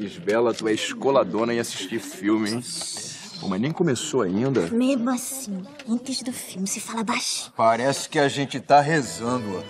[0.00, 2.64] Lisbela, tu é escoladona em assistir filme, hein?
[3.38, 4.62] Pô, mas nem começou ainda.
[4.68, 7.52] Mesmo assim, antes do filme se fala baixinho.
[7.54, 9.62] Parece que a gente tá rezando.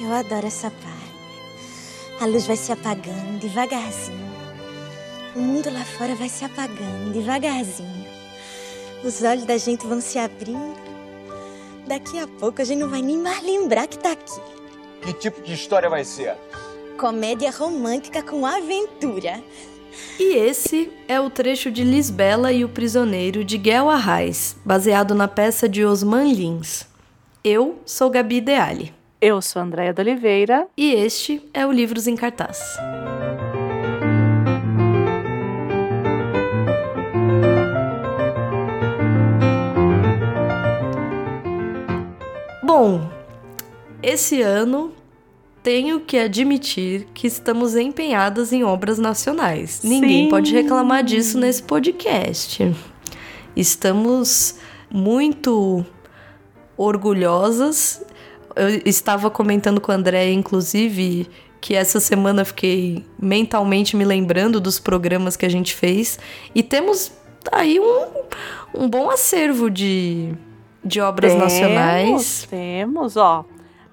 [0.00, 2.22] Eu adoro essa parte.
[2.22, 4.28] A luz vai se apagando devagarzinho.
[5.36, 8.06] O mundo lá fora vai se apagando devagarzinho.
[9.04, 10.74] Os olhos da gente vão se abrindo.
[11.86, 14.40] Daqui a pouco a gente não vai nem mais lembrar que tá aqui.
[15.02, 16.34] Que tipo de história vai ser?
[16.98, 19.40] Comédia romântica com aventura.
[20.18, 25.28] E esse é o trecho de Lisbela e o Prisioneiro de Guel Arraes, baseado na
[25.28, 26.88] peça de Osman Lins.
[27.44, 28.92] Eu sou Gabi Deali.
[29.20, 30.66] Eu sou Andréia de Oliveira.
[30.76, 32.58] E este é o Livros em Cartaz.
[42.60, 43.08] Bom,
[44.02, 44.97] esse ano
[45.68, 49.82] tenho que admitir que estamos empenhadas em obras nacionais.
[49.84, 50.30] Ninguém Sim.
[50.30, 52.74] pode reclamar disso nesse podcast.
[53.54, 54.54] Estamos
[54.90, 55.84] muito
[56.74, 58.02] orgulhosas.
[58.56, 61.28] Eu estava comentando com o André, inclusive,
[61.60, 66.18] que essa semana fiquei mentalmente me lembrando dos programas que a gente fez.
[66.54, 67.12] E temos
[67.52, 68.06] aí um,
[68.74, 70.32] um bom acervo de,
[70.82, 72.48] de obras temos, nacionais.
[72.48, 73.44] Temos, ó.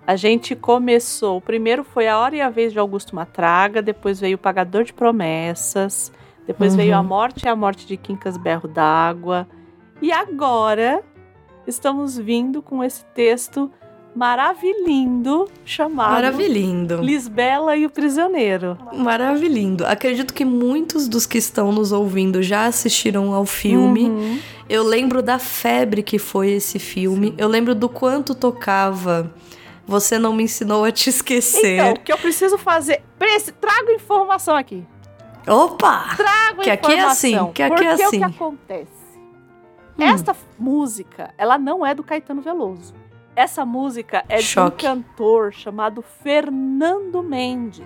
[0.08, 1.38] A gente começou.
[1.38, 4.84] O primeiro foi A Hora e a Vez de Augusto Matraga, depois veio O Pagador
[4.84, 6.12] de Promessas,
[6.46, 6.78] depois Uhum.
[6.78, 9.48] veio A Morte e a Morte de Quincas Berro d'Água.
[10.02, 11.02] E agora
[11.66, 13.72] estamos vindo com esse texto
[14.16, 17.02] maravilhindo chamado Maravilhindo.
[17.02, 18.78] Lisbela e o Prisioneiro.
[18.94, 19.86] Maravilhindo.
[19.86, 24.06] Acredito que muitos dos que estão nos ouvindo já assistiram ao filme.
[24.06, 24.40] Uhum.
[24.70, 27.34] Eu lembro da febre que foi esse filme.
[27.38, 29.32] Eu lembro do quanto tocava.
[29.88, 31.80] Você não me ensinou a te esquecer.
[31.80, 33.04] Então, o que eu preciso fazer?
[33.20, 34.84] Preci- Trago informação aqui.
[35.48, 36.16] Opa!
[36.18, 37.12] Trago Que aqui é informação.
[37.46, 38.24] assim, que aqui porque é o que assim.
[38.24, 38.92] acontece?
[39.98, 40.04] Hum.
[40.04, 42.94] Esta música, ela não é do Caetano Veloso.
[43.36, 44.78] Essa música é Choque.
[44.86, 47.86] de um cantor chamado Fernando Mendes,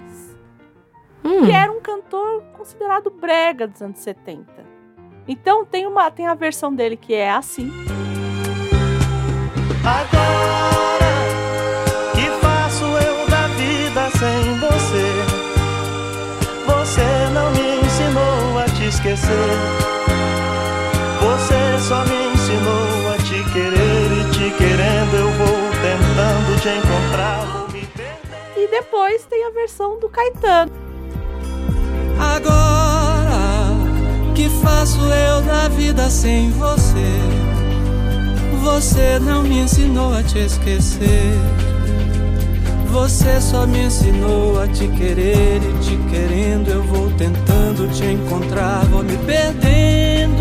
[1.24, 4.46] Hum, que era um cantor considerado brega dos anos 70.
[5.28, 7.70] Então tem uma tem a versão dele que é assim.
[9.84, 10.79] Agora
[19.00, 19.30] esquecer.
[21.22, 27.46] Você só me ensinou a te querer e te querendo eu vou tentando te encontrar.
[27.46, 28.58] Vou me perder.
[28.58, 30.72] E depois tem a versão do Caetano.
[32.20, 33.74] Agora
[34.36, 37.20] que faço eu da vida sem você?
[38.62, 41.59] Você não me ensinou a te esquecer.
[42.92, 48.84] Você só me ensinou a te querer e te querendo eu vou tentando te encontrar,
[48.86, 50.40] vou me perdendo.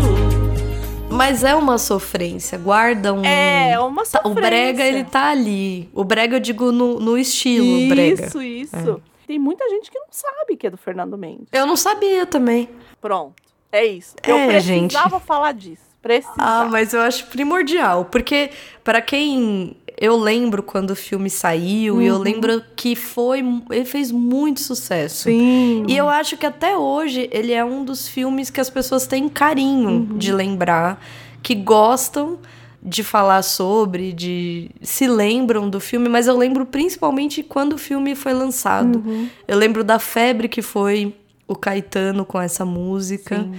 [1.11, 2.57] Mas é uma sofrência.
[2.57, 3.23] Guarda um.
[3.23, 4.83] É, uma Tá, O brega, sofrência.
[4.83, 5.89] ele tá ali.
[5.93, 8.25] O brega, eu digo, no, no estilo brega.
[8.25, 9.01] Isso, isso.
[9.27, 11.47] Tem muita gente que não sabe que é do Fernando Mendes.
[11.51, 12.67] Eu não sabia também.
[12.99, 13.33] Pronto.
[13.71, 14.15] É isso.
[14.25, 15.25] Eu É, precisava gente.
[15.27, 15.83] falar disso.
[16.01, 16.35] Precisava.
[16.39, 18.51] Ah, mas eu acho primordial, porque
[18.85, 24.13] pra quem eu lembro quando o filme saiu e eu lembro que foi, ele fez
[24.13, 25.23] muito sucesso.
[25.23, 25.83] Sim.
[25.89, 29.27] E eu acho que até hoje ele é um dos filmes que as pessoas têm
[29.27, 31.03] carinho de lembrar,
[31.43, 32.39] que gostam
[32.81, 38.15] de falar sobre, de se lembram do filme, mas eu lembro principalmente quando o filme
[38.15, 39.03] foi lançado.
[39.45, 41.13] Eu lembro da febre que foi
[41.45, 43.39] o Caetano com essa música.
[43.39, 43.53] Sim.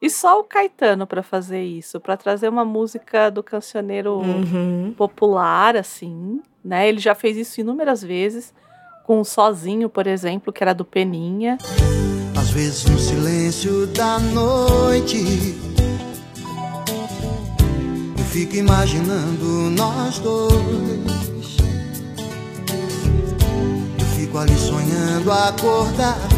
[0.00, 4.94] E só o Caetano pra fazer isso, pra trazer uma música do cancioneiro Uhum.
[4.96, 6.88] popular, assim, né?
[6.88, 8.52] Ele já fez isso inúmeras vezes,
[9.04, 11.56] com o Sozinho, por exemplo, que era do Peninha.
[12.38, 15.16] Às vezes no silêncio da noite
[18.18, 21.56] Eu fico imaginando nós dois
[23.98, 26.36] Eu fico ali sonhando acordado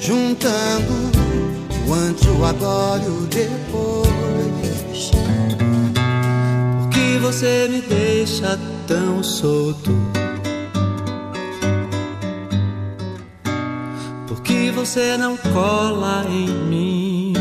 [0.00, 1.17] Juntando
[1.92, 5.10] antes, o agora e o depois
[6.80, 9.90] Por que você me deixa tão solto?
[14.26, 17.32] Por que você não cola em mim?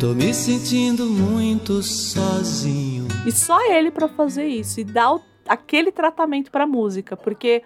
[0.00, 3.08] Tô me sentindo muito sozinho.
[3.26, 7.62] E só ele pra fazer isso e dar o- aquele tratamento pra música, porque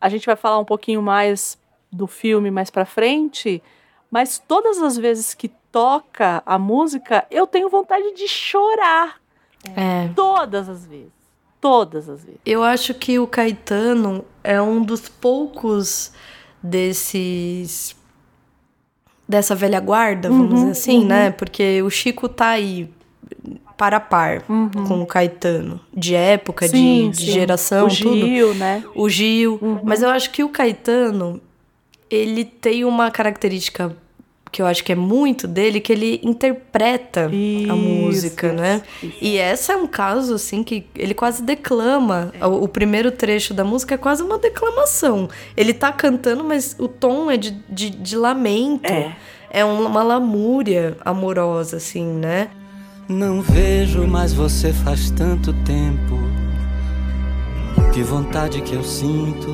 [0.00, 1.58] a gente vai falar um pouquinho mais
[1.92, 3.62] do filme mais pra frente,
[4.10, 9.20] mas todas as vezes que toca a música, eu tenho vontade de chorar.
[9.76, 10.08] É.
[10.14, 11.12] Todas as vezes.
[11.60, 12.40] Todas as vezes.
[12.46, 16.12] Eu acho que o Caetano é um dos poucos
[16.62, 17.94] desses.
[19.28, 21.06] dessa velha guarda, vamos Uhum, dizer assim, uhum.
[21.06, 21.30] né?
[21.30, 22.90] Porque o Chico tá aí
[23.80, 24.42] para a par
[24.86, 27.32] com o Caetano, de época, de, Sim, de sim.
[27.32, 28.14] geração, O tudo.
[28.26, 28.84] Gil, né?
[28.94, 29.58] O Gil.
[29.82, 31.40] Mas eu acho que o Caetano,
[32.10, 33.96] ele tem uma característica
[34.52, 38.82] que eu acho que é muito dele, que ele interpreta a Isso, música, né?
[39.18, 42.32] E essa é um caso, assim, que ele quase declama.
[42.42, 45.26] O, o primeiro trecho da música é quase uma declamação.
[45.56, 48.90] Ele tá cantando, mas o tom é de, de, de lamento.
[48.92, 49.16] É.
[49.52, 52.50] É um- uma lamúria amorosa, assim, né?
[53.10, 56.18] Não vejo mais você faz tanto tempo.
[57.92, 59.52] Que vontade que eu sinto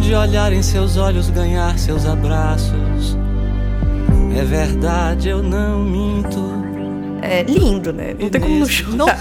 [0.00, 3.16] de olhar em seus olhos, ganhar seus abraços.
[4.38, 6.52] É verdade, eu não minto.
[7.22, 8.14] É lindo, né?
[8.20, 8.66] Não tem como não
[9.08, 9.18] chorar.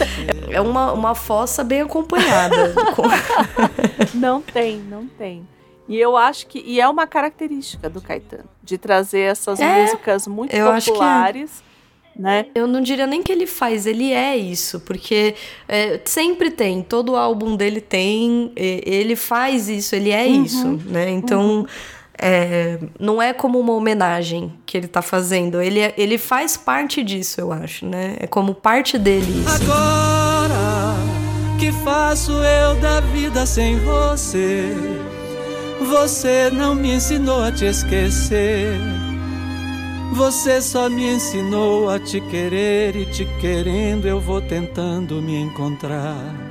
[0.49, 2.73] É uma, uma fossa bem acompanhada.
[2.93, 3.03] com-
[4.19, 5.47] Não tem, não tem.
[5.87, 6.59] E eu acho que.
[6.65, 10.91] E é uma característica do Caetano, de trazer essas É, músicas muito eu acho que
[10.91, 10.93] é.
[10.93, 11.63] populares,
[12.15, 12.45] né?
[12.55, 15.35] Eu não diria nem que ele faz, ele é isso, porque
[15.67, 20.67] é, sempre tem, todo álbum dele tem, e- ele faz isso, ele é Uhum, isso,
[20.85, 21.09] né?
[21.09, 21.65] Então,
[22.17, 27.03] é, não é como uma homenagem que ele tá fazendo, ele, é- ele faz parte
[27.03, 28.15] disso, eu acho, né?
[28.19, 29.49] É como parte dele isso.
[29.71, 30.95] Agora
[31.59, 34.71] que faço eu da vida sem você?
[35.89, 38.77] Você não me ensinou a te esquecer.
[40.13, 46.42] Você só me ensinou a te querer e te querendo eu vou tentando me encontrar.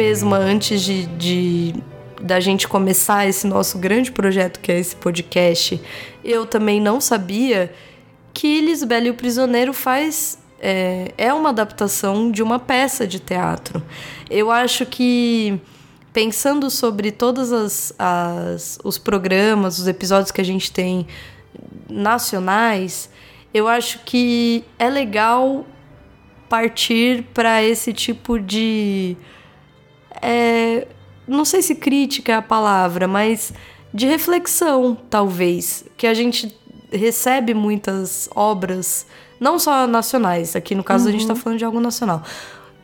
[0.00, 1.74] Mesma, antes de, de
[2.22, 5.78] da gente começar esse nosso grande projeto que é esse podcast,
[6.24, 7.70] eu também não sabia
[8.32, 13.82] que Lisbela e o Prisioneiro faz é, é uma adaptação de uma peça de teatro.
[14.30, 15.60] Eu acho que
[16.14, 21.06] pensando sobre todos as, as, os programas, os episódios que a gente tem
[21.90, 23.10] nacionais,
[23.52, 25.66] eu acho que é legal
[26.48, 29.14] partir para esse tipo de
[30.22, 30.86] é,
[31.26, 33.52] não sei se crítica é a palavra, mas
[33.92, 35.84] de reflexão, talvez.
[35.96, 36.56] Que a gente
[36.92, 39.06] recebe muitas obras,
[39.38, 42.22] não só nacionais, aqui no caso a gente tá falando de algo nacional.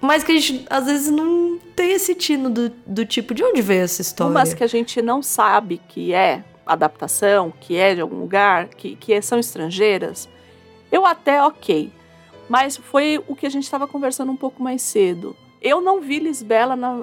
[0.00, 3.62] Mas que a gente, às vezes, não tem esse tino do, do tipo, de onde
[3.62, 4.31] veio essa história?
[4.31, 8.97] Umas que a gente não sabe que é adaptação, que é de algum lugar, que,
[8.97, 10.29] que são estrangeiras,
[10.93, 11.91] eu até ok.
[12.49, 15.37] Mas foi o que a gente estava conversando um pouco mais cedo.
[15.66, 16.94] Eu não vi Lisbela na-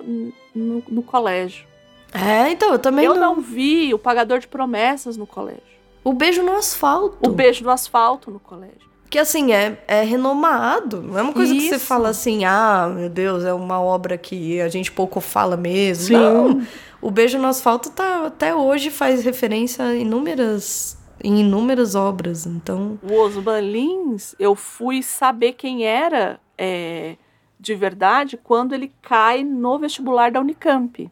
[0.55, 1.65] no, no colégio.
[2.13, 3.35] É, então, eu também Eu não.
[3.35, 5.61] não vi o Pagador de Promessas no colégio.
[6.03, 7.17] O beijo no asfalto.
[7.21, 8.83] O Beijo no Asfalto no colégio.
[9.09, 11.01] Que assim, é, é renomado.
[11.01, 11.85] Não é uma coisa que você Isso.
[11.85, 16.05] fala assim, ah, meu Deus, é uma obra que a gente pouco fala mesmo.
[16.07, 16.13] Sim.
[16.13, 16.61] Não.
[17.01, 22.45] O Beijo no Asfalto tá, até hoje faz referência a inúmeras, em inúmeras obras.
[22.45, 22.99] Então.
[23.01, 27.15] O Osman Lins, eu fui saber quem era é,
[27.63, 31.09] de verdade quando ele cai no vestibular da Unicamp.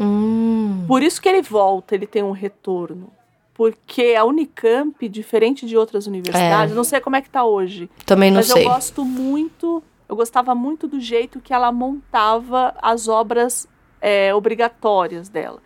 [0.00, 3.12] Hum, Por isso que ele volta, ele tem um retorno.
[3.54, 8.28] Porque a Unicamp, diferente de outras universidades, não sei como é que tá hoje, também
[8.28, 8.64] não mas sei.
[8.64, 13.68] eu gosto muito, eu gostava muito do jeito que ela montava as obras
[14.00, 15.60] é, obrigatórias dela.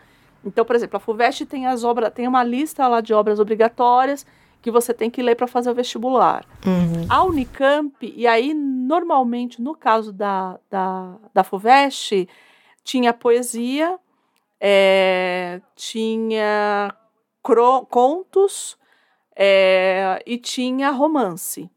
[0.44, 4.26] Então, por exemplo, a FUVEST tem as obras, tem uma lista lá de obras obrigatórias
[4.60, 6.44] que você tem que ler para fazer o vestibular.
[6.66, 7.06] Uhum.
[7.08, 12.28] A Unicamp, e aí, normalmente, no caso da, da, da FUVEST,
[12.82, 13.98] tinha poesia,
[14.60, 16.94] é, tinha
[17.88, 18.76] contos
[19.36, 21.70] é, e tinha romance.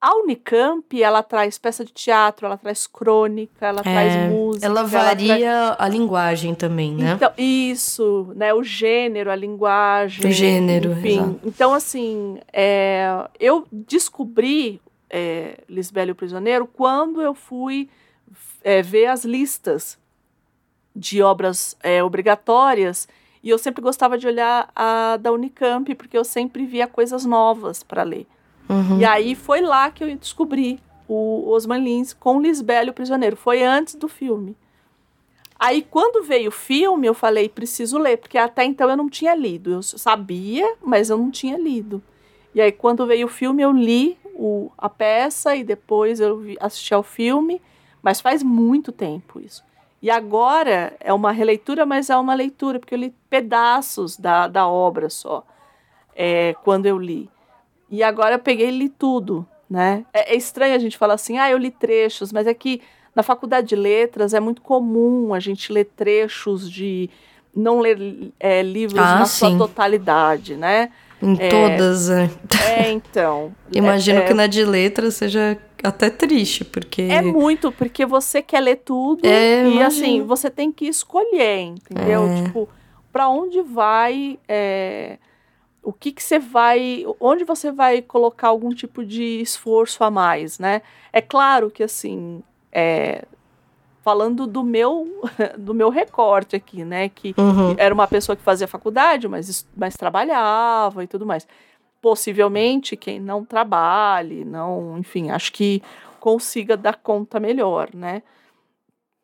[0.00, 4.64] A Unicamp, ela traz peça de teatro, ela traz crônica, ela traz música.
[4.64, 7.12] É, Ela traz- varia a linguagem também, né?
[7.16, 8.54] então, isso, né?
[8.54, 10.26] O gênero, a linguagem.
[10.26, 11.08] O gênero, enfim.
[11.18, 11.40] exato.
[11.44, 14.80] Então, assim, é, eu descobri
[15.10, 17.86] é, Lisbela e o Prisioneiro quando eu fui
[18.64, 19.98] é, ver as listas
[20.96, 23.06] de obras é, obrigatórias
[23.42, 27.82] e eu sempre gostava de olhar a da Unicamp, porque eu sempre via coisas novas
[27.82, 28.26] para ler.
[28.70, 29.00] Uhum.
[29.00, 33.36] E aí foi lá que eu descobri o Osman Lins com Lisbela e o Prisioneiro.
[33.36, 34.56] Foi antes do filme.
[35.58, 39.34] Aí, quando veio o filme, eu falei, preciso ler, porque até então eu não tinha
[39.34, 39.72] lido.
[39.72, 42.00] Eu sabia, mas eu não tinha lido.
[42.54, 46.56] E aí, quando veio o filme, eu li o, a peça e depois eu vi,
[46.60, 47.60] assisti ao filme,
[48.00, 49.62] mas faz muito tempo isso.
[50.00, 54.66] E agora é uma releitura, mas é uma leitura, porque eu li pedaços da, da
[54.66, 55.44] obra só,
[56.16, 57.28] é, quando eu li.
[57.90, 60.04] E agora eu peguei e li tudo, né?
[60.12, 62.80] É, é estranho a gente falar assim, ah, eu li trechos, mas é que
[63.14, 67.10] na faculdade de letras é muito comum a gente ler trechos de.
[67.54, 69.38] não ler é, livros Ah, na sim.
[69.50, 70.90] sua totalidade, né?
[71.20, 71.48] Em É.
[71.48, 72.08] todas.
[72.08, 72.30] é.
[72.78, 73.52] É, então.
[73.74, 77.02] Imagino é, que na de letras seja até triste, porque.
[77.02, 79.86] É muito, porque você quer ler tudo É, e imagino.
[79.86, 82.28] assim, você tem que escolher, entendeu?
[82.28, 82.42] É.
[82.44, 82.68] Tipo,
[83.12, 84.38] para onde vai.
[85.90, 87.04] O que que você vai.
[87.20, 90.82] Onde você vai colocar algum tipo de esforço a mais, né?
[91.12, 92.42] É claro que assim.
[92.72, 93.24] é,
[94.02, 95.06] falando do meu
[95.58, 97.08] do meu recorte aqui, né?
[97.10, 97.74] Que Uhum.
[97.76, 101.46] era uma pessoa que fazia faculdade, mas, mas trabalhava e tudo mais.
[102.00, 105.82] Possivelmente quem não trabalhe, não, enfim, acho que
[106.18, 108.22] consiga dar conta melhor, né?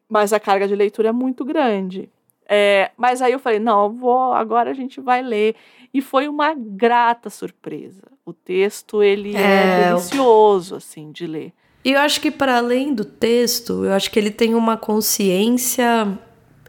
[0.08, 2.08] Mas a carga de leitura é muito grande.
[2.48, 5.56] É, mas aí eu falei, não, vou, agora a gente vai ler.
[5.92, 8.02] E foi uma grata surpresa.
[8.24, 11.52] O texto, ele é, É, delicioso, assim, de ler.
[11.84, 16.18] E eu acho que para além do texto, eu acho que ele tem uma consciência.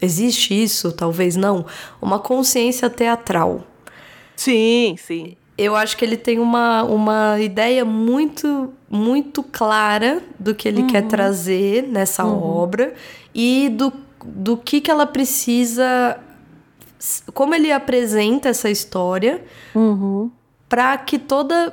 [0.00, 1.66] Existe isso, talvez não,
[2.00, 3.64] uma consciência teatral.
[4.36, 5.36] Sim, sim.
[5.56, 11.02] Eu acho que ele tem uma, uma ideia muito, muito clara do que ele quer
[11.08, 12.94] trazer nessa obra
[13.34, 13.92] e do,
[14.34, 16.18] do que, que ela precisa.
[17.32, 19.44] Como ele apresenta essa história
[20.68, 21.72] para que toda,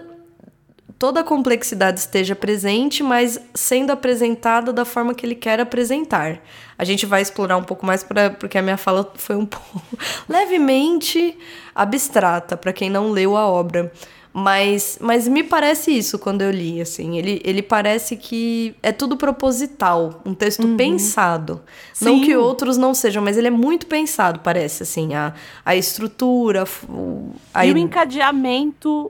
[1.00, 6.40] toda a complexidade esteja presente, mas sendo apresentada da forma que ele quer apresentar.
[6.78, 9.82] A gente vai explorar um pouco mais pra, porque a minha fala foi um pouco
[10.30, 11.38] levemente
[11.74, 13.92] abstrata para quem não leu a obra.
[14.38, 17.18] Mas, mas me parece isso quando eu li, assim.
[17.18, 21.62] Ele, ele parece que é tudo proposital, um texto pensado.
[22.02, 22.22] Não Sim.
[22.26, 25.14] que outros não sejam, mas ele é muito pensado, parece, assim.
[25.16, 29.10] A, a estrutura, o- a e o encadeamento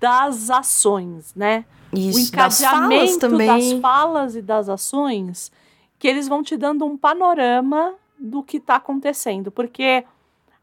[0.00, 1.64] das ações, né?
[1.92, 3.46] o Isso, das falas encadeamento também.
[3.72, 5.52] das falas e das ações,
[5.96, 9.52] que eles vão te dando um panorama do que está acontecendo.
[9.52, 10.02] Porque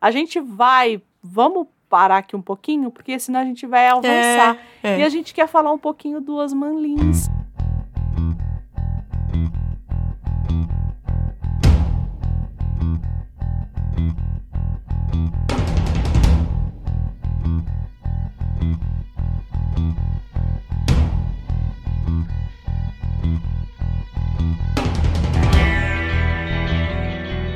[0.01, 4.57] a gente vai, vamos parar aqui um pouquinho, porque senão a gente vai avançar.
[4.81, 4.97] é.
[4.97, 7.29] E a gente quer falar um pouquinho do Osman Lins.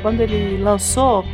[0.00, 1.24] Quando ele lançou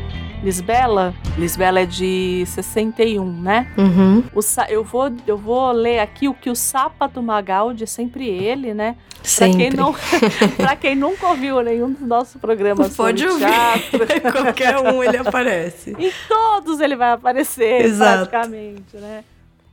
[0.44, 3.66] Lisbela, Lisbela é de 61, né?
[3.78, 4.22] Uhum.
[4.34, 8.74] O eu, vou, eu vou ler aqui o que o Sapa do Magaldi, sempre ele,
[8.74, 8.94] né?
[9.14, 9.56] Pra Sempre.
[9.56, 9.94] quem, não,
[10.58, 13.46] pra quem nunca ouviu nenhum dos nossos programas Pode ouvir.
[13.46, 15.92] teatro, Qualquer um ele aparece.
[15.98, 18.28] em todos ele vai aparecer, Exato.
[18.28, 19.24] praticamente, né?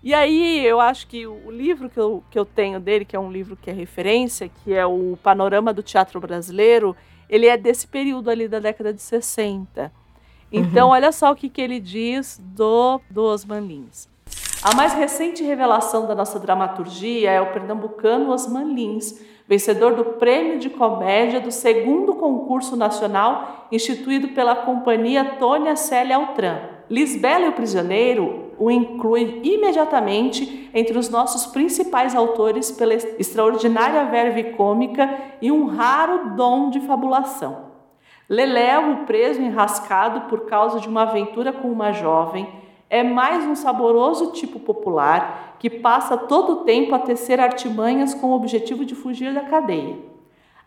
[0.01, 3.19] E aí, eu acho que o livro que eu, que eu tenho dele, que é
[3.19, 6.95] um livro que é referência, que é o Panorama do Teatro Brasileiro,
[7.29, 9.91] ele é desse período ali da década de 60.
[10.51, 14.09] Então, olha só o que, que ele diz do, do Osman Lins.
[14.61, 20.59] A mais recente revelação da nossa dramaturgia é o pernambucano Osman Lins, vencedor do Prêmio
[20.59, 26.59] de Comédia do segundo concurso nacional instituído pela companhia Tônia Célia Altran.
[26.89, 34.51] Lisbela e o Prisioneiro o inclui imediatamente entre os nossos principais autores pela extraordinária verve
[34.53, 35.09] cômica
[35.41, 37.70] e um raro dom de fabulação.
[38.31, 42.47] Leléu, o preso enrascado por causa de uma aventura com uma jovem,
[42.89, 48.27] é mais um saboroso tipo popular que passa todo o tempo a tecer artimanhas com
[48.27, 49.97] o objetivo de fugir da cadeia.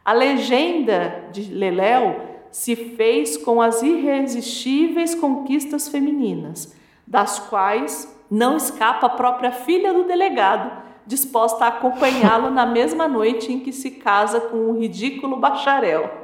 [0.04, 9.06] A legenda de Leléu se fez com as irresistíveis conquistas femininas, das quais não escapa
[9.06, 10.70] a própria filha do delegado,
[11.06, 16.23] disposta a acompanhá-lo na mesma noite em que se casa com um ridículo bacharel.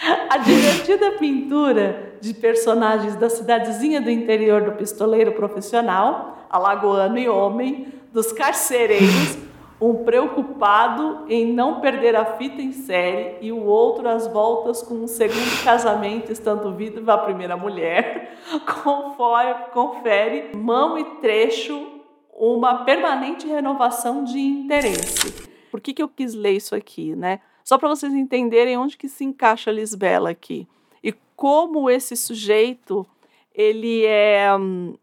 [0.30, 7.88] A divertida pintura de personagens da cidadezinha do interior do pistoleiro profissional, alagoano e homem,
[8.12, 9.38] dos carcereiros,
[9.80, 14.94] um preocupado em não perder a fita em série e o outro às voltas com
[14.94, 18.38] um segundo casamento, estando viva a primeira mulher,
[18.82, 21.94] confere, confere mão e trecho
[22.32, 25.48] uma permanente renovação de interesse.
[25.70, 27.40] por que, que eu quis ler isso aqui, né?
[27.66, 30.68] Só para vocês entenderem onde que se encaixa a Lisbela aqui
[31.02, 33.04] e como esse sujeito
[33.52, 34.46] ele é,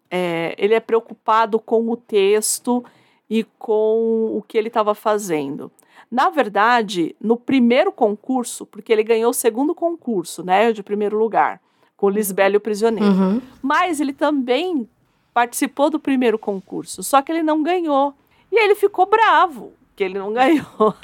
[0.10, 2.82] é ele é preocupado com o texto
[3.29, 5.70] e com o que ele estava fazendo.
[6.10, 11.60] Na verdade, no primeiro concurso, porque ele ganhou o segundo concurso, né, de primeiro lugar,
[11.98, 13.10] com Lisbelo o Prisioneiro.
[13.10, 13.41] Uhum.
[13.62, 14.88] Mas ele também
[15.34, 18.13] participou do primeiro concurso, só que ele não ganhou.
[18.50, 20.96] E aí ele ficou bravo que ele não ganhou.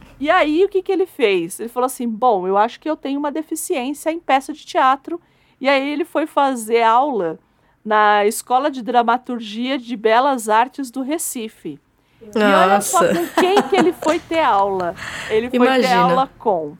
[0.18, 1.60] e aí o que, que ele fez?
[1.60, 5.20] Ele falou assim: bom, eu acho que eu tenho uma deficiência em peça de teatro.
[5.60, 7.38] E aí ele foi fazer aula
[7.84, 11.78] na Escola de Dramaturgia de Belas Artes do Recife.
[12.20, 12.38] Nossa.
[12.38, 14.94] E olha só com quem que ele foi ter aula.
[15.30, 15.96] Ele foi ter Imagina.
[15.96, 16.76] aula com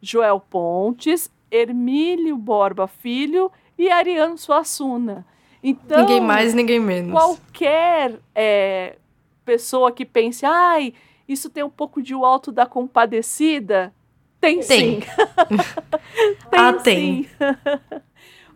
[0.00, 5.26] Joel Pontes, Hermílio Borba Filho e Ariano Suassuna.
[5.62, 7.12] Então, ninguém mais, ninguém menos.
[7.12, 8.96] qualquer é,
[9.44, 10.94] pessoa que pense, ai,
[11.28, 13.92] isso tem um pouco de o alto da compadecida,
[14.40, 15.00] tem, Tem.
[15.00, 15.02] sim.
[16.52, 16.82] Ah, sim.
[16.82, 17.28] tem.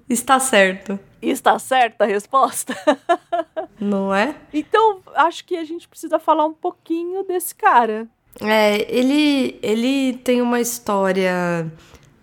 [0.08, 2.74] Está certo, Está certa a resposta?
[3.78, 4.34] não é?
[4.52, 8.08] Então, acho que a gente precisa falar um pouquinho desse cara.
[8.40, 11.70] É, ele, ele tem uma história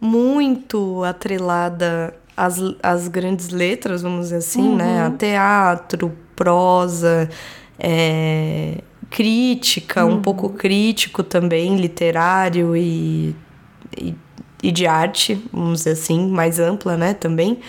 [0.01, 5.05] muito atrelada às, às grandes letras, vamos dizer assim, né?
[5.05, 7.29] A teatro, prosa,
[7.79, 13.35] é, crítica, um pouco crítico também, literário e,
[13.97, 14.15] e,
[14.61, 17.13] e de arte, vamos dizer assim, mais ampla, né?
[17.13, 17.59] Também.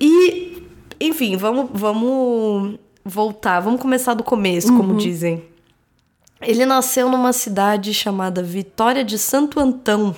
[0.00, 0.62] E,
[1.00, 5.44] enfim, vamos, vamos voltar, vamos começar do começo, como dizem.
[6.40, 10.14] Ele nasceu numa cidade chamada Vitória de Santo Antão,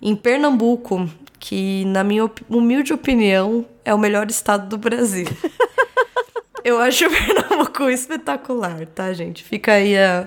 [0.00, 5.26] em Pernambuco, que, na minha humilde opinião, é o melhor estado do Brasil.
[6.64, 9.44] Eu acho Pernambuco espetacular, tá, gente?
[9.44, 10.26] Fica aí a,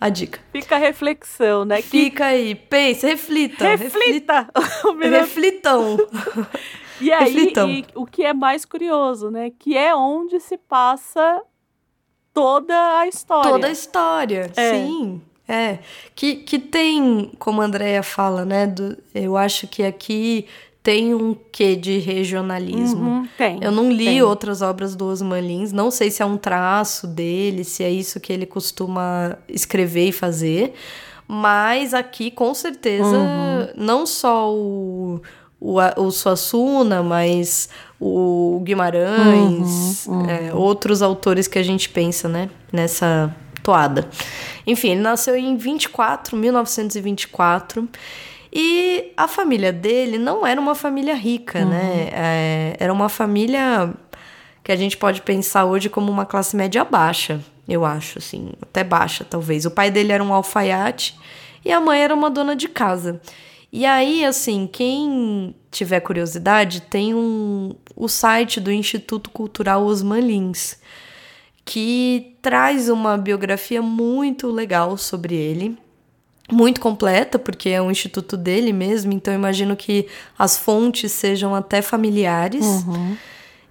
[0.00, 0.38] a dica.
[0.52, 1.82] Fica a reflexão, né?
[1.82, 3.74] Que Fica aí, pense, reflita.
[3.76, 4.48] reflita!
[4.54, 5.96] o refli- melhor- Reflitam.
[7.00, 7.68] E aí, reflitam.
[7.68, 9.50] e o que é mais curioso, né?
[9.58, 11.42] Que é onde se passa
[12.32, 13.50] toda a história.
[13.50, 14.74] Toda a história, É.
[14.74, 15.20] sim.
[15.48, 15.78] É.
[16.14, 18.66] Que, que tem, como a Andrea fala, né?
[18.68, 20.46] do- eu acho que aqui
[20.82, 23.08] tem um quê de regionalismo.
[23.08, 23.58] Uhum, tem.
[23.62, 24.22] Eu não li tem.
[24.22, 28.18] outras obras do Osman Lins, não sei se é um traço dele, se é isso
[28.18, 30.74] que ele costuma escrever e fazer,
[31.28, 33.68] mas aqui com certeza Uhum.
[33.76, 35.20] não só o,
[35.60, 37.68] o, o Suassuna, mas
[38.00, 44.08] o Guimarães, Uhum, é, outros autores que a gente pensa, né, nessa toada.
[44.66, 47.88] Enfim, ele nasceu em 24, 1924.
[48.52, 52.10] E a família dele não era uma família rica, né?
[52.12, 53.94] É, era uma família
[54.62, 58.84] que a gente pode pensar hoje como uma classe média baixa, eu acho, assim, até
[58.84, 59.64] baixa, talvez.
[59.64, 61.18] O pai dele era um alfaiate
[61.64, 63.20] e a mãe era uma dona de casa.
[63.72, 70.78] E aí, assim, quem tiver curiosidade, tem um, o site do Instituto Cultural Osman Lins,
[71.64, 75.78] que traz uma biografia muito legal sobre ele
[76.50, 80.06] muito completa, porque é um instituto dele mesmo, então imagino que
[80.38, 82.64] as fontes sejam até familiares.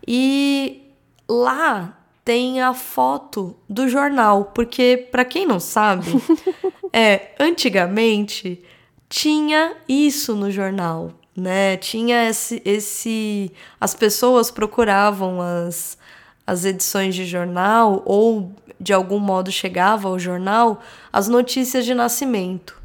[0.07, 0.81] E
[1.27, 6.05] lá tem a foto do jornal, porque para quem não sabe,
[6.93, 8.63] é, antigamente
[9.09, 11.77] tinha isso no jornal, né?
[11.77, 15.97] Tinha esse, esse as pessoas procuravam as
[16.45, 20.81] as edições de jornal ou de algum modo chegava ao jornal
[21.13, 22.75] as notícias de nascimento.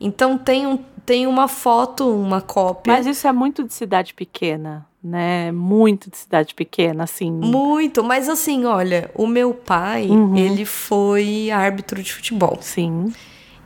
[0.00, 2.92] Então tem, um, tem uma foto, uma cópia.
[2.92, 5.50] Mas isso é muito de cidade pequena, né?
[5.52, 7.30] Muito de cidade pequena, assim.
[7.30, 10.36] Muito, mas assim, olha, o meu pai, Uhum.
[10.36, 12.58] ele foi árbitro de futebol.
[12.60, 13.12] Sim.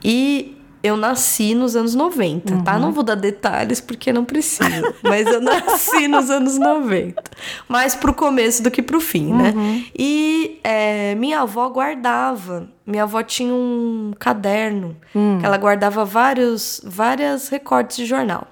[0.04, 2.78] E eu nasci nos anos 90, tá?
[2.78, 7.22] Não vou dar detalhes porque não preciso, mas eu nasci nos anos 90.
[7.68, 9.52] Mais pro começo do que pro fim, né?
[9.98, 12.68] E é, minha avó guardava.
[12.86, 14.96] Minha avó tinha um caderno
[15.40, 18.46] que ela guardava vários, várias recortes de jornal.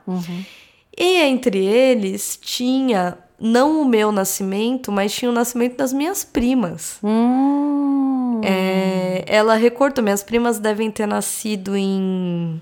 [0.98, 6.98] E entre eles tinha não o meu nascimento, mas tinha o nascimento das minhas primas.
[7.02, 8.15] Hum.
[8.44, 12.60] É, ela recortou, minhas primas devem ter nascido em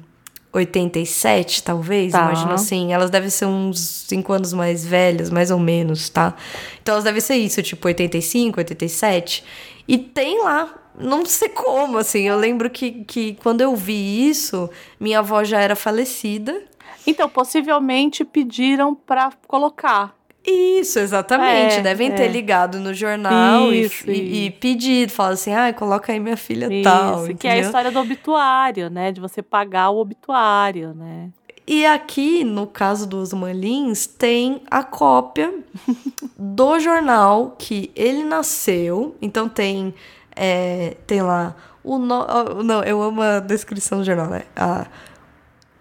[0.53, 2.23] 87, talvez, Tá.
[2.23, 2.93] imagino assim.
[2.93, 6.35] Elas devem ser uns 5 anos mais velhas, mais ou menos, tá?
[6.83, 9.45] Então elas devem ser isso, tipo 85, 87.
[9.87, 12.23] E tem lá, não sei como, assim.
[12.23, 16.63] Eu lembro que, que quando eu vi isso, minha avó já era falecida.
[17.07, 20.15] Então, possivelmente pediram para colocar.
[20.47, 21.77] Isso, exatamente.
[21.77, 22.15] É, Devem é.
[22.15, 24.57] ter ligado no jornal e- Isso, e, e isso.
[24.59, 27.25] pedido, falado assim, ah, coloca aí minha filha tal.
[27.27, 29.11] Isso, que é a história do obituário, né?
[29.11, 31.31] De você pagar o obituário, né?
[31.67, 35.51] E aqui, no caso dos Malins, tem a cópia
[36.39, 39.17] do jornal que ele nasceu.
[39.23, 39.95] Então tem,
[40.37, 42.27] é, tem lá o no...
[42.63, 44.43] Não, eu amo a descrição do jornal, né?
[44.55, 44.87] A-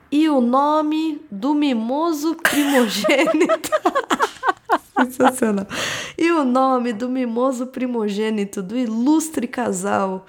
[0.09, 3.69] E o nome do mimoso primogênito.
[4.97, 5.67] Sensacional.
[6.17, 10.25] E o nome do mimoso primogênito do ilustre casal.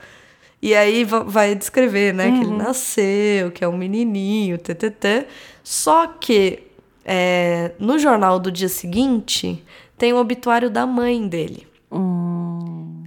[0.63, 5.27] E aí va- vai descrever, né, que ele nasceu, que é um menininho, ttt.
[5.63, 6.63] Só que
[7.05, 9.63] é, no jornal do dia seguinte
[9.99, 11.67] tem o obituário da mãe dele.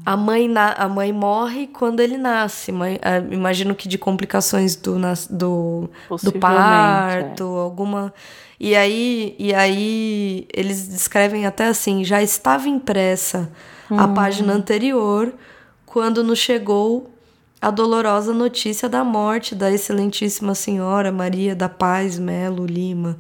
[0.06, 2.72] A mãe, na, a mãe morre quando ele nasce.
[2.72, 5.90] Mãe, ah, imagino que de complicações do, nas- do,
[6.24, 8.14] do parto, alguma.
[8.60, 13.52] E aí, e aí eles descrevem até assim: já estava impressa
[13.90, 15.34] a página anterior
[15.86, 17.10] quando nos chegou
[17.62, 23.18] a dolorosa notícia da morte da excelentíssima senhora Maria da Paz Melo Lima.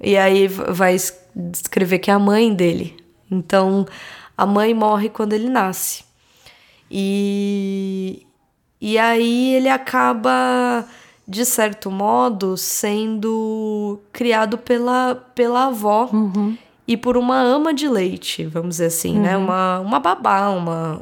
[0.00, 2.96] E aí vai es- descrever que é a mãe dele.
[3.30, 3.86] Então,
[4.36, 6.04] a mãe morre quando ele nasce.
[6.90, 8.26] E,
[8.80, 10.84] e aí ele acaba,
[11.26, 16.08] de certo modo, sendo criado pela, pela avó
[16.86, 19.36] e por uma ama de leite, vamos dizer assim, né?
[19.36, 21.00] Uma, uma babá, uma,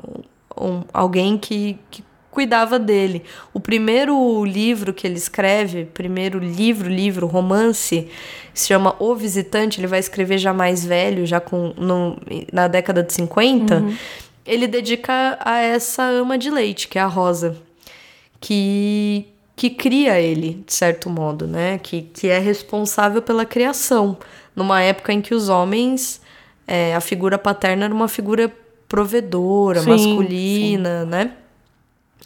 [0.59, 3.23] um, alguém que, que cuidava dele.
[3.53, 8.09] O primeiro livro que ele escreve, primeiro livro, livro, romance,
[8.53, 12.19] se chama O Visitante, ele vai escrever já mais velho, já com no,
[12.53, 13.85] na década de 50,
[14.47, 17.57] ele dedica a essa ama de leite, que é a Rosa,
[18.41, 21.79] que, que cria ele, de certo modo, né?
[21.79, 24.17] Que, que é responsável pela criação,
[24.55, 26.21] numa época em que os homens,
[26.67, 28.53] é, a figura paterna era uma figura
[28.89, 31.33] provedora, Sim, masculina, né?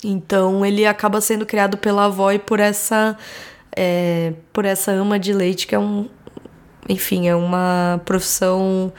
[0.04, 3.16] Então ele acaba sendo criado pela avó e por essa
[3.74, 6.08] é, por essa ama de leite que é um
[6.88, 8.92] enfim é uma profissão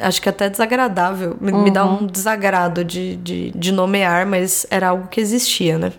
[0.00, 1.36] acho que até desagradável.
[1.40, 5.92] Me, me dá um desagrado de, de, de nomear mas era algo que existia né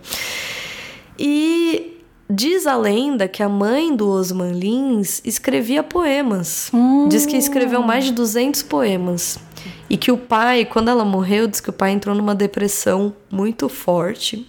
[1.18, 6.70] e diz a lenda que a mãe do Osman Lins escrevia poemas
[7.08, 9.38] diz que escreveu mais de 200 poemas
[9.88, 13.68] e que o pai, quando ela morreu, diz que o pai entrou numa depressão muito
[13.68, 14.48] forte.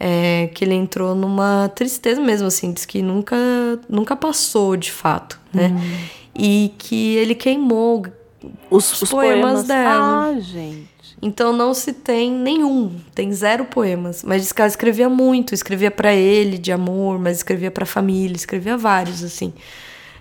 [0.00, 3.36] É, que ele entrou numa tristeza mesmo, assim, diz que nunca,
[3.88, 5.70] nunca passou de fato, né?
[6.38, 8.06] E que ele queimou
[8.70, 10.28] Os, os poemas dela.
[10.28, 10.88] Ah, gente.
[11.20, 14.22] Então não se tem nenhum, tem zero poemas.
[14.22, 18.76] Mas que ela escrevia muito, escrevia pra ele de amor, mas escrevia pra família, escrevia
[18.76, 19.52] vários, assim.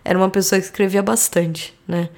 [0.03, 2.09] Era uma pessoa que escrevia bastante, né?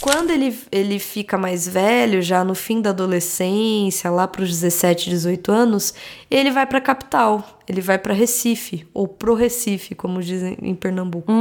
[0.00, 5.50] Quando ele, ele fica mais velho, já no fim da adolescência, lá pros 17, 18
[5.50, 5.94] anos,
[6.30, 11.32] ele vai pra capital, ele vai pra Recife, ou pro Recife, como dizem em Pernambuco.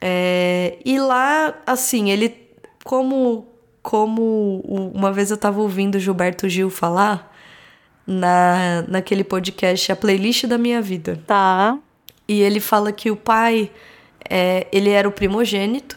[0.00, 2.34] É, e lá, assim, ele,
[2.82, 3.46] como,
[3.86, 7.32] como uma vez eu tava ouvindo o Gilberto Gil falar
[8.04, 11.22] na, naquele podcast A Playlist da Minha Vida.
[11.24, 11.78] Tá.
[12.26, 13.70] E ele fala que o pai,
[14.28, 15.96] é, ele era o primogênito.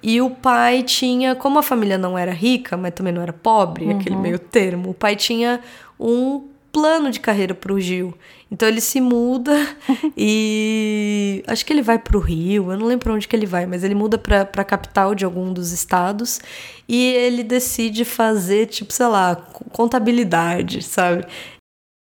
[0.00, 3.90] E o pai tinha, como a família não era rica, mas também não era pobre,
[3.90, 5.58] aquele meio termo, o pai tinha
[5.98, 6.44] um
[6.76, 8.12] plano de carreira pro Gil.
[8.50, 9.56] Então ele se muda
[10.14, 13.82] e acho que ele vai pro Rio, eu não lembro onde que ele vai, mas
[13.82, 16.38] ele muda pra, pra capital de algum dos estados
[16.86, 19.36] e ele decide fazer, tipo, sei lá,
[19.72, 21.24] contabilidade, sabe?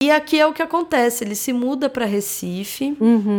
[0.02, 2.94] E aqui é o que acontece, ele se muda para Recife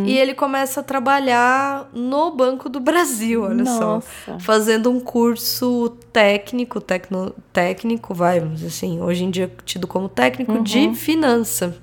[0.07, 4.07] e ele começa a trabalhar no Banco do Brasil, olha Nossa.
[4.25, 10.57] só, fazendo um curso técnico, tecno, técnico, vai, assim, hoje em dia tido como técnico
[10.63, 11.77] de finança,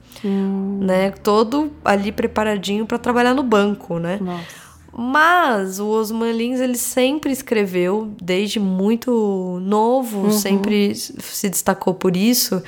[0.80, 1.12] né?
[1.22, 4.18] Todo ali preparadinho para trabalhar no banco, né?
[4.20, 4.64] Nossa.
[4.96, 12.16] Mas o Osman Lins, ele sempre escreveu, desde muito novo, sempre s- se destacou por
[12.16, 12.62] isso.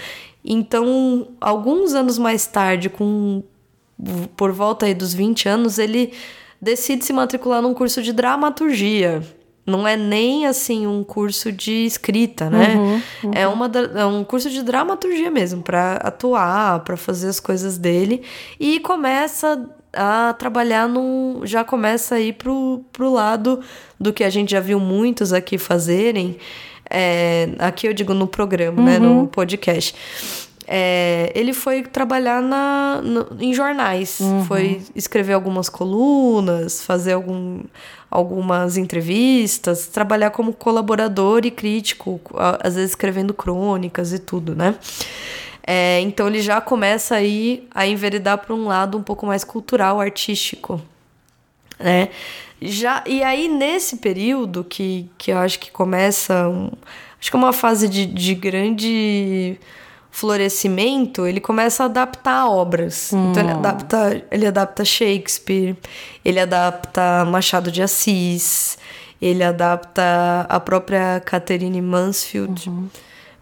[0.47, 3.43] Então, alguns anos mais tarde, com
[4.37, 6.13] por volta aí dos 20 anos, ele
[6.61, 9.23] decide se matricular num curso de dramaturgia.
[9.67, 13.03] Não é nem assim um curso de escrita, né?
[13.35, 18.23] É, uma, é um curso de dramaturgia mesmo, para atuar, para fazer as coisas dele.
[18.61, 21.41] E começa a trabalhar num.
[21.45, 23.61] Já começa a ir pro, pro lado
[23.99, 26.37] do que a gente já viu muitos aqui fazerem.
[26.91, 28.99] É, aqui eu digo no programa, né?
[28.99, 29.95] No podcast.
[30.69, 34.19] é, ele foi trabalhar na, no- em jornais.
[34.49, 37.61] Foi escrever algumas colunas, fazer algum,
[38.11, 42.21] algumas entrevistas, trabalhar como colaborador e crítico,
[42.61, 44.75] às vezes escrevendo crônicas e tudo, né?
[45.69, 50.01] É, então ele já começa aí a enveredar para um lado um pouco mais cultural,
[50.01, 50.81] artístico
[51.79, 52.09] né?
[52.61, 56.71] Já, e aí, nesse período que, que eu acho que começa, um,
[57.21, 59.59] acho que é uma fase de, de grande
[60.11, 63.13] florescimento, ele começa a adaptar obras.
[63.13, 65.77] Então ele adapta, ele adapta Shakespeare,
[66.25, 68.79] ele adapta Machado de Assis,
[69.21, 72.73] ele adapta a própria Catherine Mansfield,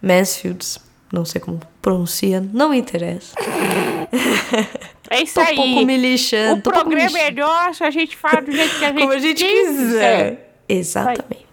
[0.01, 0.65] Mansfield,
[1.13, 3.33] não sei como pronuncia, não interessa.
[5.15, 5.55] É isso Tô um aí.
[5.55, 6.59] pouco me lixando.
[6.59, 8.89] o tô um pouco me programa é nosso, a gente fala do jeito que a
[8.89, 10.55] gente, como a gente quiser.
[10.67, 11.45] Exatamente.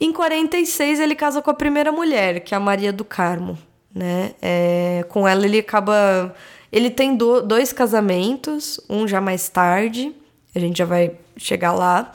[0.00, 3.58] Em 46, ele casa com a primeira mulher, que é a Maria do Carmo.
[3.94, 4.32] Né?
[4.42, 6.34] É, com ela, ele acaba.
[6.70, 10.14] Ele tem do- dois casamentos, um já mais tarde,
[10.54, 12.12] a gente já vai chegar lá.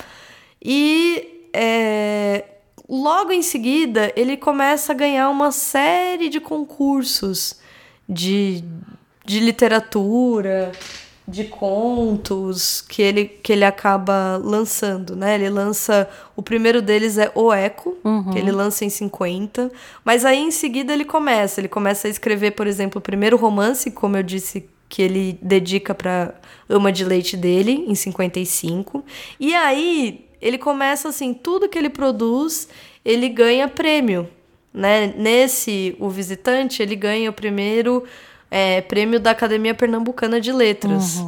[0.63, 2.43] E é,
[2.88, 7.60] logo em seguida, ele começa a ganhar uma série de concursos
[8.08, 8.63] de,
[9.25, 10.71] de literatura,
[11.27, 15.36] de contos que ele, que ele acaba lançando, né?
[15.36, 16.10] Ele lança.
[16.36, 17.97] O primeiro deles é O Eco,
[18.31, 19.71] que ele lança em 50.
[20.03, 21.62] Mas aí em seguida ele começa.
[21.62, 25.95] Ele começa a escrever, por exemplo, o primeiro romance, como eu disse, que ele dedica
[25.95, 26.36] para
[26.67, 29.03] Ama de Leite dele, em 55.
[29.39, 32.67] E aí ele começa assim: tudo que ele produz,
[33.05, 34.27] ele ganha prêmio.
[34.73, 35.13] Né?
[35.17, 38.03] Nesse, o visitante, ele ganha o primeiro
[38.51, 41.23] é, prêmio da Academia Pernambucana de Letras.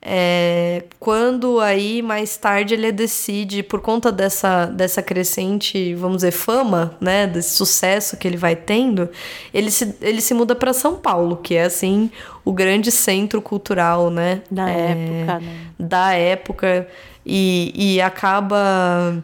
[0.00, 6.96] É, quando aí, mais tarde, ele decide, por conta dessa, dessa crescente, vamos dizer, fama,
[7.00, 7.26] né?
[7.26, 9.08] Desse sucesso que ele vai tendo,
[9.52, 12.10] ele se, ele se muda para São Paulo, que é, assim,
[12.44, 14.40] o grande centro cultural, né?
[14.48, 15.56] Da É, época, né?
[15.78, 16.88] da época
[17.26, 19.20] e, e acaba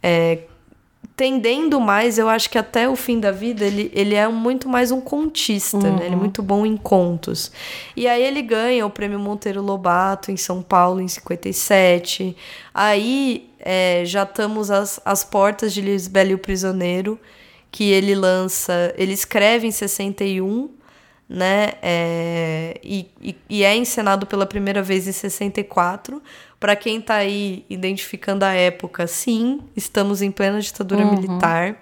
[0.00, 0.38] é,
[1.16, 4.90] tendendo mais, eu acho que até o fim da vida ele, ele é muito mais
[4.90, 6.06] um contista, né?
[6.06, 7.52] Ele é muito bom em contos.
[7.96, 12.36] E aí ele ganha o prêmio Monteiro Lobato em São Paulo em 57.
[12.72, 17.18] Aí é, já estamos às, às portas de Lisbela e o Prisioneiro,
[17.70, 20.70] que ele lança, ele escreve em 61
[21.28, 21.72] né?
[21.80, 26.22] É, e, e, e é encenado pela primeira vez em 64.
[26.62, 31.76] Para quem tá aí identificando a época, sim, estamos em plena ditadura militar.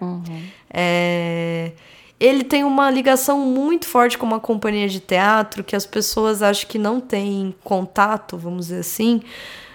[0.73, 1.73] É,
[2.19, 6.67] ele tem uma ligação muito forte com uma companhia de teatro que as pessoas acham
[6.67, 9.21] que não têm contato, vamos dizer assim.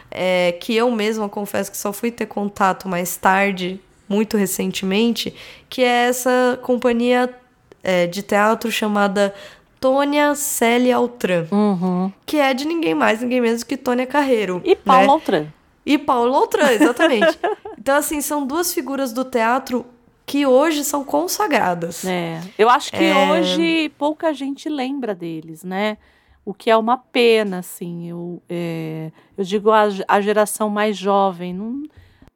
[0.09, 5.35] É, que eu mesma confesso que só fui ter contato mais tarde, muito recentemente,
[5.69, 7.31] que é essa companhia
[7.83, 9.31] é, de teatro chamada
[9.85, 11.45] Tônia Célia Altran,
[12.25, 14.59] que é de ninguém mais, ninguém menos que Tônia Carreiro.
[14.65, 15.13] E Paulo né?
[15.13, 15.45] Altran.
[15.85, 17.37] E Paulo Altran, exatamente.
[17.77, 19.85] então, assim, são duas figuras do teatro
[20.25, 22.03] que hoje são consagradas.
[22.03, 23.31] É, eu acho que É.
[23.31, 25.99] hoje pouca gente lembra deles, né?
[26.43, 28.09] O que é uma pena, assim.
[28.09, 31.83] Eu, é, eu digo a, a geração mais jovem não,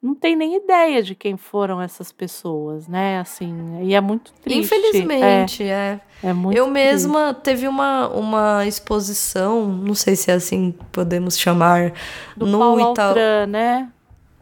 [0.02, 3.18] não tem nem ideia de quem foram essas pessoas, né?
[3.20, 4.60] Assim, e é muito triste.
[4.60, 6.00] Infelizmente, é.
[6.22, 6.72] É, é muito Eu triste.
[6.74, 11.92] mesma teve uma, uma exposição, não sei se é assim podemos chamar,
[12.36, 13.04] Do no Paulo Ita...
[13.04, 13.88] Altran, né?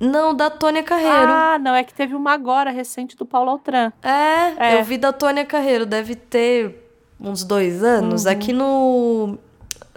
[0.01, 1.33] Não, da Tônia Carreiro.
[1.33, 3.93] Ah, não, é que teve uma agora recente do Paulo Altran.
[4.01, 4.79] É, É.
[4.81, 6.89] eu vi da Tônia Carreiro, deve ter
[7.21, 8.31] uns dois anos, Uhum.
[8.31, 9.37] aqui no,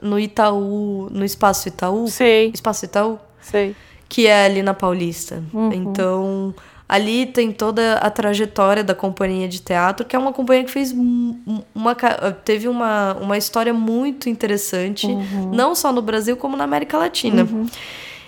[0.02, 2.08] no Itaú, no Espaço Itaú.
[2.08, 3.76] Sei, Espaço Itaú, sei.
[4.12, 5.42] Que é ali na Paulista.
[5.54, 5.72] Uhum.
[5.72, 6.54] Então,
[6.88, 10.92] ali tem toda a trajetória da companhia de teatro, que é uma companhia que fez
[10.92, 11.96] um- um- uma
[12.44, 15.52] teve uma, uma história muito interessante, Uhum.
[15.54, 17.48] não só no Brasil como na América Latina.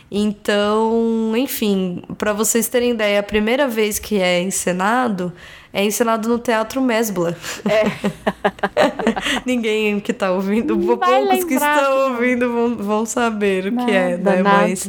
[0.09, 5.33] Então, enfim, para vocês terem ideia, a primeira vez que é encenado
[5.73, 7.35] é encenado no Teatro Mesbla.
[9.45, 12.11] Ninguém que tá ouvindo, vai poucos que lembrar, estão não.
[12.13, 14.43] ouvindo vão, vão saber o que é, né?
[14.43, 14.87] Mas,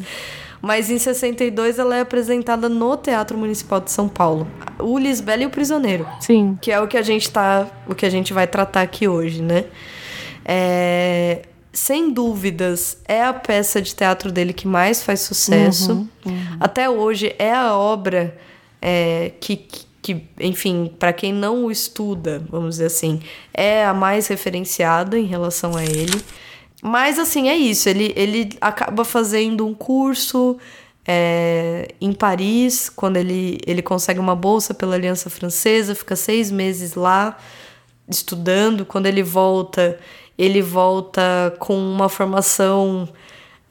[0.65, 4.49] mas em 62 ela é apresentada no Teatro Municipal de São Paulo.
[4.79, 6.59] O Lisbela e o Prisioneiro Sim.
[6.61, 9.43] que é o que a gente tá, o que a gente vai tratar aqui hoje,
[9.43, 9.67] né?
[10.45, 16.09] É, sem dúvidas, é a peça de teatro dele que mais faz sucesso.
[16.59, 18.37] Até hoje é a obra
[18.81, 23.21] é, que, que, que, enfim, para quem não o estuda, vamos dizer assim,
[23.53, 26.23] é a mais referenciada em relação a ele.
[26.87, 27.89] Mas assim, é isso.
[27.89, 30.59] Ele, ele acaba fazendo um curso
[31.09, 36.93] é, em Paris, quando ele, ele consegue uma bolsa pela Aliança Francesa, fica seis meses
[36.95, 37.39] lá,
[38.07, 38.85] estudando.
[38.85, 39.99] Quando ele volta,
[40.37, 43.09] ele volta com uma formação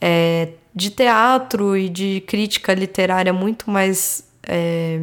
[0.02, 5.02] é, de teatro e de crítica literária muito mais é,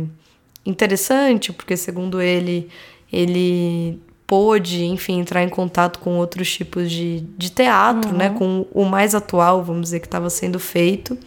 [0.67, 2.69] interessante, porque segundo ele,
[3.13, 8.31] ele pôde, enfim, entrar em contato com outros tipos de, de teatro, né?
[8.31, 11.19] Com o mais atual, vamos dizer, que estava sendo feito.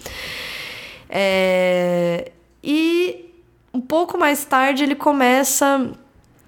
[1.09, 2.31] É,
[2.63, 3.25] e
[3.73, 5.91] um pouco mais tarde ele começa.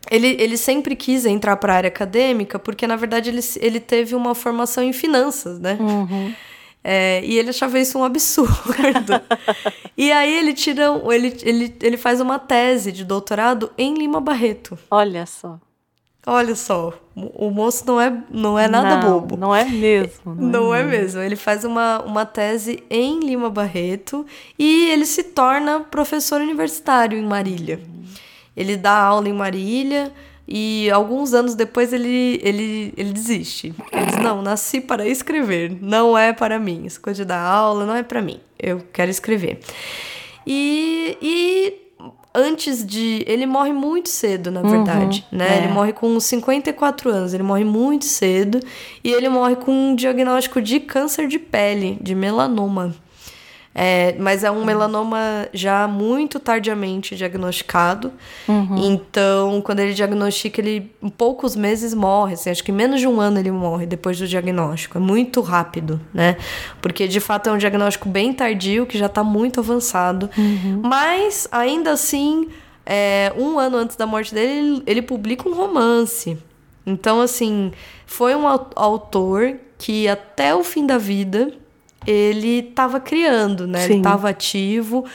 [0.10, 4.16] Ele, ele sempre quis entrar para a área acadêmica, porque na verdade ele, ele teve
[4.16, 5.78] uma formação em finanças, né?
[6.82, 8.54] É, e ele achava isso um absurdo.
[9.98, 10.86] e aí ele tira.
[11.12, 14.80] Ele, ele, ele faz uma tese de doutorado em Lima Barreto.
[14.90, 15.60] Olha só.
[16.28, 19.38] Olha só, o moço não é, não é nada não, bobo.
[19.38, 20.34] Não é mesmo.
[20.34, 21.22] Não é mesmo.
[21.22, 24.26] Ele faz uma, uma tese em Lima Barreto
[24.58, 27.80] e ele se torna professor universitário em Marília.
[28.58, 30.12] Ele dá aula em Marília
[30.48, 33.76] e alguns anos depois ele, ele, ele desiste.
[33.92, 36.84] Ele diz: Não, nasci para escrever, não é para mim.
[36.88, 38.40] Essa coisa de dar aula não é para mim.
[38.58, 39.60] Eu quero escrever.
[40.46, 41.85] E, e
[42.36, 43.24] antes de.
[43.28, 45.26] Ele morre muito cedo, na verdade.
[45.32, 45.56] né?
[45.56, 45.58] é.
[45.60, 48.60] Ele morre com 54 anos, ele morre muito cedo.
[49.04, 52.94] E ele morre com um diagnóstico de câncer de pele, de melanoma.
[53.78, 58.14] É, mas é um melanoma já muito tardiamente diagnosticado.
[58.78, 62.36] Então, quando ele diagnostica, ele em poucos meses morre.
[62.36, 64.98] Assim, acho que em menos de um ano ele morre depois do diagnóstico.
[64.98, 66.38] É muito rápido, né?
[66.82, 70.30] Porque de fato é um diagnóstico bem tardio, que já está muito avançado.
[70.82, 72.48] Mas, ainda assim,
[72.86, 76.38] é, um ano antes da morte dele, ele, ele publica um romance.
[76.86, 77.74] Então, assim,
[78.06, 81.52] foi um au- autor que até o fim da vida
[82.06, 83.84] ele estava criando, né?
[83.86, 83.98] Ele Sim.
[84.00, 85.06] estava ativo.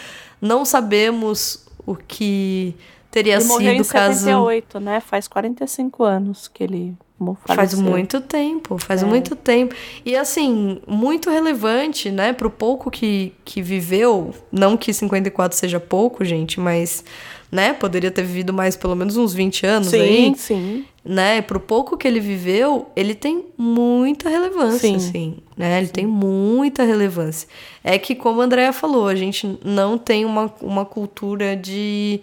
[0.41, 2.75] Não sabemos o que
[3.11, 5.01] teria Ele morreu em sido caso 78, né?
[5.01, 7.81] Faz 45 anos que ele mo- Faz faleceu.
[7.83, 9.07] muito tempo, faz É.
[9.07, 9.75] muito tempo.
[10.05, 14.33] E assim, muito relevante, né, pro pouco que, que viveu.
[14.51, 17.05] Não que 54 seja pouco, gente, mas,
[17.51, 20.35] né, poderia ter vivido mais pelo menos uns 20 anos Sim, aí.
[20.37, 20.85] sim.
[21.05, 24.97] Né, pro pouco que ele viveu, ele tem muita relevância, Sim.
[24.97, 25.79] assim, né?
[25.79, 27.49] Ele tem muita relevância.
[27.83, 32.21] É que, como a Andrea falou, a gente não tem uma, uma cultura de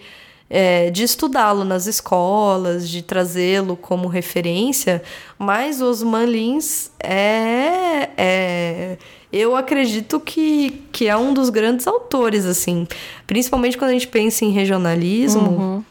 [0.50, 5.02] é, de estudá-lo nas escolas, de trazê-lo como referência,
[5.38, 8.98] mas Osman Lins é, é
[9.32, 12.88] eu acredito que, que é um dos grandes autores, assim,
[13.26, 15.84] principalmente quando a gente pensa em regionalismo, Uhum.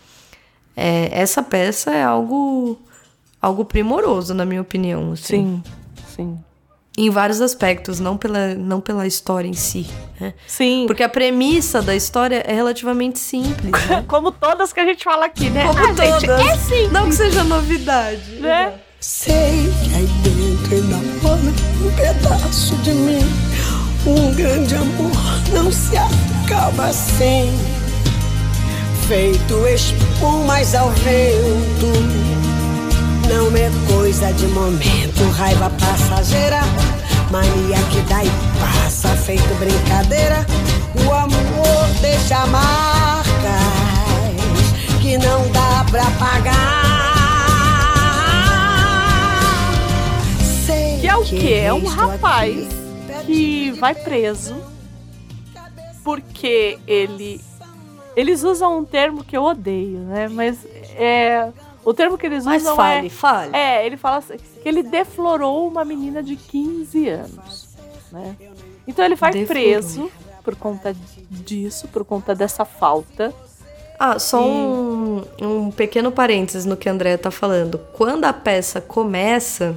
[0.77, 2.79] é, essa peça é algo
[3.40, 5.62] algo primoroso, na minha opinião, assim.
[5.62, 5.62] Sim,
[6.16, 6.38] sim.
[6.99, 9.87] Em vários aspectos, não pela, não pela história em si,
[10.18, 10.33] né?
[10.46, 10.85] Sim.
[10.87, 14.03] Porque a premissa da história é relativamente simples, né?
[14.09, 15.66] Como todas que a gente fala aqui, né?
[15.66, 16.40] Como Ah, gente, todas.
[16.46, 16.88] é sim.
[16.90, 18.37] Não que seja novidade.
[18.40, 18.72] Né?
[18.99, 23.33] Sei que aí dentro um pedaço de mim.
[24.07, 25.12] Um grande amor
[25.53, 27.53] não se acaba assim.
[29.07, 31.87] Feito espumas ao vento.
[33.29, 36.61] Não é coisa de momento, raiva passageira.
[37.31, 40.46] Mania que dá e passa, feito brincadeira.
[41.05, 43.06] O amor deixa marcas
[51.28, 52.68] Que é um rapaz
[53.24, 54.54] que vai preso
[56.04, 57.40] porque ele.
[58.14, 60.28] Eles usam um termo que eu odeio, né?
[60.28, 61.50] Mas é.
[61.84, 63.10] O termo que eles Mas usam fale, é.
[63.10, 63.56] fale.
[63.56, 67.76] É, ele fala assim, que ele deflorou uma menina de 15 anos,
[68.10, 68.36] né?
[68.86, 69.62] Então ele vai Deflorou.
[69.62, 70.10] preso
[70.42, 70.96] por conta
[71.30, 73.32] disso, por conta dessa falta.
[73.98, 77.78] Ah, só um, um pequeno parênteses no que a Andrea tá falando.
[77.92, 79.76] Quando a peça começa,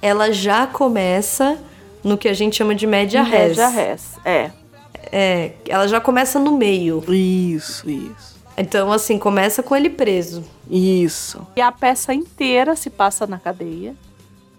[0.00, 1.58] ela já começa
[2.02, 3.56] no que a gente chama de média res.
[3.56, 4.18] Média res.
[4.24, 4.50] É.
[5.10, 7.02] É, ela já começa no meio.
[7.12, 8.38] Isso, isso.
[8.56, 10.44] Então, assim, começa com ele preso.
[10.68, 11.46] Isso.
[11.56, 13.94] E a peça inteira se passa na cadeia,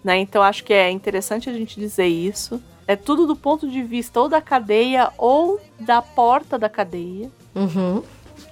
[0.02, 0.18] né?
[0.18, 2.60] Então acho que é interessante a gente dizer isso.
[2.86, 7.30] É tudo do ponto de vista ou da cadeia ou da porta da cadeia.
[7.54, 8.02] Uhum.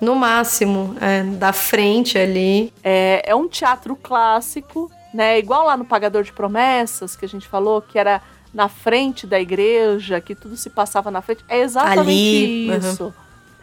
[0.01, 2.73] No máximo, é, da frente ali.
[2.85, 5.39] É, é um teatro clássico, né?
[5.39, 9.41] Igual lá no Pagador de Promessas, que a gente falou, que era na frente da
[9.41, 11.45] igreja, que tudo se passava na frente.
[11.49, 12.77] É exatamente Ali, uhum.
[12.77, 13.15] isso.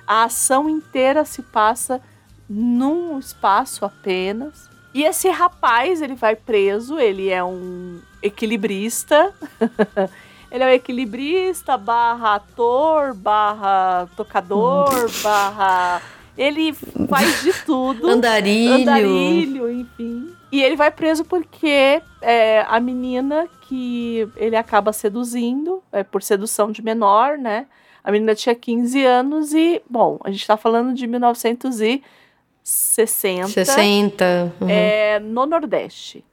[0.08, 2.02] A ação inteira se passa
[2.50, 4.70] num espaço apenas.
[4.93, 9.34] E esse rapaz, ele vai preso, ele é um equilibrista.
[10.52, 16.02] ele é um equilibrista, barra ator, barra tocador, barra.
[16.38, 16.74] Ele
[17.10, 18.08] faz de tudo.
[18.08, 18.74] Andarilho.
[18.74, 20.35] Andarilho, enfim.
[20.56, 26.72] E ele vai preso porque é, a menina que ele acaba seduzindo, é, por sedução
[26.72, 27.66] de menor, né?
[28.01, 33.49] A menina tinha 15 anos e, bom, a gente tá falando de 1960.
[33.49, 34.53] 60.
[34.62, 34.70] uhum.
[34.70, 36.24] É, no Nordeste.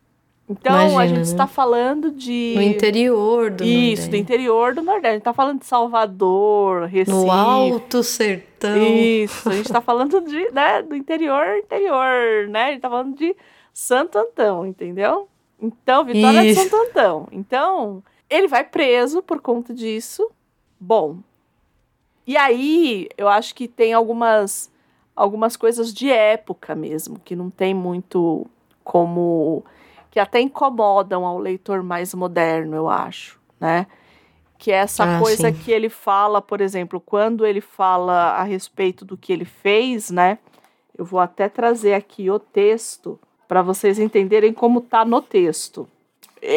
[0.48, 1.22] Então, a Imagina, gente né?
[1.22, 2.52] está falando de.
[2.54, 4.16] No interior do Isso, do Nordeste.
[4.18, 5.08] interior do Nordeste.
[5.08, 7.10] A gente tá falando de Salvador, Recife.
[7.10, 8.86] No Alto Sertão.
[8.86, 12.66] Isso, a gente tá falando de, né, do interior, interior, né?
[12.66, 13.34] A gente tá falando de
[13.72, 15.28] Santo Antão, entendeu?
[15.60, 16.60] Então, Vitória Isso.
[16.62, 17.28] de Santo Antão.
[17.30, 20.30] Então, ele vai preso por conta disso.
[20.78, 21.18] Bom.
[22.26, 24.70] E aí, eu acho que tem algumas
[25.14, 28.46] algumas coisas de época mesmo, que não tem muito
[28.82, 29.62] como
[30.10, 33.86] que até incomodam ao leitor mais moderno, eu acho, né?
[34.58, 35.58] Que é essa Ah, coisa sim.
[35.58, 40.38] que ele fala, por exemplo, quando ele fala a respeito do que ele fez, né?
[40.96, 43.18] Eu vou até trazer aqui o texto
[43.48, 45.88] para vocês entenderem como tá no texto.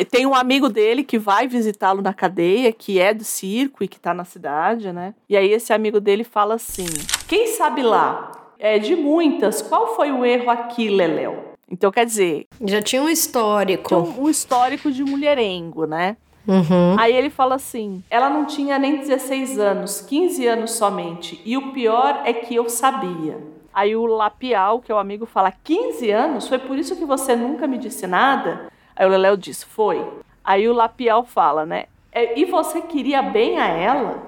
[0.10, 4.00] Tem um amigo dele que vai visitá-lo na cadeia, que é do circo e que
[4.00, 5.14] tá na cidade, né?
[5.30, 6.88] E aí esse amigo dele fala assim:
[7.28, 8.32] Quem sabe lá?
[8.58, 11.54] É de muitas, qual foi o erro aqui, Leléu?
[11.70, 13.96] Então, quer dizer, Já tinha um histórico.
[13.96, 16.18] um, um histórico de mulherengo, né?
[16.48, 16.96] Uhum.
[16.98, 21.42] Aí ele fala assim: ela não tinha nem 16 anos, 15 anos somente.
[21.46, 23.38] E o pior é que eu sabia.
[23.76, 26.48] Aí o Lapial, que é o amigo, fala: 15 anos?
[26.48, 28.72] Foi por isso que você nunca me disse nada?
[28.96, 30.02] Aí o Leléo diz: Foi.
[30.46, 31.88] Aí o Lapial fala, né?
[32.10, 34.24] "É, E você queria bem a ela?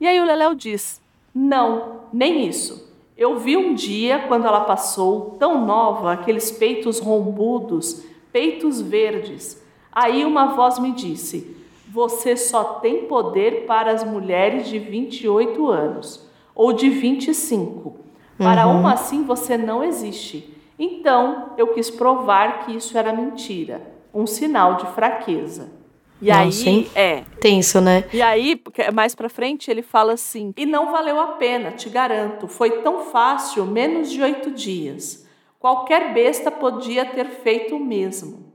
[0.00, 1.00] E aí o Leléo diz:
[1.32, 2.88] Não, nem isso.
[3.16, 9.62] Eu vi um dia, quando ela passou, tão nova, aqueles peitos rombudos, peitos verdes.
[9.92, 11.56] Aí uma voz me disse:
[11.88, 18.07] Você só tem poder para as mulheres de 28 anos ou de 25.
[18.38, 20.54] Para uma assim você não existe.
[20.78, 23.82] Então eu quis provar que isso era mentira,
[24.14, 25.76] um sinal de fraqueza.
[26.20, 26.90] E Nossa, aí, hein?
[26.94, 28.04] é, Tenso, né?
[28.12, 28.60] e aí,
[28.92, 32.48] mais pra frente, ele fala assim: e não valeu a pena, te garanto.
[32.48, 35.26] Foi tão fácil, menos de oito dias.
[35.60, 38.52] Qualquer besta podia ter feito o mesmo.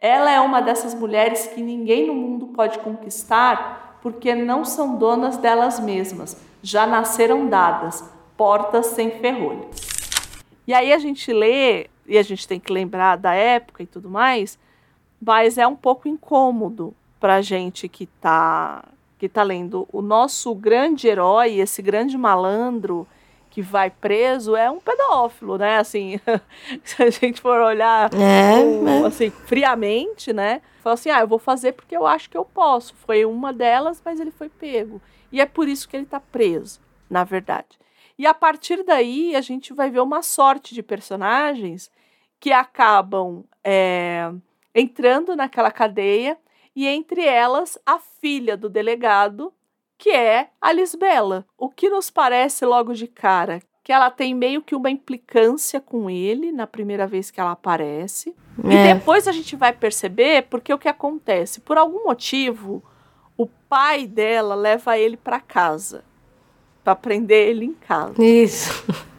[0.00, 5.36] Ela é uma dessas mulheres que ninguém no mundo pode conquistar porque não são donas
[5.36, 8.04] delas mesmas, já nasceram dadas,
[8.36, 9.68] portas sem ferrolho.
[10.66, 14.10] E aí a gente lê, e a gente tem que lembrar da época e tudo
[14.10, 14.58] mais,
[15.20, 18.84] mas é um pouco incômodo pra gente que tá,
[19.18, 19.88] que tá lendo.
[19.92, 23.06] O nosso grande herói, esse grande malandro
[23.48, 25.78] que vai preso, é um pedófilo, né?
[25.78, 26.20] Assim,
[26.84, 29.06] se a gente for olhar É, o- é.
[29.06, 30.60] assim, friamente, né?
[30.82, 32.94] Fala assim, ah, eu vou fazer porque eu acho que eu posso.
[33.06, 35.00] Foi uma delas, mas ele foi pego.
[35.32, 37.78] E é por isso que ele tá preso, na verdade.
[38.18, 41.90] E a partir daí, a gente vai ver uma sorte de personagens
[42.40, 44.30] que acabam é,
[44.74, 46.38] entrando naquela cadeia,
[46.74, 49.52] e entre elas, a filha do delegado,
[49.98, 51.46] que é a Lisbela.
[51.56, 53.60] O que nos parece logo de cara?
[53.82, 58.34] Que ela tem meio que uma implicância com ele na primeira vez que ela aparece.
[58.64, 58.94] E É.
[58.94, 61.60] depois a gente vai perceber porque o que acontece?
[61.60, 62.82] Por algum motivo,
[63.38, 66.04] o pai dela leva ele para casa
[66.86, 68.24] para prender ele em casa.
[68.24, 68.70] Isso.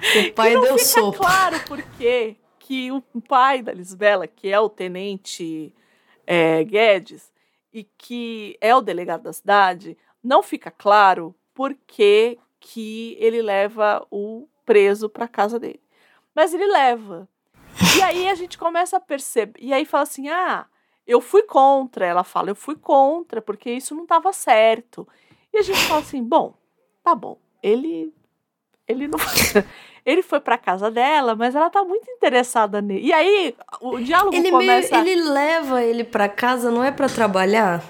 [0.00, 1.18] O pai não deu fica sopa.
[1.18, 5.74] claro por quê que o pai da Lisbela, que é o tenente
[6.26, 7.30] é, Guedes
[7.70, 14.04] e que é o delegado da cidade, não fica claro por que, que ele leva
[14.10, 15.82] o preso para casa dele.
[16.34, 17.28] Mas ele leva.
[17.98, 19.60] E aí a gente começa a perceber.
[19.60, 20.64] E aí fala assim: ah,
[21.06, 22.06] eu fui contra.
[22.06, 25.06] Ela fala: eu fui contra, porque isso não estava certo.
[25.52, 26.54] E a gente fala assim: bom,
[27.02, 27.38] tá bom.
[27.62, 28.12] Ele.
[28.86, 29.18] Ele não.
[30.04, 33.06] Ele foi pra casa dela, mas ela tá muito interessada nele.
[33.06, 34.96] E aí, o diálogo Ele, meio, começa.
[34.96, 37.84] ele leva ele pra casa, não é pra trabalhar?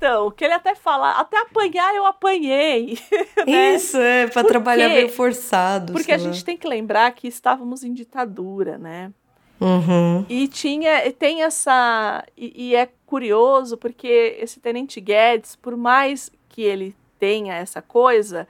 [0.00, 2.98] Então, que ele até fala, até apanhar eu apanhei.
[3.46, 3.74] né?
[3.74, 5.92] Isso, é, pra Por trabalhar meio forçado.
[5.92, 6.22] Porque a lá.
[6.22, 9.12] gente tem que lembrar que estávamos em ditadura, né?
[9.60, 10.24] Uhum.
[10.28, 12.24] E tinha, tem essa.
[12.36, 18.48] E, e é curioso porque esse Tenente Guedes, por mais que ele tenha essa coisa,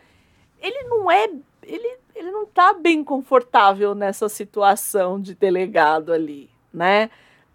[0.62, 1.28] ele não é.
[1.62, 7.10] Ele, ele não tá bem confortável nessa situação de delegado ali, né?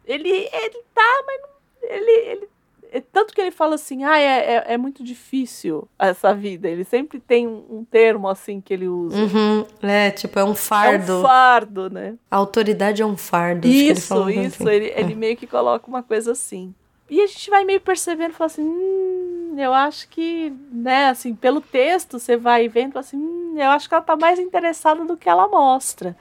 [0.05, 2.49] Ele, ele tá, mas não, ele, ele.
[2.91, 6.70] é Tanto que ele fala assim, ah, é, é, é muito difícil essa vida.
[6.70, 9.18] Ele sempre tem um, um termo assim que ele usa.
[9.18, 9.66] Uhum.
[9.82, 11.18] É, tipo, é um É fardo.
[11.18, 12.16] um fardo, né?
[12.30, 13.68] A autoridade é um fardo.
[13.68, 14.63] acho que ele Isso, isso.
[14.63, 14.70] assim.
[14.72, 16.74] Ele, ele meio que coloca uma coisa assim.
[17.10, 21.62] E a gente vai meio percebendo, fala assim, hum, eu acho que, né, assim, pelo
[21.62, 25.30] texto você vai vendo, assim, hum, eu acho que ela tá mais interessada do que
[25.30, 26.18] ela mostra.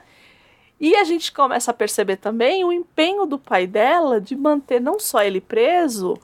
[0.79, 4.99] E a gente começa a perceber também o empenho do pai dela de manter não
[4.99, 6.15] só ele preso,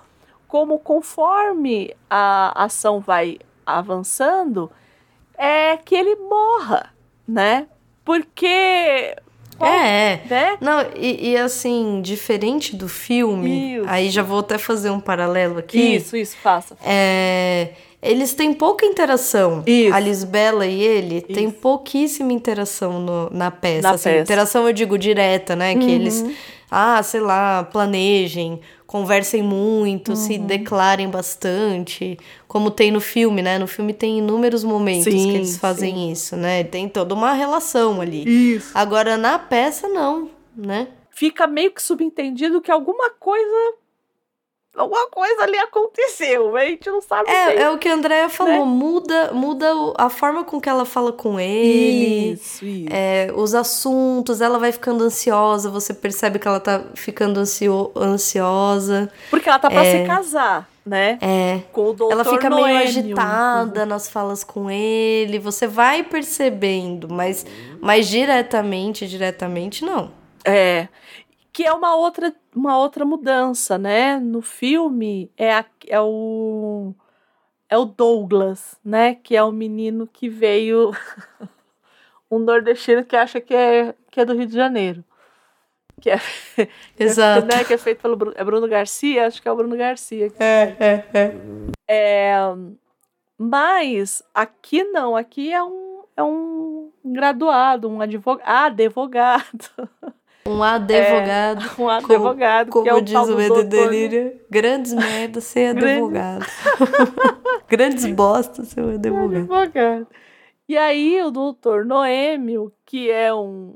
[0.47, 4.70] como conforme a ação vai avançando,
[5.38, 6.93] é que ele morra,
[7.28, 7.68] né?
[8.03, 9.16] Porque.
[9.66, 10.22] É, é.
[10.30, 10.57] Né?
[10.62, 13.86] Não, e, e assim, diferente do filme, Isso.
[13.88, 15.95] aí já vou até fazer um paralelo aqui.
[15.95, 16.76] Isso, isso, faça.
[16.84, 17.70] É,
[18.01, 19.64] eles têm pouca interação.
[19.66, 19.93] Isso.
[19.93, 21.57] A Lisbela e ele têm Isso.
[21.57, 23.82] pouquíssima interação no- na peça.
[23.88, 24.22] Na assim, peça.
[24.22, 25.74] Interação, eu digo, direta, né?
[25.76, 25.89] Que Uhum.
[25.89, 26.26] eles,
[26.70, 28.59] ah, sei lá, planejem,
[28.92, 30.46] conversem muito, se Uhum.
[30.46, 32.20] declarem bastante.
[32.46, 33.58] Como tem no filme, né?
[33.58, 36.62] No filme tem inúmeros momentos Sim, que eles fazem isso, né?
[36.66, 38.56] Tem toda uma relação ali.
[38.56, 38.72] Isso.
[38.76, 40.89] Agora, na peça, não, né?
[41.10, 43.74] Fica meio que subentendido que alguma coisa.
[44.74, 47.36] Alguma coisa ali aconteceu, a gente não sabe bem.
[47.36, 48.72] É, é o que a Andrea falou, Né?
[48.72, 49.67] muda, muda
[49.97, 52.32] a forma com que ela fala com ele.
[52.34, 52.88] Isso, isso.
[52.89, 59.11] É, os assuntos, ela vai ficando ansiosa, você percebe que ela tá ficando ansio, ansiosa.
[59.30, 60.01] Porque ela tá pra É.
[60.03, 61.17] se casar, né?
[61.22, 61.59] É.
[61.74, 62.82] Com o doutor Ela fica meio Noêmio.
[62.88, 67.45] agitada nas falas com ele, você vai percebendo, mas,
[67.82, 70.11] mas diretamente, diretamente, não.
[70.45, 70.88] É.
[71.62, 74.18] Que é uma outra, uma outra mudança, né?
[74.20, 76.91] No filme é, a- é o.
[77.70, 79.14] É o Douglas, né?
[79.14, 80.89] Que é o menino que veio.
[82.32, 85.03] um nordestino que acha que é, que é do Rio de Janeiro.
[86.01, 86.20] Que é,
[86.97, 87.45] Exato.
[87.45, 90.34] né, que é feito pelo Bruno, é Bruno Garcia, acho que é o Bruno Garcia.
[90.39, 91.36] É, é, é.
[91.88, 92.34] É,
[93.38, 99.89] mas aqui não, aqui é um, é um graduado, um advogado, advogado,
[100.46, 101.66] Um advogado.
[101.78, 103.64] um advogado, Como que é o diz tal o do Medo né?
[103.64, 106.46] Delírio, grandes merdas ser advogado.
[107.68, 109.38] grandes bostas ser advogado.
[109.38, 110.08] advogado.
[110.68, 113.76] E aí o doutor Noêmio, que é um,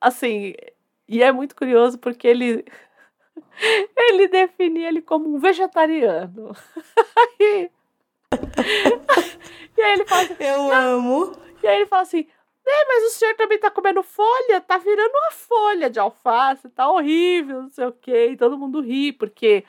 [0.00, 0.54] assim,
[1.08, 2.64] e é muito curioso porque ele
[3.96, 6.54] ele define ele como um vegetariano.
[9.76, 11.32] E aí ele fala assim, Eu amo.
[11.62, 12.26] E aí ele fala assim:
[12.66, 14.60] é, mas o senhor também tá comendo folha?
[14.60, 18.30] Tá virando uma folha de alface, tá horrível, não sei o quê.
[18.30, 19.64] E todo mundo ri, porque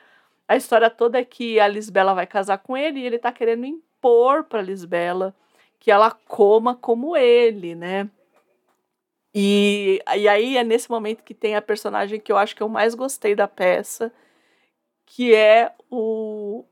[0.48, 3.66] a história toda é que a Lisbela vai casar com ele e ele tá querendo
[3.66, 5.34] impor pra Lisbela
[5.78, 8.08] que ela coma como ele, né?
[9.34, 12.68] E, e aí é nesse momento que tem a personagem que eu acho que eu
[12.68, 14.10] mais gostei da peça,
[15.04, 16.64] que é o,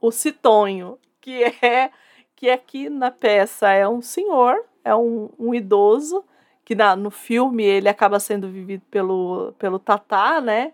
[0.00, 1.90] o Citonho, que é
[2.36, 6.24] que aqui na peça é um senhor, é um, um idoso,
[6.64, 10.72] que na, no filme ele acaba sendo vivido pelo, pelo Tatá, né?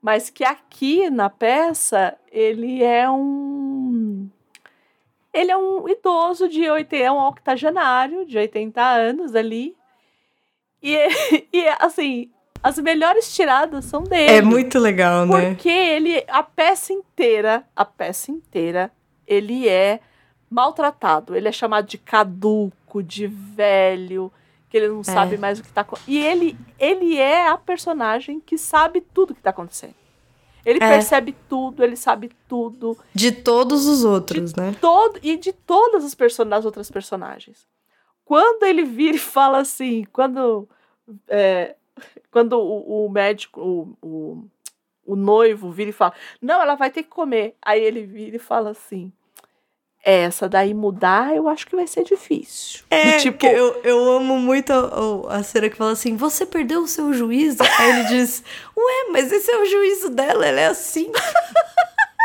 [0.00, 4.28] Mas que aqui na peça ele é um.
[5.32, 9.74] Ele é um idoso de 80, é um octogenário de 80 anos ali.
[10.82, 10.96] E,
[11.52, 12.30] e assim,
[12.62, 14.32] as melhores tiradas são dele.
[14.32, 15.50] É muito legal, né?
[15.50, 18.90] Porque ele, a peça inteira, a peça inteira,
[19.26, 20.00] ele é
[20.50, 21.34] maltratado.
[21.34, 24.32] Ele é chamado de caduco, de velho,
[24.68, 28.58] que ele não sabe mais o que tá E ele, ele é a personagem que
[28.58, 29.94] sabe tudo que tá acontecendo.
[30.64, 30.88] Ele É.
[30.88, 32.96] percebe tudo, ele sabe tudo.
[33.14, 34.74] De todos os outros, né?
[34.80, 37.66] Todo, e de todas as, person das outras personagens.
[38.24, 40.68] Quando ele vira e fala assim, quando,
[41.28, 41.74] é,
[42.30, 44.44] quando o, o médico, o, o,
[45.04, 47.56] o noivo vira e fala, não, ela vai ter que comer.
[47.60, 49.12] Aí ele vira e fala assim,
[50.02, 52.80] essa daí mudar, eu acho que vai ser difícil.
[52.90, 56.82] É, tipo, que eu, eu amo muito a, a cena que fala assim: você perdeu
[56.82, 57.58] o seu juízo?
[57.78, 58.42] Aí ele diz:
[58.76, 61.10] Ué, mas esse é o juízo dela, ela é assim.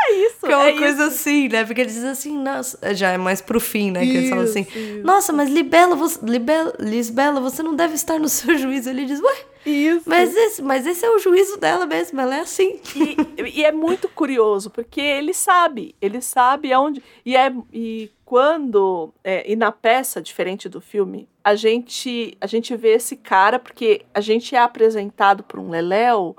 [0.07, 0.39] é isso.
[0.45, 1.13] Que é uma é coisa isso.
[1.13, 1.65] assim, né?
[1.65, 4.01] Porque ele diz assim, nossa, já é mais pro fim, né?
[4.01, 5.03] Que ele fala assim: Isso, isso.
[5.03, 8.89] Nossa, mas Libela, você, Libela, Lisbela, você não deve estar no seu juízo.
[8.89, 9.35] Ele diz: Ué,
[9.65, 10.03] Isso.
[10.05, 12.79] mas esse, mas esse é o juízo dela mesmo, ela é assim.
[12.95, 17.03] E, e é muito curioso, porque ele sabe, ele sabe aonde.
[17.25, 19.13] E, é, e quando.
[19.23, 24.05] é, e na peça, diferente do filme, a gente, a gente vê esse cara, porque
[24.13, 26.35] a gente é apresentado por um Leléu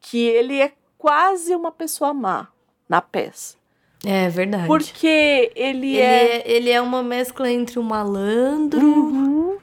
[0.00, 2.48] que ele é quase uma pessoa má
[2.88, 3.56] na peça.
[4.04, 4.66] É verdade.
[4.66, 6.36] Porque ele, ele, é.
[6.38, 8.80] é, ele é uma mescla entre o malandro.
[8.86, 9.56] Uhum.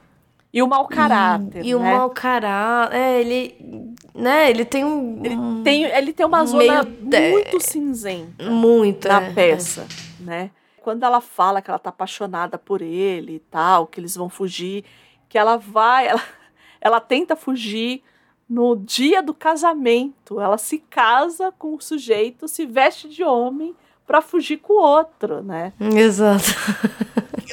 [0.52, 1.64] E o mau caráter.
[1.64, 1.94] E, e o né?
[1.96, 2.96] mau caráter.
[2.96, 3.94] É, ele.
[4.14, 5.20] Né, ele tem um.
[5.24, 8.48] um- Tem, ele tem uma meio zona de- muito cinzenta.
[8.50, 9.08] muito.
[9.08, 9.86] na é, peça,
[10.20, 10.50] né?
[10.82, 14.84] Quando ela fala que ela tá apaixonada por ele e tal, que eles vão fugir,
[15.28, 16.22] que ela vai, ela,
[16.80, 18.02] ela tenta fugir
[18.48, 20.40] no dia do casamento.
[20.40, 23.74] Ela se casa com o sujeito, se veste de homem
[24.06, 25.72] pra fugir com o outro, né?
[25.80, 25.98] é.
[26.00, 26.44] Exato.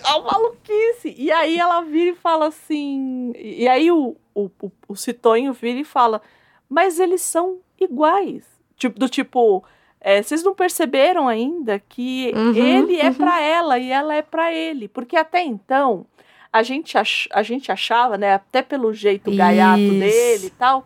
[0.05, 1.13] A maluquice.
[1.17, 3.33] E aí ela vira e fala assim.
[3.35, 6.21] E aí o, o, o, o Citonho vira e fala:
[6.69, 8.45] Mas eles são iguais.
[8.77, 9.63] Tipo, do tipo.
[9.99, 13.13] é, vocês não perceberam ainda que Uhum, ele é uhum.
[13.13, 14.87] pra ela e ela é pra ele.
[14.87, 16.05] Porque até então,
[16.51, 19.99] a gente, ach, a gente achava, né, até pelo jeito gaiato Isso.
[19.99, 20.85] dele e tal,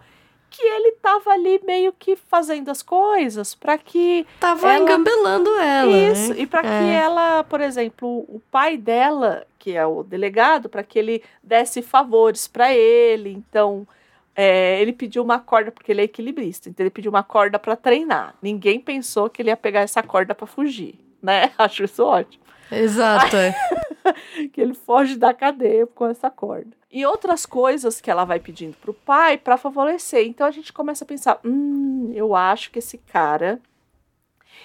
[0.49, 5.91] que ele tava ali meio que fazendo as coisas pra que Tava Ela- engambelando ela.
[6.13, 6.39] isso, né?
[6.39, 6.93] e para que É.
[6.93, 12.47] ela, por exemplo, o pai dela, que é o delegado, para que ele desse favores
[12.47, 13.31] para ele.
[13.31, 13.85] Então,
[14.33, 17.75] é, ele pediu uma corda, porque ele é equilibrista, então ele pediu uma corda para
[17.75, 18.35] treinar.
[18.41, 21.51] Ninguém pensou que ele ia pegar essa corda para fugir, né?
[21.57, 22.43] Acho isso ótimo.
[22.71, 23.53] Exato, é.
[24.53, 26.75] Que ele foge da cadeia com essa corda.
[26.91, 30.25] E outras coisas que ela vai pedindo pro pai para favorecer.
[30.25, 33.59] Então a gente começa a pensar: hum, eu acho que esse cara.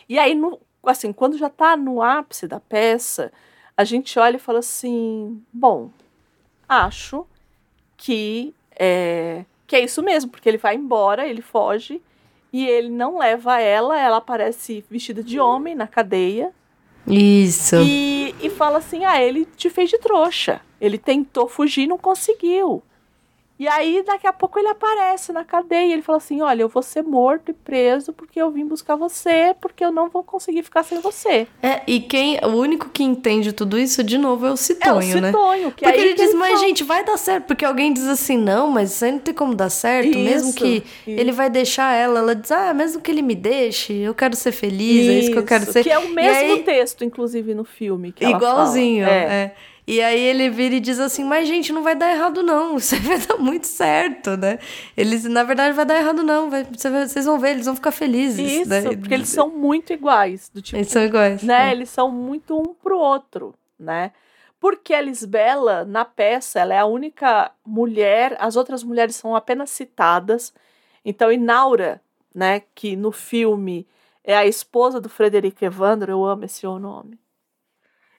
[0.09, 3.33] E aí, no, assim, quando já tá no ápice da peça,
[3.77, 5.91] a gente olha e fala assim: bom,
[6.69, 7.27] acho
[7.97, 12.01] que é, que é isso mesmo, porque ele vai embora, ele foge.
[12.53, 16.53] E ele não leva ela, ela aparece vestida de homem na cadeia.
[17.07, 17.77] Isso.
[17.77, 20.61] E, e fala assim: ah, ele te fez de trouxa.
[20.81, 22.83] Ele tentou fugir e não conseguiu.
[23.61, 25.93] E aí, daqui a pouco, ele aparece na cadeia.
[25.93, 29.55] Ele fala assim: olha, eu vou ser morto e preso porque eu vim buscar você,
[29.61, 31.47] porque eu não vou conseguir ficar sem você.
[31.63, 34.57] É, e quem, o único que entende tudo isso, de novo, é o É o
[34.57, 35.31] Citonho, né?
[35.31, 36.61] Citonho, que Porque ele diz, mas fala.
[36.67, 37.45] gente, vai dar certo.
[37.45, 40.19] Porque alguém diz assim, não, mas isso aí não tem como dar certo.
[40.19, 40.67] mesmo Isso, que
[41.07, 41.21] isso.
[41.21, 42.21] ele vai deixar ela.
[42.21, 45.39] Ela diz, ah, mesmo que ele me deixe, eu quero ser feliz, é isso que
[45.39, 45.83] eu quero ser.
[45.83, 48.15] Que é o mesmo aí- texto, inclusive, no filme.
[48.19, 49.17] Igualzinho, fala.
[49.17, 49.55] é.
[49.91, 52.95] E aí ele vira e diz assim, mas gente, não vai dar errado não, isso
[53.03, 54.61] vai dar muito certo, né?
[54.97, 58.39] Eles, na verdade, vai dar errado não, vai- vocês vão ver, eles vão ficar felizes,
[58.63, 58.83] Isso, né?
[58.97, 60.49] porque eles são muito iguais.
[60.49, 61.43] Do tipo, Eles são iguais.
[61.43, 61.71] né?
[61.71, 61.73] é.
[61.73, 64.13] Eles são muito um pro outro, né?
[64.61, 69.71] Porque a Lisbela, na peça, ela é a única mulher, as outras mulheres são apenas
[69.71, 70.53] citadas.
[71.05, 72.01] Então, Inaura,
[72.35, 73.87] né, que no filme
[74.23, 77.19] é a esposa do Frederico Evandro, eu amo esse nome.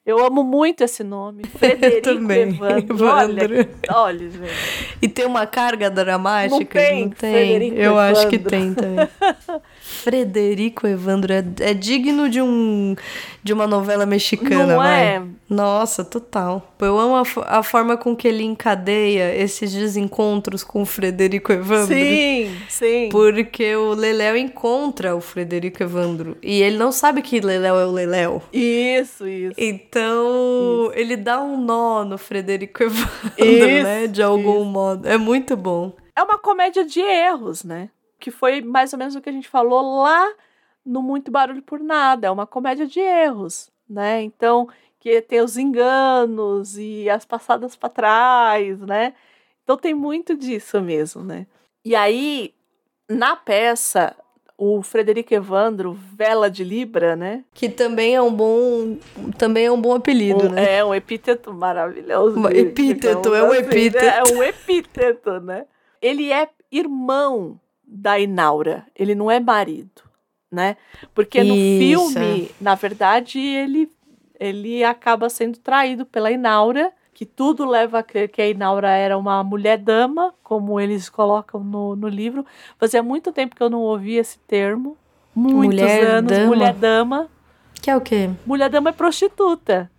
[0.03, 2.97] Eu amo muito esse nome, Frederico também, Evandro.
[3.05, 3.69] Olha, Evandro.
[3.93, 4.97] olha, gente.
[4.99, 6.55] E tem uma carga dramática?
[6.57, 8.49] Não tem, Frederico Eu acho que Evandro.
[8.49, 9.07] tem também.
[9.79, 12.95] Frederico Evandro é, é digno de um
[13.43, 15.03] de uma novela mexicana, Não vai.
[15.17, 15.23] é?
[15.51, 16.73] Nossa, total.
[16.79, 21.93] Eu amo a, a forma com que ele encadeia esses desencontros com o Frederico Evandro.
[21.93, 23.09] Sim, sim.
[23.11, 26.37] Porque o Leléo encontra o Frederico Evandro.
[26.41, 28.41] E ele não sabe que Leléo é o Leléo.
[28.53, 29.55] Isso, isso.
[29.57, 34.07] Então, ele dá um nó no Frederico Evandro, Isso, né?
[34.07, 35.05] De algum modo.
[35.05, 35.91] É muito bom.
[36.15, 37.89] é uma comédia de erros, né?
[38.17, 40.31] Que foi mais ou menos o que a gente falou lá
[40.85, 42.27] no Muito Barulho por Nada.
[42.27, 44.21] É uma comédia de erros, né?
[44.23, 44.69] Então,
[45.01, 49.13] que tem os enganos e as passadas para trás, né?
[49.63, 51.47] Então tem muito disso mesmo, né?
[51.83, 52.53] E aí,
[53.09, 54.15] na peça,
[54.55, 57.43] o Frederico Evandro, Vela de Libra, né?
[57.51, 58.97] Que também é um bom,
[59.39, 60.77] também é um bom apelido, Um- né?
[60.77, 62.39] É um epíteto maravilhoso.
[62.39, 63.57] Um epíteto, é um né?
[63.57, 64.05] epíteto.
[64.05, 65.65] É um epíteto, né?
[65.99, 70.03] Ele é irmão da Inaura, ele não é marido,
[70.51, 70.77] né?
[71.15, 72.11] Porque no Isso.
[72.13, 73.89] filme, na verdade, ele,
[74.41, 79.15] ele acaba sendo traído pela Inaura, que tudo leva a crer que a Inaura era
[79.15, 82.43] uma mulher-dama, como eles colocam no, no livro.
[82.79, 84.97] Fazia muito tempo que eu não ouvia esse termo.
[85.35, 86.47] Muitos anos, Mulher-dama?
[86.47, 87.27] mulher-dama.
[87.79, 88.31] Que é o quê?
[88.45, 89.91] Mulher-dama é prostituta.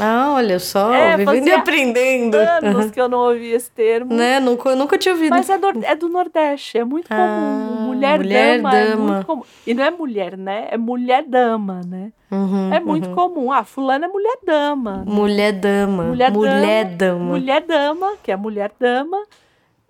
[0.00, 2.34] Ah, olha só, É, vivendo e aprendendo.
[2.36, 4.12] anos que eu não ouvi esse termo.
[4.12, 4.40] Né?
[4.40, 5.30] Nunca, nunca tinha ouvido.
[5.30, 7.86] Mas é, nor- é do Nordeste, é muito Ah, comum.
[7.88, 9.42] Mulher, mulher dama, é muito comum.
[9.66, 10.68] E não é mulher, né?
[10.70, 12.12] É mulher dama, né?
[12.30, 13.14] Uhum, é muito uhum.
[13.14, 13.52] comum.
[13.52, 15.04] Ah, fulano é mulher dama.
[15.06, 16.02] Mulher dama.
[16.04, 16.96] Mulher Mulher dama.
[16.96, 17.24] dama.
[17.24, 19.18] Mulher dama, que é mulher dama,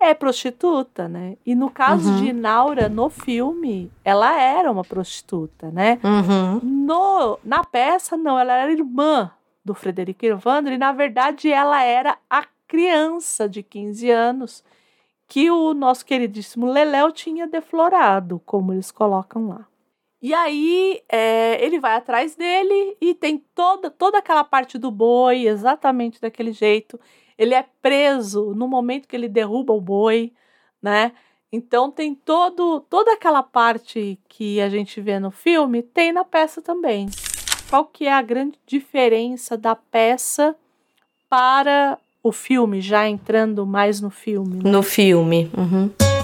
[0.05, 1.37] é prostituta, né?
[1.45, 2.15] E no caso Uhum.
[2.17, 5.99] de Naura, no filme, ela era uma prostituta, né?
[6.03, 6.59] Uhum.
[6.63, 9.31] No, na peça, não, ela era irmã
[9.63, 14.63] do Frederico Evandro e, na verdade, ela era a criança de 15 anos
[15.27, 19.65] que o nosso queridíssimo Leléu tinha deflorado, como eles colocam lá.
[20.21, 25.47] E aí é, ele vai atrás dele e tem toda, toda aquela parte do boi,
[25.47, 26.99] exatamente daquele jeito.
[27.37, 30.31] Ele é preso no momento que ele derruba o boi,
[30.81, 31.11] né?
[31.51, 36.61] Então tem todo, toda aquela parte que a gente vê no filme, tem na peça
[36.61, 37.07] também.
[37.69, 40.55] Qual que é a grande diferença da peça
[41.29, 44.63] para o filme, já entrando mais no filme?
[44.63, 44.69] né?
[44.69, 45.49] No filme.
[45.57, 46.14] Uhum.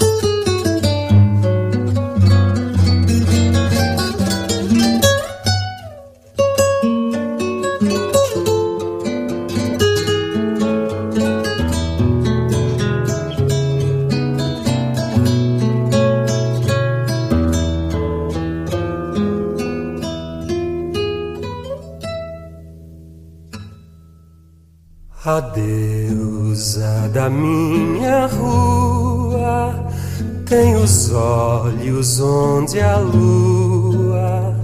[25.23, 29.73] A deusa da minha rua
[30.49, 34.55] tem os olhos onde a lua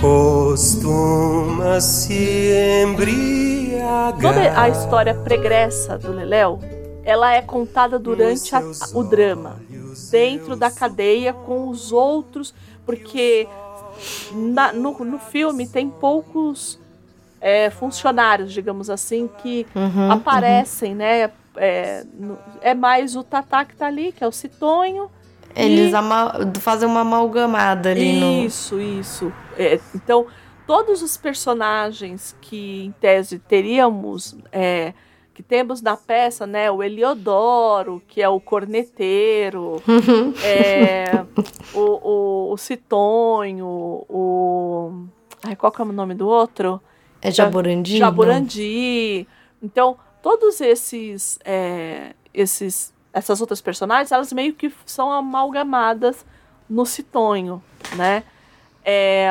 [0.00, 2.52] costuma se
[2.84, 4.18] embriagar.
[4.18, 6.58] Toda a história pregressa do Leléu,
[7.04, 8.62] ela é contada durante a-
[8.94, 9.56] o drama,
[10.10, 12.54] dentro da cadeia com os outros,
[12.86, 13.46] porque
[14.32, 16.78] na- no, no filme tem poucos
[17.46, 21.30] é, funcionários, digamos assim, que Uhum, aparecem, né?
[21.56, 22.04] É,
[22.60, 25.08] é mais o Tatá que tá ali, que é o Citonho.
[25.54, 28.44] Eles e- fazem uma amalgamada ali no.
[28.44, 29.32] Isso, isso.
[29.56, 30.26] É, então,
[30.66, 34.92] todos os personagens que, em tese, teríamos, é,
[35.32, 36.68] que temos na peça, né?
[36.68, 39.80] O Eliodoro, que é o corneteiro,
[40.42, 41.24] é,
[41.72, 43.66] o, o, o Citonho,
[44.08, 45.06] o...
[45.44, 46.82] Ai, qual que é o nome do outro?
[47.26, 47.98] É Jaborandi?
[47.98, 49.26] Jaburandi.
[49.60, 56.24] Então, todos esses, é, esses, essas outras personagens, elas meio que são amalgamadas
[56.70, 57.60] no Citonho,
[57.96, 58.22] né?
[58.84, 59.28] É,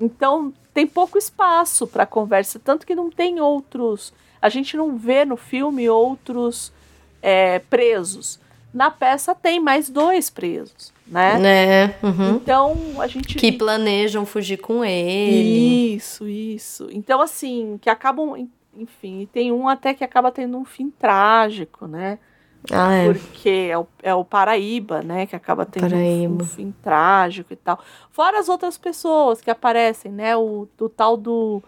[0.00, 4.14] então, tem pouco espaço para conversa, tanto que não tem outros.
[4.40, 6.72] A gente não vê no filme outros
[7.20, 8.40] é, presos.
[8.72, 11.38] Na peça tem mais dois presos, né?
[11.38, 11.94] Né?
[12.02, 12.36] uhum.
[12.36, 15.94] Então a gente Que planejam fugir com ele.
[15.94, 16.88] isso, isso.
[16.92, 18.36] Então, assim, que acabam.
[18.36, 22.18] en- Enfim, e tem um até que acaba tendo um fim trágico, né?
[22.70, 23.06] Ah, é.
[23.12, 25.26] Porque é o, é o Paraíba, né?
[25.26, 26.42] Que acaba tendo um, Paraíba.
[26.44, 27.80] um fim trágico e tal.
[28.10, 30.36] Fora as outras pessoas que aparecem, né?
[30.36, 31.62] O, o tal do.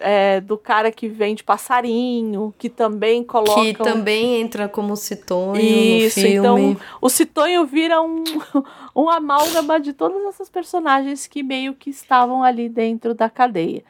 [0.00, 3.60] É, do cara que vende passarinho, que também coloca.
[3.60, 6.38] Que também entra como citonho Isso, no filme.
[6.38, 8.24] então o Citonho vira um,
[8.94, 13.82] um amálgama de todas essas personagens que meio que estavam ali dentro da cadeia.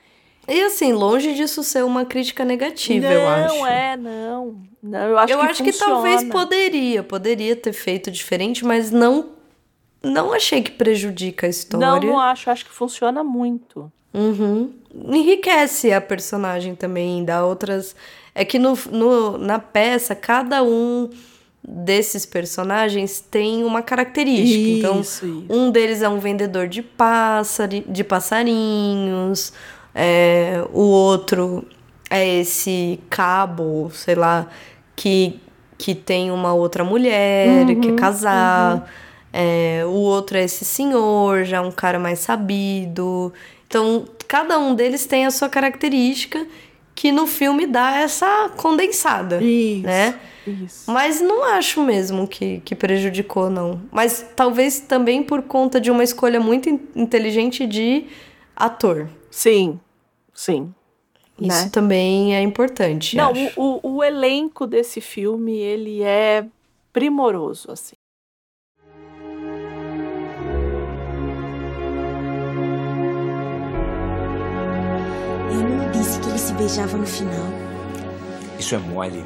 [0.48, 3.66] E assim, longe disso ser uma crítica negativa, não, eu acho.
[3.66, 4.56] é, não.
[4.80, 9.36] Não, eu acho eu que acho que talvez poderia, poderia ter feito diferente, mas não
[10.02, 11.86] não achei que prejudica a história.
[11.86, 12.48] Não, não acho.
[12.50, 13.90] Acho que funciona muito.
[14.16, 14.70] Uhum.
[14.94, 17.94] Enriquece a personagem também, dá outras.
[18.34, 21.10] É que no, no, na peça, cada um
[21.66, 24.70] desses personagens tem uma característica.
[24.78, 25.44] então, Isso, isso.
[25.50, 29.52] um deles é um vendedor de, pássari, de passarinhos,
[29.94, 31.66] é, o outro
[32.08, 34.46] é esse cabo, sei lá,
[34.94, 35.40] que,
[35.76, 38.88] que tem uma outra mulher, Uhum, quer casar.
[39.32, 43.32] É, o outro é esse senhor, já um cara mais sabido.
[43.66, 46.46] Então, cada um deles tem a sua característica
[46.94, 50.18] que no filme dá essa condensada, Isso, né?
[50.46, 50.90] isso.
[50.90, 53.82] Mas não acho mesmo que, que prejudicou, não.
[53.92, 58.06] Mas talvez também por conta de uma escolha muito in- inteligente de
[58.54, 59.08] ator.
[59.30, 59.78] Sim,
[60.32, 60.72] sim.
[61.38, 61.70] Isso Né?
[61.70, 66.46] também é importante, Não, o, o, o elenco desse filme, ele é
[66.94, 67.94] primoroso, assim.
[76.56, 77.46] Beijavam no final.
[78.58, 79.24] Isso é mole.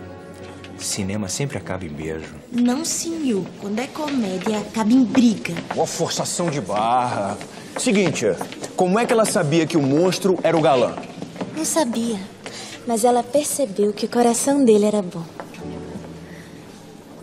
[0.79, 2.35] Cinema sempre acaba em beijo.
[2.51, 3.45] Não, senhor.
[3.61, 5.55] Quando é comédia, acaba em briga.
[5.75, 7.37] Uma forçação de barra.
[7.79, 8.27] Seguinte,
[8.77, 10.97] como é que ela sabia que o monstro era o galã?
[11.57, 12.19] Não sabia.
[12.87, 15.25] Mas ela percebeu que o coração dele era bom.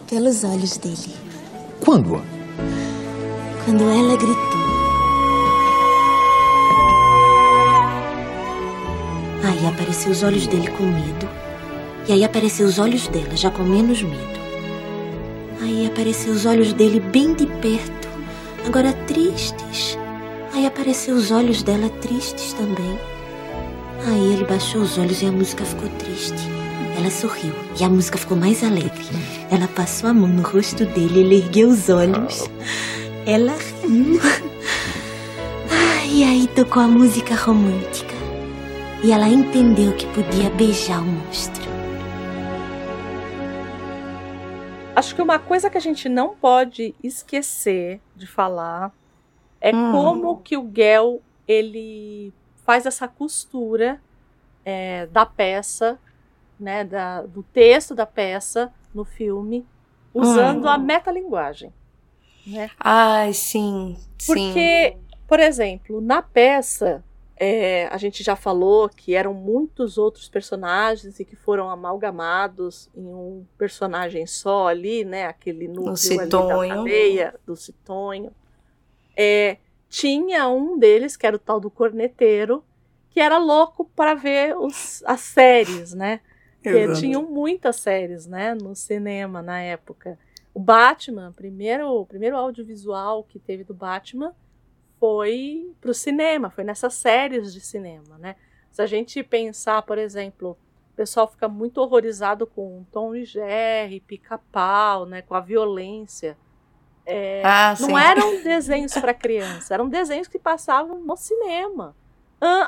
[0.08, 1.16] Pelos olhos dele.
[1.84, 2.22] Quando?
[3.66, 4.67] Quando ela gritou.
[9.44, 11.30] Aí apareceu os olhos dele com medo.
[12.08, 14.38] E aí apareceu os olhos dela, já com menos medo.
[15.62, 18.08] Aí apareceu os olhos dele bem de perto,
[18.66, 19.98] agora tristes.
[20.54, 22.98] Aí apareceu os olhos dela tristes também.
[24.06, 26.58] Aí ele baixou os olhos e a música ficou triste.
[26.98, 29.06] Ela sorriu e a música ficou mais alegre.
[29.52, 32.50] Ela passou a mão no rosto dele, ele ergueu os olhos.
[33.26, 34.20] Ela riu.
[36.10, 38.17] E aí tocou a música romântica.
[39.04, 41.64] E ela entendeu que podia beijar o monstro.
[44.96, 48.92] Acho que uma coisa que a gente não pode esquecer de falar
[49.62, 49.92] é Hum.
[49.92, 52.34] como que o Gel ele
[52.66, 54.02] faz essa costura
[54.66, 56.00] é, da peça,
[56.60, 59.66] né, da, do texto da peça no filme,
[60.14, 60.70] usando Hum.
[60.70, 61.72] a metalinguagem.
[62.46, 62.70] Né?
[62.80, 64.34] Ai, sim, sim.
[64.34, 67.04] Porque, por exemplo, na peça,
[67.40, 73.14] é, a gente já falou que eram muitos outros personagens e que foram amalgamados em
[73.14, 75.26] um personagem só ali, né?
[75.26, 78.32] Aquele núcleo ali da cadeia, do Citonho.
[79.16, 79.58] É,
[79.88, 82.64] tinha um deles, que era o tal do corneteiro,
[83.10, 86.22] que era louco para ver os, as séries, né?
[86.62, 90.20] Porque tinham muitas séries, né, no cinema na época.
[90.54, 94.34] O Batman, primeiro, o primeiro audiovisual que teve do Batman
[95.00, 98.36] foi pro cinema, foi nessas séries de cinema, né?
[98.72, 100.58] Se a gente pensar, por exemplo,
[100.94, 106.38] o pessoal fica muito horrorizado com Tom e Jerry, Pica-Pau, né, com a violência.
[107.06, 107.96] É, Ah, não sim.
[107.98, 111.96] eram desenhos para criança, eram desenhos que passavam no cinema.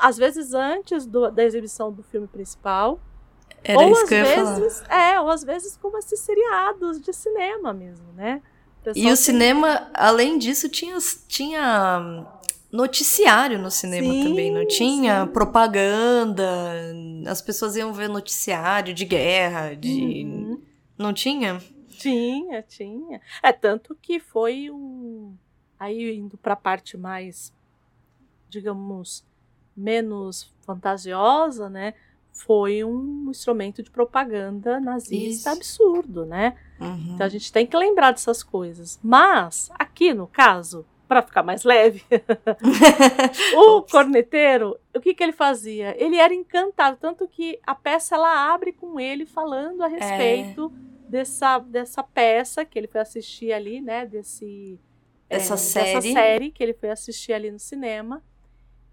[0.00, 2.98] Às vezes antes do- da exibição do filme principal,
[3.62, 8.42] Era ou às vezes, é, ou às vezes como esses seriados de cinema mesmo, né?
[8.94, 10.96] E o cinema, além disso, tinha,
[11.28, 12.26] tinha hum,
[12.72, 15.24] noticiário no cinema Sim, também, não tinha?
[15.24, 15.32] sim.
[15.32, 16.46] Propaganda,
[17.26, 20.24] as pessoas iam ver noticiário de guerra, de...
[20.24, 20.62] Uhum.
[20.96, 21.60] Não tinha?
[22.00, 23.20] Tinha, tinha.
[23.42, 25.34] É tanto que foi um.
[25.78, 27.52] Aí indo para a parte mais,
[28.48, 29.24] digamos,
[29.76, 31.94] menos fantasiosa, né?
[32.32, 35.58] Foi um instrumento de propaganda nazista Isso.
[35.58, 36.56] absurdo, né?
[36.80, 37.14] Uhum.
[37.14, 38.98] Então a gente tem que lembrar dessas coisas.
[39.02, 42.04] Mas, aqui no caso, para ficar mais leve,
[43.56, 45.94] o corneteiro, o que, que ele fazia?
[46.02, 50.72] Ele era encantado, tanto que a peça ela abre com ele falando a respeito
[51.10, 54.06] dessa, dessa peça que ele foi assistir ali, né?
[54.06, 54.78] Desse,
[55.28, 55.94] Essa é, série.
[55.94, 58.22] Dessa série que ele foi assistir ali no cinema.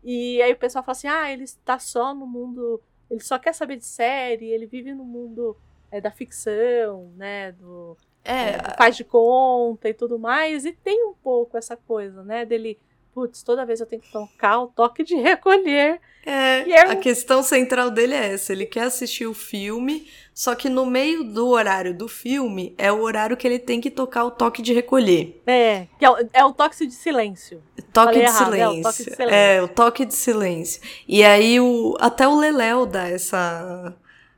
[0.04, 2.82] E aí o pessoal fala assim: ah, ele está só no mundo.
[3.10, 5.56] Ele só quer saber de série, ele vive no mundo
[5.92, 7.52] é, da ficção, né?
[7.54, 10.66] Do, É, é, do faz de conta e tudo mais.
[10.66, 12.46] E tem um pouco essa coisa, né?
[12.46, 12.80] Dele,
[13.18, 16.00] putz, toda vez eu tenho que tocar o toque de recolher.
[16.24, 18.52] É, é a questão central dele é essa.
[18.54, 23.02] Ele quer assistir o filme, só que no meio do horário do filme é o
[23.02, 25.42] horário que ele tem que tocar o toque de recolher.
[25.48, 27.64] É, que é, o- é o toque de silêncio.
[27.92, 28.84] Toque Falei de, errado, é, o silêncio.
[28.84, 29.36] toque de silêncio.
[29.36, 30.82] É, o toque de silêncio.
[31.08, 33.96] E aí o, até o Leléo dá essa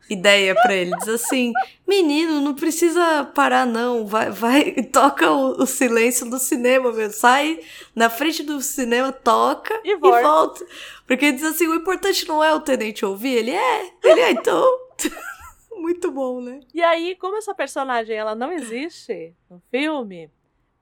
[0.09, 0.95] ideia pra ele.
[0.97, 1.53] Diz assim:
[1.87, 4.05] menino, não precisa parar, não.
[4.05, 7.11] Vai, vai toca o, o silêncio do cinema, meu.
[7.11, 7.59] Sai
[7.95, 10.21] na frente do cinema, toca E e volta.
[10.21, 10.67] volta.
[11.07, 13.35] Porque diz assim: o importante não é o tenente ouvir.
[13.35, 13.91] Ele é.
[14.03, 14.65] Ele é, então.
[15.71, 16.59] Muito bom, né?
[16.73, 20.29] E aí, como essa personagem ela não existe no filme,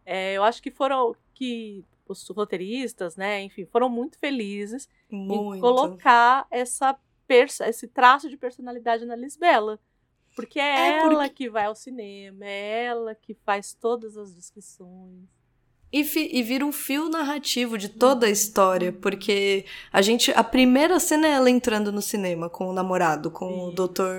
[0.04, 5.62] é, eu acho que foram que os roteiristas, né, enfim, foram muito felizes em Muito.
[5.62, 6.98] colocar essa
[7.30, 9.80] esse traço de personalidade na Lisbela.
[10.36, 14.36] Porque é, É, ela porque- que vai ao cinema, é ela que faz todas as
[14.36, 15.24] descrições.
[15.92, 16.02] E,
[16.38, 20.32] e vira um fio narrativo de toda a história, porque a gente.
[20.36, 23.76] A primeira cena é ela entrando no cinema com o namorado, com o Isso.
[23.78, 24.14] doutor.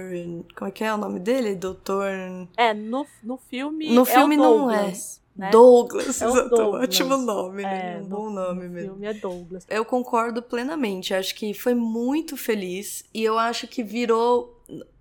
[0.57, 1.55] Como é que é o nome dele?
[1.55, 2.09] Doutor.
[2.57, 3.91] É, no, no filme.
[3.91, 4.93] No é o filme não é.
[5.39, 5.51] Douglas, né?
[5.51, 6.49] Douglas, É exato.
[6.51, 6.83] Douglas.
[6.85, 7.95] Ótimo nome, né?
[7.97, 8.91] É, um bom nome no mesmo.
[8.93, 9.67] filme é Douglas.
[9.69, 11.15] Eu concordo plenamente.
[11.15, 14.55] Acho que foi muito feliz e eu acho que virou.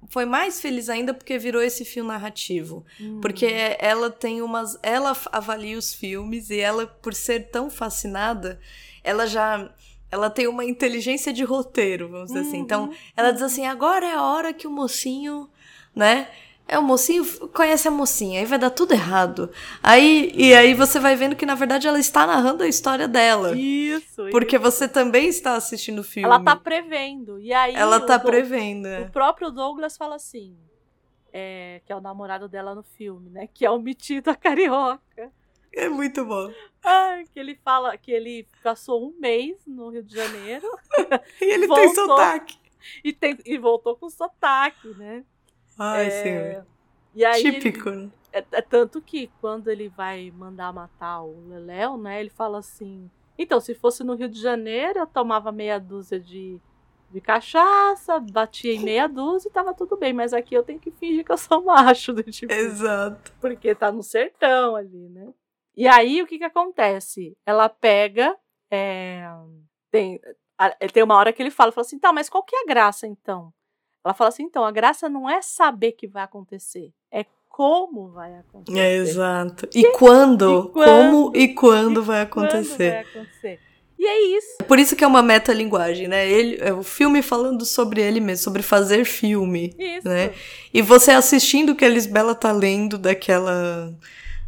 [0.10, 2.86] Foi mais feliz ainda porque virou esse fio narrativo.
[3.02, 3.20] Hum.
[3.22, 3.48] Porque
[3.80, 4.78] ela tem umas.
[4.82, 8.60] Ela avalia os filmes e ela, por ser tão fascinada,
[9.04, 9.70] ela já.
[10.10, 12.60] Ela tem uma inteligência de roteiro, vamos dizer assim.
[12.60, 12.94] Então, Uhum.
[13.18, 15.50] ela diz assim: agora é a hora que o mocinho,
[15.94, 16.30] né?
[16.68, 19.50] É o mocinho conhece a mocinha, aí vai dar tudo errado.
[19.82, 23.56] Aí e aí você vai vendo que na verdade ela está narrando a história dela,
[23.58, 24.28] Isso.
[24.32, 26.28] porque você também está assistindo o filme.
[26.28, 27.40] Ela tá prevendo.
[27.40, 27.74] E aí.
[27.74, 28.86] Ela o tá prevendo.
[28.86, 29.04] O é.
[29.06, 30.58] próprio Douglas fala assim.
[31.32, 33.48] é, que é o namorado dela no filme, né?
[33.54, 35.32] Que é o metido a carioca.
[35.74, 36.52] É muito bom.
[36.84, 40.68] Ai, que ele fala que ele passou um mês no Rio de Janeiro
[41.42, 42.08] E ele tem Voltou.
[42.08, 42.58] sotaque.
[43.04, 45.24] e, tem- e voltou com sotaque, né?
[45.78, 47.24] Ai, É, sim.
[47.26, 48.10] Aí Típico, né?
[48.32, 52.20] É, é tanto que quando ele vai mandar matar o Leléo, né?
[52.20, 56.60] Ele fala assim: então, se fosse no Rio de Janeiro, eu tomava meia dúzia de,
[57.12, 60.92] de cachaça, batia em meia dúzia e tava tudo bem, mas aqui eu tenho que
[60.92, 63.34] fingir que eu sou macho, do tipo, Exato.
[63.40, 65.32] porque tá no sertão ali, né?
[65.76, 67.38] E aí o que que acontece?
[67.46, 68.36] Ela pega.
[68.72, 69.24] é,
[69.92, 70.20] tem,
[70.92, 73.06] tem uma hora que ele fala, fala assim, tá, mas qual que é a graça
[73.06, 73.54] então?
[74.08, 78.34] Ela fala assim, então, a graça não é saber que vai acontecer, é como vai
[78.38, 78.80] acontecer.
[78.80, 79.68] É, exato.
[79.76, 80.70] E quando?
[80.70, 80.86] E quando?
[80.86, 82.92] Como e quando vai Quando acontecer?
[82.92, 83.60] vai acontecer.
[84.00, 84.58] E é isso.
[84.68, 86.30] Por isso que é uma metalinguagem, né?
[86.30, 90.08] Ele, é o filme falando sobre ele mesmo, sobre fazer filme, Isso.
[90.08, 90.34] né?
[90.72, 93.94] E você assistindo o que a Lisbela tá lendo daquela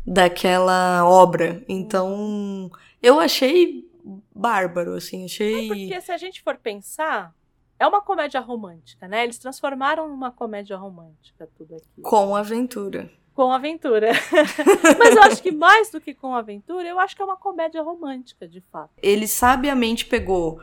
[0.05, 1.63] daquela obra.
[1.67, 3.89] Então, eu achei
[4.35, 7.33] bárbaro, assim, achei Porque se a gente for pensar,
[7.79, 9.23] é uma comédia romântica, né?
[9.23, 12.01] Eles transformaram numa comédia romântica tudo aqui.
[12.01, 13.09] com aventura.
[13.33, 14.11] Com aventura.
[14.99, 17.81] Mas eu acho que mais do que com aventura, eu acho que é uma comédia
[17.81, 18.89] romântica, de fato.
[19.01, 20.59] Ele sabiamente pegou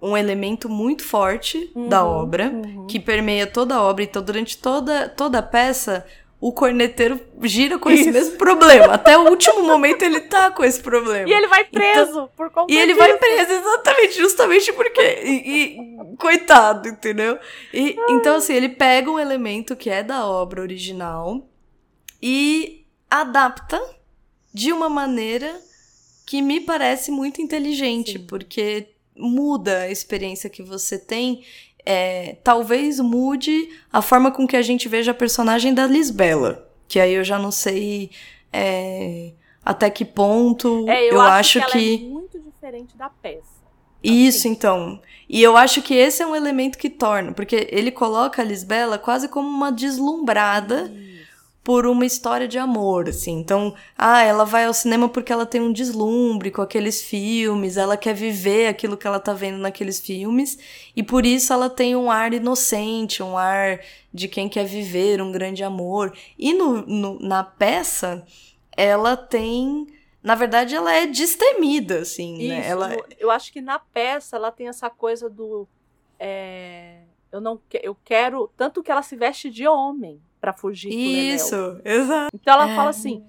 [0.00, 2.52] um elemento muito forte da obra,
[2.88, 4.04] que permeia toda a obra.
[4.04, 6.06] Então, durante toda, toda a peça,
[6.46, 8.12] o corneteiro gira com esse Isso.
[8.12, 8.92] mesmo problema.
[8.92, 11.26] Até o último momento ele tá com esse problema.
[11.26, 12.98] E ele vai preso por conta E ele disso.
[12.98, 15.00] vai preso, exatamente, justamente porque.
[15.00, 17.38] E, e- coitado, entendeu?
[17.72, 21.48] E, então, assim, ele pega um elemento que é da obra original
[22.22, 23.80] e adapta
[24.52, 25.58] de uma maneira
[26.26, 31.42] que me parece muito inteligente, porque muda a experiência que você tem.
[31.84, 36.68] É, talvez mude a forma com que a gente veja a personagem da Lisbela.
[36.88, 38.10] Que aí eu já não sei
[38.52, 39.32] é,
[39.64, 41.94] até que ponto É, eu, acho, ela que.
[41.94, 43.54] é muito diferente da peça.
[44.02, 45.00] Isso, então.
[45.28, 48.98] E eu acho que esse é um elemento que torna, porque ele coloca a Lisbela
[48.98, 50.92] quase como uma deslumbrada
[51.64, 53.32] por uma história de amor, assim.
[53.38, 57.96] Então, ah, ela vai ao cinema porque ela tem um deslumbre com aqueles filmes, ela
[57.96, 60.58] quer viver aquilo que ela tá vendo naqueles filmes,
[60.94, 63.80] e por isso ela tem um ar inocente, um ar
[64.12, 66.12] de quem quer viver um grande amor.
[66.38, 68.24] E no, no- na peça,
[68.76, 69.86] ela tem.
[70.22, 72.60] Na verdade, ela é destemida, assim, né?
[72.60, 75.66] Isso, Ela, no- eu acho que na peça ela tem essa coisa do.
[76.18, 76.98] é,
[77.32, 78.50] eu não que- eu quero.
[78.56, 80.92] Tanto que ela se veste de homem pra fugir.
[81.34, 82.30] Isso, exato.
[82.34, 82.76] Então ela É.
[82.76, 83.24] fala assim: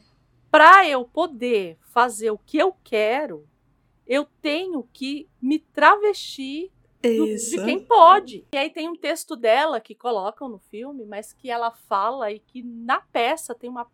[0.52, 3.48] pra eu poder fazer o que eu quero,
[4.06, 6.70] eu tenho que me travestir
[7.02, 8.46] do- de quem pode.
[8.54, 12.40] E aí tem um texto dela que colocam no filme, mas que ela fala e
[12.40, 13.88] que na peça tem uma.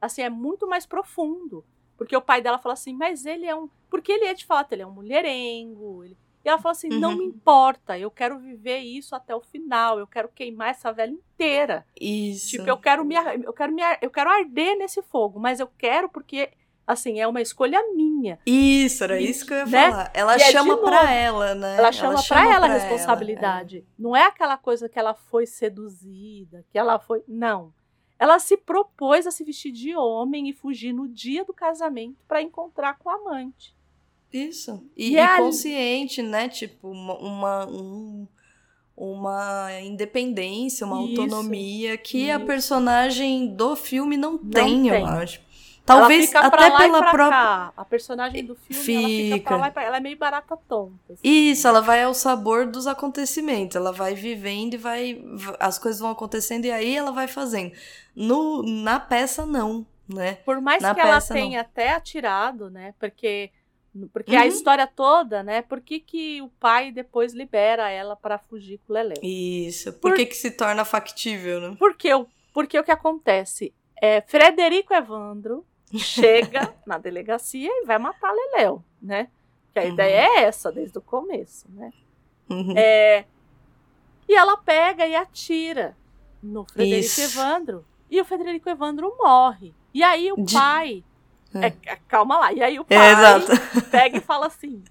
[0.00, 1.64] Assim, é muito mais profundo.
[1.96, 3.68] Porque o pai dela fala assim, mas ele é um.
[3.90, 6.02] Porque ele é de fato, ele é um mulherengo.
[6.04, 7.16] ele- E ela fala assim: não Uhum.
[7.18, 11.86] me importa, eu quero viver isso até o final, eu quero queimar essa velha inteira.
[12.00, 12.48] Isso.
[12.50, 13.14] Tipo, eu quero me,
[13.44, 16.50] eu quero me, eu quero arder nesse fogo, mas eu quero porque
[16.84, 18.38] assim, é uma escolha minha.
[18.44, 19.90] Isso, era E- isso que eu ia né?
[19.90, 20.10] falar.
[20.12, 20.82] Ela E é chama novo.
[20.84, 21.76] pra ela, né?
[21.78, 23.86] Ela chama, pra ela a pra responsabilidade.
[23.96, 27.22] Não é aquela coisa que ela foi seduzida, que ela foi.
[27.26, 27.72] Não.
[28.18, 32.42] Ela se propôs a se vestir de homem e fugir no dia do casamento pra
[32.42, 33.74] encontrar com o amante.
[34.32, 34.82] Isso.
[34.96, 36.48] E, E e ali- consciente, né?
[36.48, 38.26] Tipo, uma, uma, um-
[38.96, 42.46] uma independência, uma Isso, autonomia que a isso.
[42.46, 45.04] personagem do filme não, tem, eu tem.
[45.08, 45.40] acho.
[45.84, 47.28] Talvez ela fica até pela própria.
[47.30, 47.72] cá.
[47.76, 49.48] A personagem do filme ela fica Fica.
[49.48, 49.82] pra lá e pra...
[49.82, 51.12] Ela é meio barata tonta.
[51.14, 51.20] assim.
[51.24, 55.20] Isso, ela vai ao sabor dos acontecimentos, ela vai vivendo e vai.
[55.58, 57.72] As coisas vão acontecendo e aí ela vai fazendo.
[58.14, 60.34] No, na peça, não, né?
[60.44, 62.94] Por mais Na que ela peça, tenha até atirado, né?
[63.00, 63.50] Porque,
[64.12, 64.40] porque Uhum.
[64.42, 65.62] a história toda, né?
[65.62, 69.18] Por que, que o pai depois libera ela pra fugir com o Leléu?
[69.22, 69.92] Isso.
[69.94, 71.76] Por, Por- que, que se torna factível, né?
[71.78, 73.72] Porque, o- porque o que acontece?
[74.00, 75.64] É, Frederico Evandro
[75.96, 79.28] chega na delegacia e vai matar Leléu, né?
[79.72, 79.88] Que a Uhum.
[79.92, 81.92] ideia é essa desde o começo, né?
[82.50, 82.74] Uhum.
[82.76, 83.24] É,
[84.28, 85.96] e ela pega e atira
[86.42, 87.20] no Frederico Isso.
[87.20, 87.84] Evandro.
[88.10, 89.74] E o Frederico Evandro morre.
[89.94, 91.04] E aí o De- pai.
[91.54, 91.66] É.
[91.66, 92.52] é, é, calma lá.
[92.52, 94.82] E aí o pai É, pega e fala assim: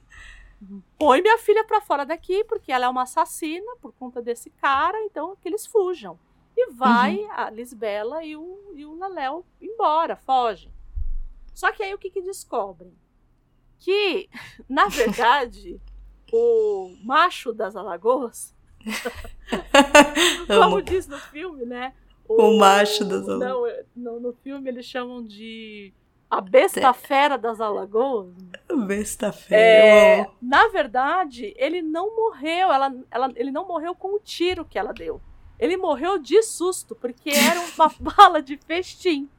[0.98, 5.00] põe minha filha pra fora daqui, porque ela é uma assassina por conta desse cara,
[5.06, 6.20] então que eles fujam.
[6.56, 7.32] E vai Uhum.
[7.32, 10.72] a Lisbela e o, e o Leléu embora, fogem.
[11.54, 12.94] Só que aí o que, que descobrem?
[13.80, 14.30] Que,
[14.70, 15.80] na verdade,
[16.32, 18.54] o macho das Alagoas,
[20.48, 21.94] como diz no filme, né?
[22.28, 23.40] O macho das Alagoas.
[23.40, 25.94] Não, é- no, no filme eles chamam de
[26.32, 28.34] a besta fera das Alagoas.
[28.88, 29.62] Besta-feira.
[29.62, 30.38] É, eu amo.
[30.42, 32.72] na verdade, ele não morreu.
[32.72, 35.22] Ela, ela, ele não morreu com o tiro que ela deu.
[35.60, 39.30] Ele morreu de susto, porque era uma bala de festim.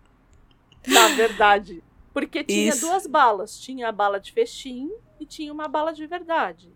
[0.86, 1.82] Na verdade.
[2.12, 2.86] Porque tinha Isso.
[2.86, 3.59] duas balas.
[3.59, 6.70] Tinha a bala de festim e tinha uma bala de verdade.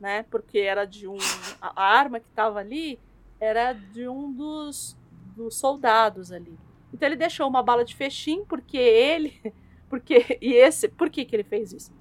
[0.00, 0.24] Né?
[0.24, 1.16] Porque era de um.
[1.60, 2.98] A a arma que estava ali
[3.38, 4.96] era de um dos,
[5.36, 6.58] dos soldados ali.
[6.92, 9.40] Então ele deixou uma bala de festim, porque ele.
[9.88, 10.38] Porque.
[10.40, 10.88] E esse.
[10.88, 11.92] Por que, que ele fez isso?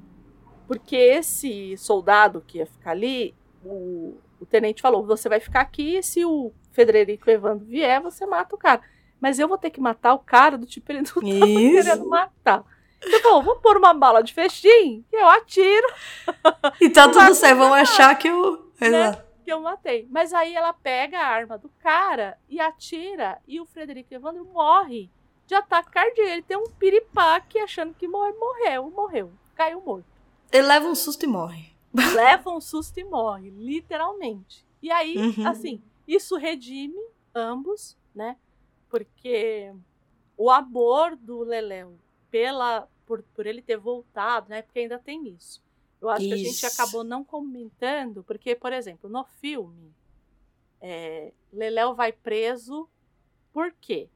[0.66, 3.36] Porque esse soldado que ia ficar ali,
[3.66, 8.26] o, o tenente falou: você vai ficar aqui e se o Federico Evandro vier, você
[8.26, 8.82] mata o cara.
[9.20, 11.84] Mas eu vou ter que matar o cara do tipo, ele não tava Isso.
[11.84, 12.64] querendo matar.
[13.04, 15.88] Então, vou pôr uma bala de festim e eu atiro
[16.80, 18.72] E tá tudo certo, vão achar que eu.
[18.80, 19.22] né?
[19.52, 20.08] Que eu matei.
[20.10, 25.10] Mas aí ela pega a arma do cara e atira e o Frederico Evandro morre
[25.45, 26.22] de ataque cardíaco.
[26.32, 30.06] Ele tem um piripaque achando que morreu, morreu, morreu, caiu morto.
[30.54, 31.70] Ele leva um susto e morre.
[32.16, 34.66] leva um susto e morre, literalmente.
[34.82, 35.45] E aí, Uhum.
[35.45, 37.02] assim, isso redime
[37.36, 38.38] ambos, né?
[38.89, 39.74] Porque
[40.38, 41.99] o amor do Leléu
[42.30, 44.62] pela por, por ele ter voltado, né?
[44.62, 45.62] Porque ainda tem isso.
[46.02, 46.66] Eu acho que a gente Isso.
[46.66, 49.93] acabou não comentando, porque, por exemplo, no filme,
[50.82, 52.89] é, Leléo vai preso
[53.54, 54.10] por quê?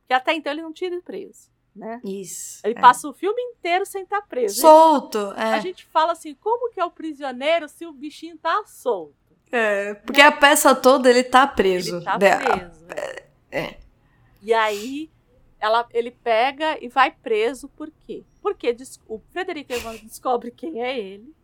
[0.00, 2.00] Porque até então ele não tinha preso, né?
[2.02, 2.60] Isso.
[2.64, 2.80] Ele é.
[2.80, 4.60] passa o filme inteiro sem estar preso.
[4.60, 5.60] Solto, A é.
[5.60, 9.14] gente fala assim, como que é o prisioneiro se o bichinho tá solto?
[9.52, 11.96] É, Porque a peça toda ele tá preso.
[11.96, 12.36] Ele tá né?
[12.38, 12.86] preso.
[13.50, 13.78] é.
[14.40, 15.10] E aí
[15.60, 18.24] ela, ele pega e vai preso por quê?
[18.42, 18.74] Porque
[19.06, 21.34] o Frederico Evandro descobre quem é ele.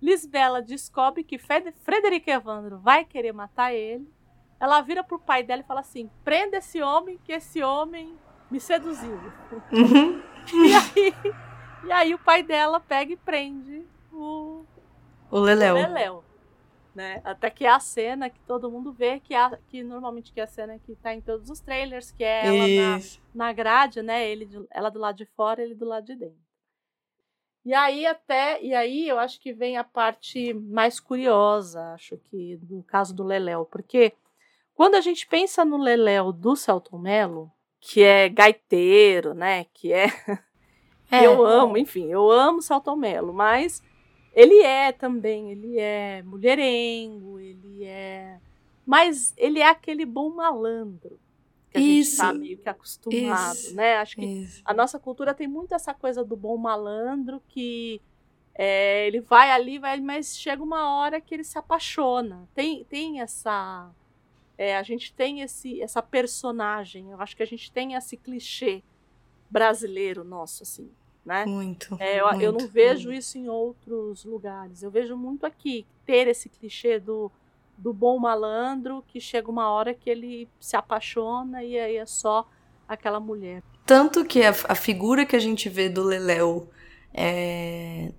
[0.00, 4.06] Lisbela descobre que Fred- Frederico Evandro vai querer matar ele.
[4.60, 8.14] Ela vira pro pai dela e fala assim: prenda esse homem, que esse homem
[8.50, 9.18] me seduziu.
[9.72, 10.22] Uhum.
[10.54, 11.14] E aí,
[11.88, 14.64] e aí o pai dela pega e prende o
[15.28, 15.74] O Leléu.
[15.74, 16.24] Leléu.
[16.96, 17.20] Né?
[17.24, 20.40] Até que é a cena que todo mundo vê, que, é a, que normalmente que
[20.40, 22.66] é a cena que tá em todos os trailers, que é ela
[23.34, 24.26] na, na grade, né?
[24.26, 26.40] Ele, de- ela do lado de fora, ele do lado de dentro.
[27.66, 32.58] E aí até, e aí eu acho que vem a parte mais curiosa, acho que
[32.70, 34.14] no caso do Leléu, porque
[34.74, 39.64] quando a gente pensa no Leléu do Celton Mello, que é gaiteiro, né?
[39.74, 40.06] Que é
[41.10, 41.20] É.
[41.26, 43.82] eu amo, enfim, eu amo Celton Mello, mas
[44.36, 48.38] ele é também, ele é mulherengo, ele é.
[48.84, 51.18] Mas ele é aquele bom malandro
[51.70, 52.10] que a Isso.
[52.10, 53.74] gente tá meio que acostumado, Isso.
[53.74, 53.96] né?
[53.96, 54.60] Acho que Isso.
[54.62, 57.98] a nossa cultura tem muito essa coisa do bom malandro que
[58.54, 62.46] é, ele vai ali, vai, mas chega uma hora que ele se apaixona.
[62.54, 63.90] Tem, tem essa.
[64.58, 68.82] é, a gente tem esse, essa personagem, eu acho que a gente tem esse clichê
[69.48, 70.90] brasileiro nosso, assim,
[71.26, 71.44] né?
[71.44, 71.96] Muito.
[71.98, 72.68] É, eu, eu não muito.
[72.68, 74.82] vejo isso em outros lugares.
[74.82, 77.30] Eu vejo muito aqui ter esse clichê do,
[77.76, 82.48] do bom malandro que chega uma hora que ele se apaixona e aí é só
[82.88, 83.60] aquela mulher.
[83.84, 86.70] Tanto que a, a figura que a gente vê do Leléu
[87.12, 88.12] é,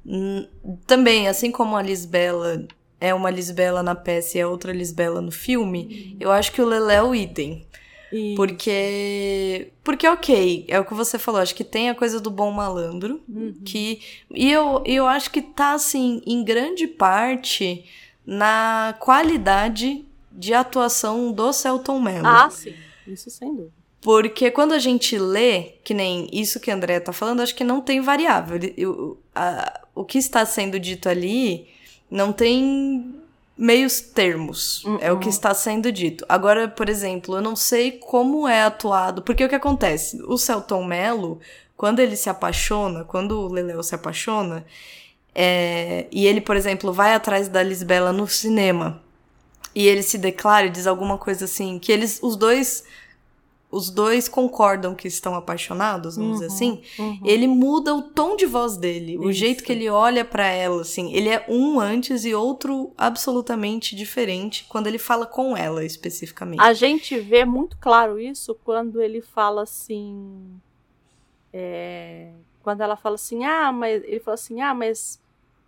[0.86, 2.68] também, assim como a Lisbela
[2.99, 6.66] é uma Lisbela na peça e é outra Lisbela no filme, eu acho que o
[6.66, 7.66] Leléu idem.
[8.12, 9.72] E- Porque.
[9.84, 13.22] Porque, ok, é o que você falou, acho que tem a coisa do bom malandro,
[13.28, 13.53] Uhum.
[13.66, 13.99] que.
[14.34, 17.86] E eu, eu acho que tá, assim, em grande parte
[18.26, 22.28] na qualidade de atuação do Celton Mello.
[22.28, 22.74] Ah, sim.
[23.08, 23.72] Isso sem dúvida.
[24.01, 27.64] Porque quando a gente lê, que nem isso que a Andrea tá falando, acho que
[27.64, 28.60] não tem variável.
[28.78, 31.68] Eu- a- o que está sendo dito ali
[32.10, 33.16] não tem
[33.58, 34.84] meios termos.
[35.01, 36.26] É o que está sendo dito.
[36.30, 39.22] Agora, por exemplo, eu não sei como é atuado.
[39.22, 40.22] Porque o que acontece?
[40.24, 41.39] O Celton Mello,
[41.76, 44.66] quando ele se apaixona, quando o Leléo se apaixona,
[45.34, 49.01] é, e ele, por exemplo, vai atrás da Lisbela no cinema,
[49.76, 52.84] e ele se declara e diz alguma coisa assim, que eles, os dois
[53.78, 56.82] os dois concordam que estão apaixonados, vamos dizer assim,
[57.23, 59.39] ele muda o tom de voz dele, o Isso.
[59.39, 64.65] jeito que ele olha pra ela, assim, ele é um antes e outro absolutamente diferente
[64.67, 66.61] quando ele fala com ela especificamente.
[66.61, 70.59] A gente vê muito claro isso quando ele fala assim.
[71.53, 72.32] é,
[72.63, 74.03] quando ela fala assim, ah, mas.
[74.03, 75.21] Ele fala assim, ah, mas.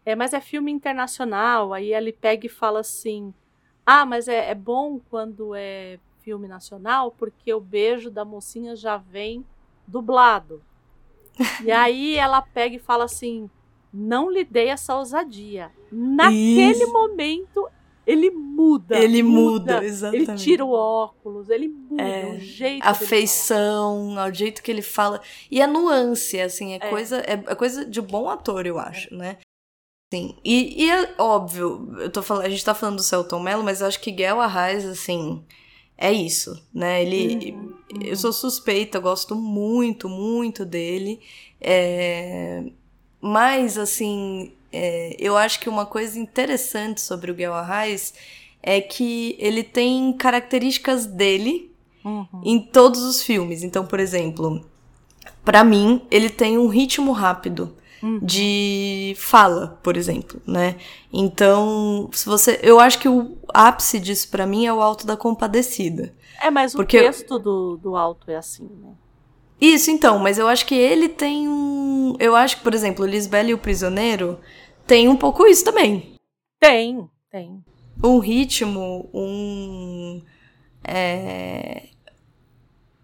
[0.05, 1.73] É, mas é filme internacional.
[1.73, 3.33] Aí ele pega e fala assim:
[3.85, 8.97] ah, mas é, é bom quando é filme nacional, porque o beijo da mocinha já
[8.97, 9.45] vem
[9.87, 10.61] dublado.
[11.63, 13.49] e aí ela pega e fala assim:
[13.93, 15.71] não lhe dei essa ousadia.
[15.91, 16.93] Naquele Isso.
[16.93, 17.67] momento,
[18.05, 18.97] ele muda.
[18.97, 20.29] Ele muda, exatamente.
[20.31, 24.81] Ele tira o óculos, ele muda É, o jeito a feição, o jeito que ele
[24.81, 25.21] fala.
[25.49, 26.89] E a nuance, assim, é, É.
[26.89, 29.37] coisa é, é coisa de bom ator, eu acho, né?
[30.11, 30.35] Sim.
[30.43, 33.79] E, e é óbvio, eu tô falando, a gente tá falando do Celton Mello, mas
[33.79, 35.45] eu acho que Guel Arraes, assim,
[36.01, 37.03] é isso, né?
[37.03, 37.51] Ele.
[37.51, 41.19] Uhum, Eu sou suspeita, eu gosto muito, muito dele.
[41.59, 42.63] É,
[43.19, 48.13] mas, assim, é, eu acho que uma coisa interessante sobre o Guel Arraes
[48.63, 51.67] é que ele tem características dele
[52.05, 52.25] Uhum.
[52.45, 53.61] em todos os filmes.
[53.61, 54.65] Então, por exemplo,
[55.43, 58.19] pra mim, ele tem um ritmo rápido Uhum.
[58.21, 60.75] de fala, por exemplo, né?
[61.11, 65.17] Então, se você, eu acho que o ápice disso pra mim é o Alto da
[65.17, 66.13] Compadecida.
[66.41, 68.93] É, mas Porque- o texto do, do alto é assim, né?
[69.59, 73.49] Isso, então, mas eu acho que ele tem um, eu acho que, por exemplo, Lisbela
[73.49, 74.39] e o Prisioneiro
[74.87, 76.15] tem um pouco isso também.
[76.61, 77.61] Tem, tem.
[78.01, 80.21] um ritmo, um.
[80.87, 81.89] é,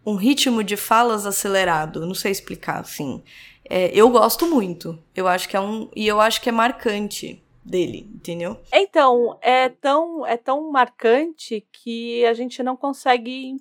[0.05, 2.05] um ritmo de falas acelerado.
[2.05, 3.21] Não sei explicar, assim.
[3.69, 4.97] É, eu gosto muito.
[5.15, 5.89] Eu acho que é um.
[5.95, 8.57] E eu acho que é marcante dele, entendeu?
[8.71, 13.57] Então, é tão, é tão marcante que a gente não consegue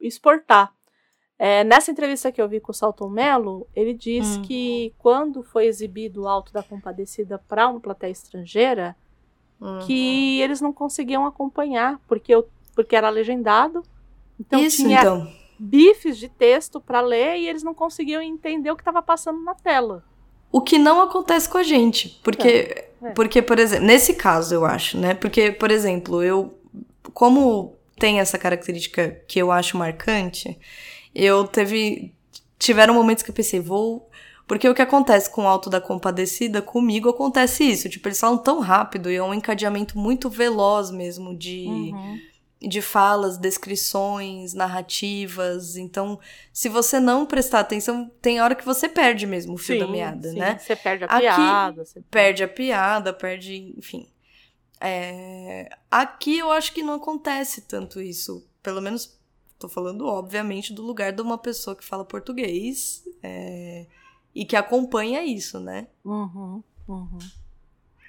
[0.00, 0.72] exportar.
[1.38, 4.42] É, nessa entrevista que eu vi com o Salton Mello, ele disse Hum.
[4.42, 8.96] que quando foi exibido o Alto da Compadecida para uma plateia estrangeira,
[9.60, 9.78] Hum.
[9.86, 13.82] que eles não conseguiam acompanhar, porque, eu, porque era legendado.
[14.40, 15.30] Então Isso, tinha então.
[15.58, 19.54] Bifes de texto para ler e eles não conseguiam entender o que estava passando na
[19.54, 20.04] tela.
[20.50, 22.20] O que não acontece com a gente.
[22.22, 23.10] Porque, É.
[23.14, 25.14] porque por exemplo, nesse caso, eu acho, né?
[25.14, 26.54] Porque, por exemplo, eu.
[27.12, 30.58] Como tem essa característica que eu acho marcante,
[31.14, 32.14] eu teve.
[32.58, 34.08] Tiveram momentos que eu pensei, vou.
[34.46, 37.88] Porque o que acontece com o Alto da Compadecida, comigo acontece isso.
[37.90, 42.18] Tipo, eles falam tão rápido e é um encadeamento muito veloz mesmo de Uhum.
[42.60, 45.76] De falas, descrições, narrativas.
[45.76, 46.18] Então,
[46.52, 49.92] se você não prestar atenção, tem hora que você perde mesmo o fio da Sim,
[49.92, 50.58] meada, sim, né?
[50.58, 51.84] Você perde a Aqui, piada.
[51.84, 54.08] Você Perde a piada, perde, enfim.
[54.80, 58.46] É, Aqui eu acho que não acontece tanto isso.
[58.62, 59.18] Pelo menos,
[59.58, 63.86] tô falando, obviamente, do lugar de uma pessoa que fala português é,
[64.34, 65.86] e que acompanha isso, né?
[66.04, 67.18] Uhum, uhum.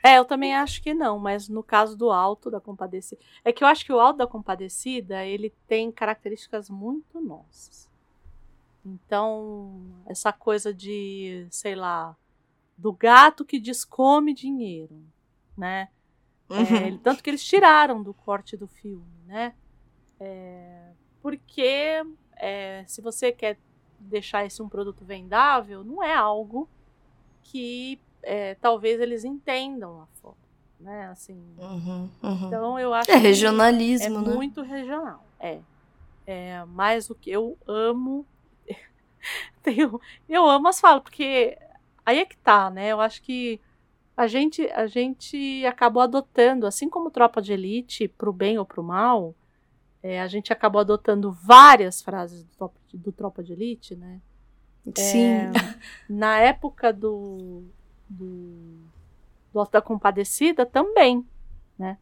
[0.03, 3.21] É, eu também acho que não, mas no caso do Alto da Compadecida.
[3.43, 7.89] É que eu acho que o Alto da Compadecida ele tem características muito nossas.
[8.85, 12.15] Então, essa coisa de, sei lá,
[12.77, 15.03] do gato que descome dinheiro,
[15.57, 15.89] né?
[16.49, 19.53] É, ele- tanto que eles tiraram do corte do filme, né?
[20.19, 22.01] É, porque
[22.37, 23.59] é, se você quer
[23.99, 26.67] deixar esse um produto vendável, não é algo
[27.43, 30.35] que é, talvez eles entendam lá fora,
[30.79, 31.07] né?
[31.07, 32.47] Assim, Uhum, uhum.
[32.47, 34.33] então eu acho É regionalismo, é né?
[34.35, 35.59] muito regional, é.
[36.25, 36.63] é.
[36.65, 38.25] Mas o que eu amo,
[39.63, 41.57] tenho, eu amo as falas porque
[42.05, 42.89] aí é que tá, né?
[42.89, 43.59] Eu acho que
[44.15, 48.83] a gente a gente acabou adotando, assim como Tropa de Elite, pro bem ou pro
[48.83, 49.33] mal,
[50.03, 54.19] é, a gente acabou adotando várias frases do Tropa, do Tropa de Elite, né?
[54.95, 55.25] Sim.
[55.25, 55.51] É,
[56.09, 57.63] na época do,
[58.09, 58.77] do,
[59.53, 61.25] do Alto da Compadecida também,
[61.77, 61.97] né?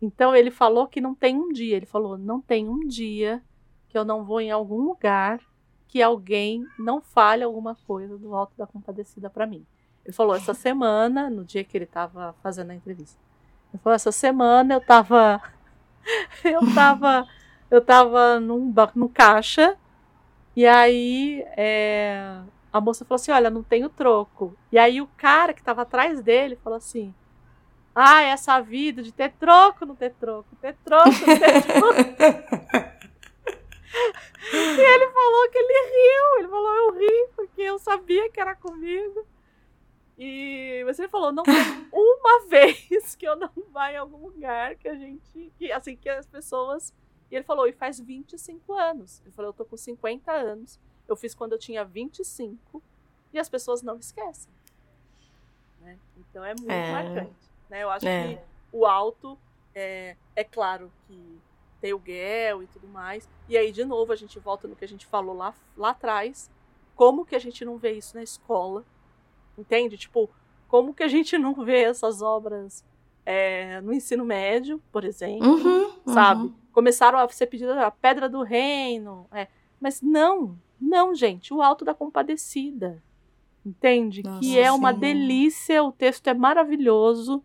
[0.00, 3.42] Então ele falou que não tem um dia, ele falou, não tem um dia
[3.88, 5.40] que eu não vou em algum lugar
[5.86, 9.66] que alguém não fale alguma coisa do Alto da Compadecida para mim.
[10.04, 13.18] Ele falou essa semana, no dia que ele estava fazendo a entrevista.
[13.72, 15.42] Ele falou essa semana eu tava
[16.44, 17.26] eu tava
[17.70, 19.76] eu tava num, no caixa
[20.56, 22.40] e aí é,
[22.72, 24.56] a moça falou assim: Olha, não tenho troco.
[24.70, 27.14] E aí o cara que tava atrás dele falou assim:
[27.94, 32.00] Ah, essa vida de ter troco, não ter troco, ter troco, não ter troco.
[34.52, 36.38] e ele falou que ele riu.
[36.38, 39.26] Ele falou: Eu ri, porque eu sabia que era comigo.
[40.16, 41.54] E mas ele falou: Não tem
[41.90, 45.52] uma vez que eu não vá em algum lugar que a gente.
[45.58, 46.94] Que, assim, que as pessoas.
[47.30, 49.20] E ele falou: E faz 25 anos.
[49.22, 50.78] Ele falou: Eu tô com 50 anos.
[51.10, 52.82] Eu fiz quando eu tinha 25
[53.32, 54.52] e as pessoas não esquecem.
[55.80, 55.98] Né?
[56.18, 56.92] Então é muito É.
[56.92, 57.50] marcante.
[57.68, 57.82] Né?
[57.82, 58.34] Eu acho É.
[58.34, 58.40] que
[58.72, 59.38] o alto
[59.74, 61.38] é, é claro que
[61.80, 63.28] tem o Guel e tudo mais.
[63.48, 66.50] E aí, de novo, a gente volta no que a gente falou lá, lá atrás.
[66.94, 68.84] Como que a gente não vê isso na escola?
[69.56, 69.96] Entende?
[69.96, 70.28] Tipo,
[70.68, 72.84] como que a gente não vê essas obras
[73.24, 75.46] é, no ensino médio, por exemplo?
[75.48, 76.42] Uhum, sabe?
[76.42, 76.54] uhum.
[76.72, 79.26] Começaram a ser pedidas a Pedra do Reino.
[79.32, 79.48] é.
[79.80, 81.52] Mas não, não, gente.
[81.52, 83.02] O Alto da Compadecida.
[83.64, 84.22] Entende?
[84.22, 85.00] Nossa, que é uma sim.
[85.00, 87.44] delícia, o texto é maravilhoso.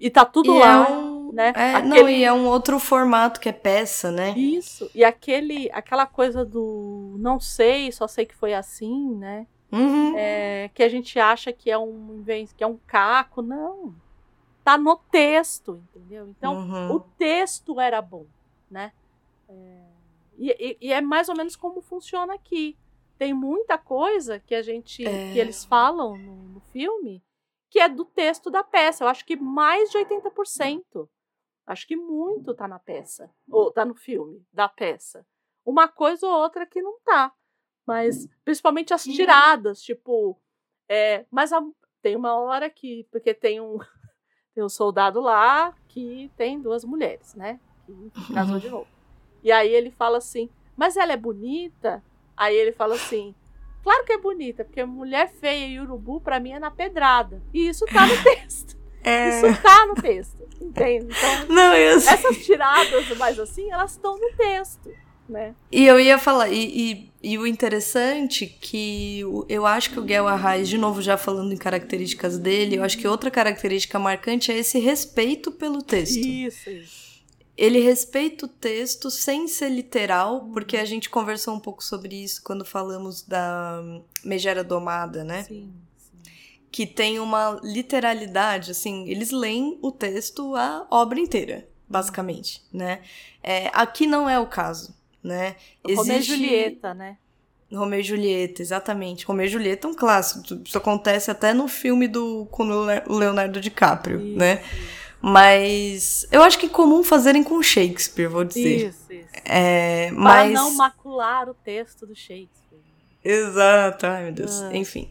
[0.00, 0.88] E tá tudo E lá.
[0.88, 1.52] é um- né?
[1.54, 4.30] É, Não, Aquele- e é um outro formato que é peça, né?
[4.36, 4.90] Isso.
[4.94, 9.46] E aquele, aquela coisa do não sei, só sei que foi assim, né?
[9.72, 10.12] Uhum.
[10.16, 12.22] É, que a gente acha que é um
[12.56, 13.94] que é um caco, não.
[14.62, 16.28] Tá no texto, entendeu?
[16.28, 16.92] Então, Uhum.
[16.96, 18.24] o texto era bom,
[18.70, 18.92] né?
[19.48, 19.78] É,
[20.38, 22.78] e, e- e é mais ou menos como funciona aqui.
[23.18, 25.32] Tem muita coisa que a gente É.
[25.32, 27.22] que eles falam no, no filme
[27.70, 29.04] que é do texto da peça.
[29.04, 31.08] Eu acho que mais de 80%.
[31.66, 33.30] Acho que muito tá na peça.
[33.50, 35.26] Ou tá no filme da peça.
[35.64, 37.32] Uma coisa ou outra que não tá.
[37.86, 40.40] Mas principalmente as tiradas, tipo.
[40.88, 41.62] É, mas a-
[42.02, 43.04] tem uma hora que.
[43.10, 43.78] Porque tem um,
[44.54, 47.58] tem um soldado lá que tem duas mulheres, né?
[48.26, 48.86] Que casou de novo.
[49.44, 52.02] E aí ele fala assim: Mas ela é bonita?
[52.34, 53.34] Aí ele fala assim:
[53.84, 57.42] Claro que é bonita, porque mulher feia e urubu pra mim é na pedrada.
[57.52, 58.74] E isso tá no texto.
[59.06, 59.28] É.
[59.28, 60.48] Isso tá no texto.
[60.58, 61.08] Entende?
[61.10, 64.90] Então, Não, eu essas tiradas mais assim, elas estão no texto,
[65.28, 65.54] né?
[65.70, 70.26] E eu ia falar, e, e, e o interessante que eu acho que o Guel
[70.26, 74.56] Arraes, de novo já falando em características dele, eu acho que outra característica marcante é
[74.56, 76.16] esse respeito pelo texto.
[76.16, 77.13] Isso, isso.
[77.56, 82.42] Ele respeita o texto sem ser literal, porque a gente conversou um pouco sobre isso
[82.42, 83.80] quando falamos da
[84.24, 85.44] Megera Domada, né?
[85.44, 86.32] Sim, sim.
[86.70, 93.02] Que tem uma literalidade, assim, eles leem o texto a obra inteira, basicamente, né?
[93.42, 95.54] É, aqui não é o caso, né?
[95.86, 97.18] Romeu e Julieta, né?
[97.72, 99.24] Romeu e Julieta, exatamente.
[99.24, 100.60] Romeu e Julieta é um clássico.
[100.64, 104.62] Isso acontece até no filme do com o Leonardo DiCaprio, Isso, né?
[105.26, 108.88] Mas eu acho que é comum fazerem com Shakespeare, vou dizer.
[108.88, 109.28] Isso, isso.
[109.46, 112.82] É, Para mas não macular o texto do Shakespeare.
[113.24, 114.60] Exato, ai meu Deus.
[114.60, 114.76] Ah.
[114.76, 115.08] Enfim.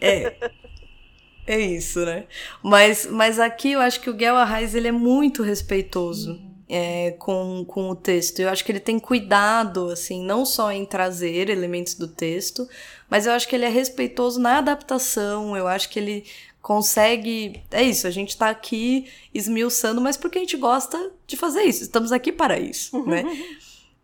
[0.00, 0.52] É.
[1.44, 2.26] É isso, né?
[2.62, 7.64] Mas, mas aqui eu acho que o Guel Arraes ele é muito respeitoso é, com,
[7.66, 8.40] com o texto.
[8.40, 12.68] Eu acho que ele tem cuidado, assim, não só em trazer elementos do texto,
[13.08, 15.56] mas eu acho que ele é respeitoso na adaptação.
[15.56, 16.26] Eu acho que ele
[16.68, 17.62] consegue.
[17.70, 21.82] É isso, a gente tá aqui esmiuçando, mas porque a gente gosta de fazer isso.
[21.82, 23.24] Estamos aqui para isso, né?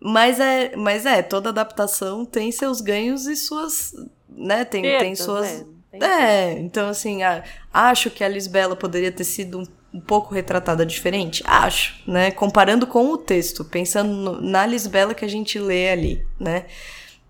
[0.00, 3.92] Mas é, mas é, toda adaptação tem seus ganhos e suas,
[4.28, 5.66] né, tem, tem Perdas, suas né?
[5.90, 9.66] Tem- é, então assim, a- acho que a Lisbela poderia ter sido um,
[9.98, 11.42] um pouco retratada diferente?
[11.46, 12.30] Acho, né?
[12.30, 16.64] Comparando com o texto, pensando no- na Lisbela que a gente lê ali, né?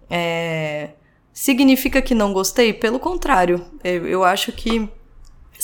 [0.08, 0.90] É,
[1.32, 2.72] significa que não gostei?
[2.72, 4.88] Pelo contrário, eu, eu acho que,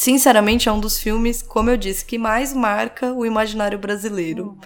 [0.01, 4.57] sinceramente, é um dos filmes, como eu disse, que mais marca o imaginário brasileiro.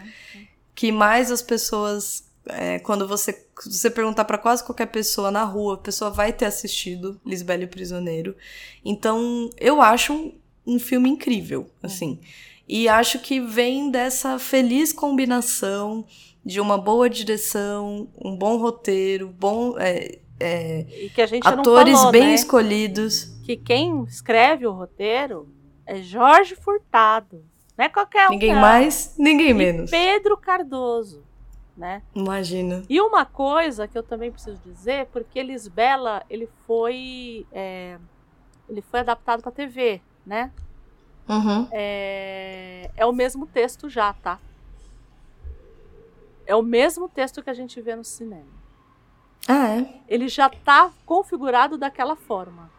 [0.76, 5.74] Que mais as pessoas é, quando você, você perguntar pra quase qualquer pessoa na rua,
[5.74, 8.36] a pessoa vai ter assistido Lisbela e o Prisioneiro.
[8.84, 10.34] Então, eu acho um,
[10.64, 12.20] um filme incrível, assim.
[12.68, 16.06] E acho que vem dessa feliz combinação
[16.44, 21.96] de uma boa direção, um bom roteiro, bom é, é, E que a gente atores
[21.96, 22.34] falou, bem né?
[22.34, 23.33] escolhidos.
[23.44, 25.46] Que quem escreve o roteiro
[25.84, 27.44] é Jorge Furtado.
[27.76, 28.30] Não é qualquer um.
[28.30, 28.60] Ninguém não.
[28.62, 29.90] mais, ninguém E menos.
[29.90, 31.22] Pedro Cardoso,
[31.76, 32.02] né?
[32.14, 32.82] Imagina.
[32.88, 37.98] E uma coisa que eu também preciso dizer, porque Lisbela, ele foi é,
[38.66, 40.50] ele foi adaptado para TV, né?
[41.28, 41.68] Uhum.
[41.70, 44.38] É, é o mesmo texto já, tá?
[46.46, 48.54] É o mesmo texto que a gente vê no cinema.
[49.46, 50.00] Ah, é?
[50.08, 52.72] Ele já tá configurado daquela forma.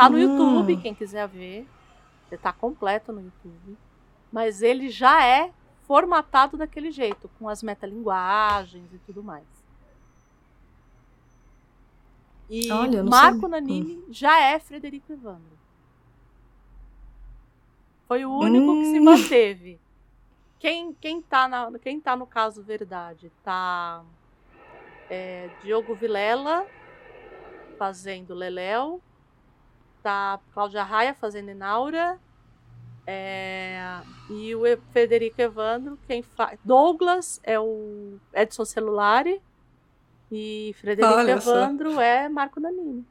[0.00, 0.22] Tá no Hum.
[0.22, 1.68] YouTube, quem quiser ver.
[2.30, 3.76] Ele tá completo no YouTube.
[4.32, 5.52] Mas ele já é
[5.86, 9.44] formatado daquele jeito, com as metalinguagens e tudo mais.
[12.48, 13.48] E Olha, Marco sabia.
[13.50, 15.58] Nanini já é Frederico Evandro.
[18.08, 19.04] Foi o único que se Hum.
[19.04, 19.78] manteve.
[20.58, 23.30] Quem, quem, tá na, quem tá no caso Verdade?
[23.44, 24.02] Tá
[25.10, 26.66] é, Diogo Vilela
[27.78, 29.02] fazendo Leléu.
[30.02, 32.18] Tá Cláudia Raia fazendo Inaura.
[33.06, 34.62] É, e o
[34.92, 36.58] Federico Evandro, quem faz.
[36.64, 39.40] Douglas é o Edson Celulari.
[40.30, 41.56] E Frederico Olha só.
[41.56, 43.04] Evandro é Marco Nanini.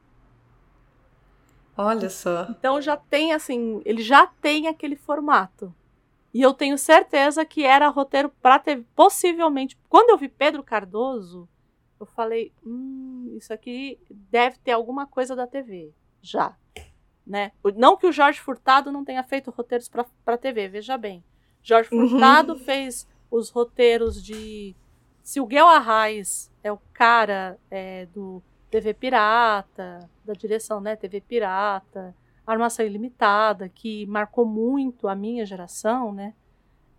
[1.76, 2.46] Olha só.
[2.50, 5.74] Então já tem assim, ele já tem aquele formato.
[6.32, 9.76] E eu tenho certeza que era roteiro para ter possivelmente.
[9.88, 11.48] Quando eu vi Pedro Cardoso,
[11.98, 15.92] eu falei, hum, isso aqui deve ter alguma coisa da TV,
[16.22, 16.56] já,
[17.26, 17.52] né?
[17.76, 19.88] Não que o Jorge Furtado não tenha feito roteiros
[20.24, 21.22] para TV, veja bem.
[21.62, 22.08] Jorge Uhum.
[22.08, 24.74] Furtado fez os roteiros de
[25.22, 30.96] se o Guel Arraes é o cara é, do TV Pirata, da direção, né?
[30.96, 32.14] TV Pirata,
[32.46, 36.34] Armação Ilimitada, que marcou muito a minha geração, né?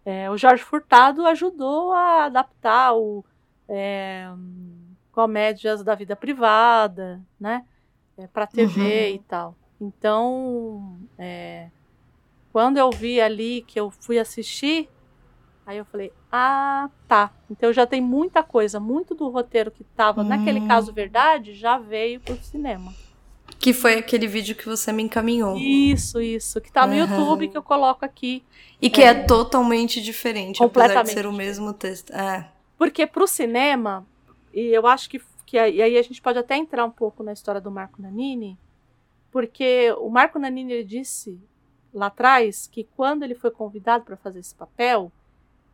[0.05, 3.23] É, o Jorge Furtado ajudou a adaptar o
[3.67, 7.65] é, hum, comédias da vida privada, né?
[8.33, 9.15] Para TV Uhum.
[9.15, 9.55] e tal.
[9.79, 11.67] Então, é,
[12.51, 14.87] quando eu vi ali que eu fui assistir,
[15.65, 17.31] aí eu falei, ah, tá.
[17.49, 20.67] Então já tem muita coisa, muito do roteiro que tava naquele Hum.
[20.67, 22.93] caso verdade já veio pro cinema.
[23.59, 25.55] Que foi aquele vídeo que você me encaminhou.
[25.57, 27.01] Isso, isso, que tá no Aham.
[27.17, 28.43] YouTube que eu coloco aqui.
[28.81, 32.11] E que é, totalmente diferente, apesar de Completamente ser o mesmo texto.
[32.11, 32.49] É.
[32.77, 34.05] Porque pro cinema,
[34.53, 35.21] e eu acho que,
[35.51, 38.01] que aí e aí a gente pode até entrar um pouco na história do Marco
[38.01, 38.57] Nanini,
[39.29, 41.37] porque o Marco Nanini ele disse
[41.93, 45.11] lá atrás que quando ele foi convidado para fazer esse papel,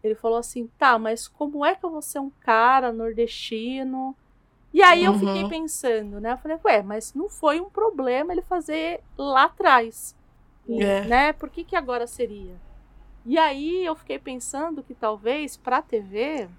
[0.04, 4.16] ele falou assim: tá, mas como é que eu vou ser um cara nordestino?
[4.74, 5.20] E aí eu Uhum.
[5.20, 6.34] fiquei pensando, né?
[6.34, 10.16] Eu falei, ué, mas não foi um problema ele fazer lá atrás.
[10.68, 11.06] É.
[11.06, 11.34] Né?
[11.34, 12.60] Por que, que agora seria?
[13.26, 16.50] E aí eu fiquei pensando que talvez para TV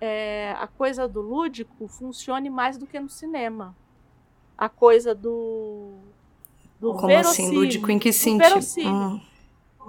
[0.00, 3.74] é, a coisa do lúdico funcione mais do que no cinema.
[4.56, 5.94] A coisa do.
[6.80, 7.54] do Como assim?
[7.54, 8.88] Lúdico em que do sentido?
[8.88, 9.20] Hum.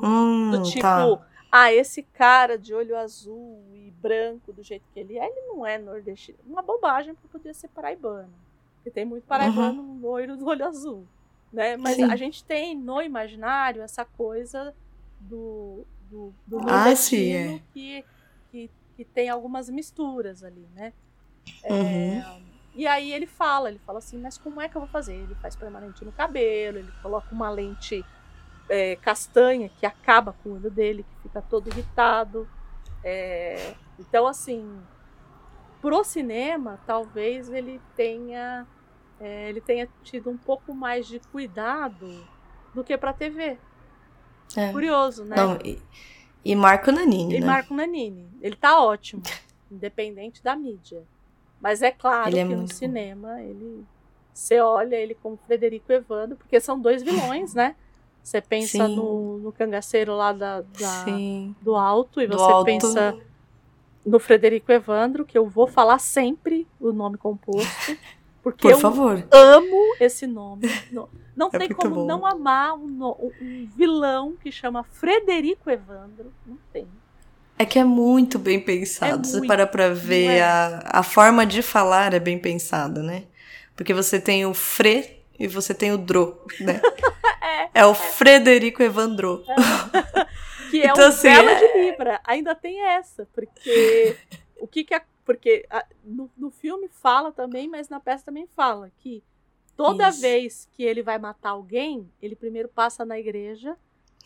[0.01, 1.27] Hum, Do tipo, tá.
[1.51, 5.65] ah, esse cara de olho azul e branco do jeito que ele é, ele não
[5.65, 6.37] é nordestino.
[6.45, 8.31] Uma bobagem porque podia ser paraibano.
[8.75, 9.99] Porque tem muito paraibano uhum.
[9.99, 11.07] loiro do olho azul.
[11.51, 11.77] Né?
[11.77, 12.03] Mas Sim.
[12.03, 14.73] a gente tem no imaginário essa coisa
[15.19, 17.61] do, do, do ah, sim, é.
[17.73, 18.05] que,
[18.51, 20.91] que, que, tem algumas misturas ali, né?
[21.63, 22.19] É, uhum.
[22.19, 22.41] É,
[22.75, 25.15] e aí ele fala, ele fala assim, mas como é que eu vou fazer?
[25.15, 28.03] Ele faz permanente no cabelo, ele coloca uma lente
[28.69, 32.47] é, castanha que acaba com o olho dele, que fica todo irritado.
[33.03, 34.79] É, então, assim,
[35.81, 38.67] pro cinema, talvez ele tenha
[39.19, 42.27] é, ele tenha tido um pouco mais de cuidado
[42.73, 43.57] do que para TV.
[44.55, 44.71] É.
[44.71, 45.35] Curioso, né?
[45.35, 45.81] Não, e,
[46.43, 47.35] e Marco Nanini.
[47.35, 47.45] E né?
[47.45, 48.27] Marco Nanini.
[48.41, 49.21] Ele tá ótimo,
[49.71, 51.03] independente da mídia.
[51.59, 53.85] Mas é claro ele é que no cinema ele.
[54.33, 57.75] Você olha ele como Frederico Evandro, porque são dois vilões, né?
[58.21, 61.05] Você pensa no, no, cangaceiro lá da, da
[61.61, 62.65] do alto e do você alto.
[62.65, 63.17] pensa
[64.05, 67.67] no Frederico Evandro, que eu vou falar sempre o nome composto.
[68.47, 69.27] Porque Por eu favor.
[69.29, 70.69] amo esse nome.
[70.89, 72.05] Não, não é tem como bom.
[72.05, 76.33] não amar um, um, vilão que chama Frederico Evandro.
[76.45, 76.87] Não tem.
[77.59, 79.19] É que é muito bem pensado.
[79.19, 80.41] É Você muito, para pra ver, é.
[80.41, 83.25] a, a forma de falar é bem pensada, né?
[83.75, 86.81] Porque você tem o Fre e você tem o Dro, né?
[87.75, 89.43] é, é o Frederico Evandro.
[89.47, 90.25] É.
[90.71, 92.21] que é então, um assim, bela de é Libra.
[92.23, 94.15] Ainda tem essa, porque
[94.59, 98.47] o que que a porque a, no, no filme fala também, mas na peça também
[98.55, 99.21] fala que
[99.75, 100.21] toda Isso.
[100.21, 103.77] vez que ele vai matar alguém, ele primeiro passa na igreja,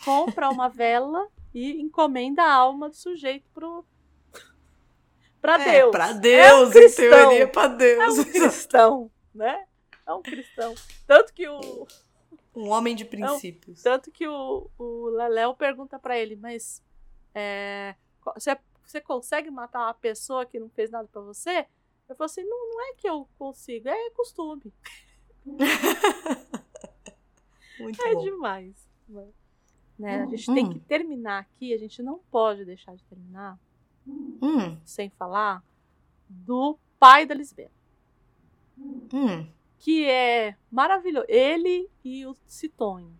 [0.05, 3.83] compra uma vela e encomenda a alma do sujeito pro
[5.41, 5.91] para é, Deus.
[5.91, 8.17] Para Deus, é um em teoria para Deus.
[8.17, 9.65] É um cristão, né?
[10.05, 10.75] É um cristão.
[11.07, 11.87] Tanto que o
[12.55, 13.81] um homem de princípios.
[13.81, 16.83] tanto que o, o Leléo pergunta para ele, mas
[17.33, 17.95] é,
[18.35, 18.51] você
[18.85, 21.65] você consegue matar uma pessoa que não fez nada para você?
[22.07, 24.73] Eu falo assim, não, não é que eu consigo, é costume.
[27.79, 28.21] Muito é bom.
[28.21, 28.89] demais.
[29.97, 30.23] Né?
[30.23, 30.53] A gente hum.
[30.53, 33.57] tem que terminar aqui, a gente não pode deixar de terminar
[34.07, 34.77] hum.
[34.83, 35.63] sem falar
[36.27, 37.71] do pai da Lisbeth.
[38.77, 39.47] Hum.
[39.79, 41.25] Que é maravilhoso.
[41.29, 43.13] Ele e o Citonho.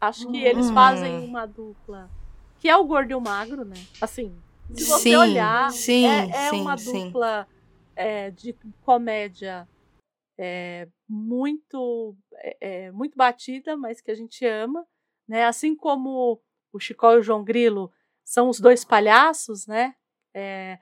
[0.00, 0.74] Acho que eles hum.
[0.74, 2.10] fazem uma dupla
[2.58, 3.76] que é o gordo e o magro, né?
[4.00, 4.34] Assim,
[4.74, 7.46] se você sim, olhar, sim, é, é sim, uma dupla
[7.94, 9.68] é, de comédia
[10.38, 14.86] é, muito é, é, muito batida, mas que a gente ama,
[15.28, 15.44] né?
[15.44, 16.40] Assim como
[16.72, 17.92] o Chicó e o João Grilo
[18.24, 19.94] são os dois palhaços, né?
[20.34, 20.78] É,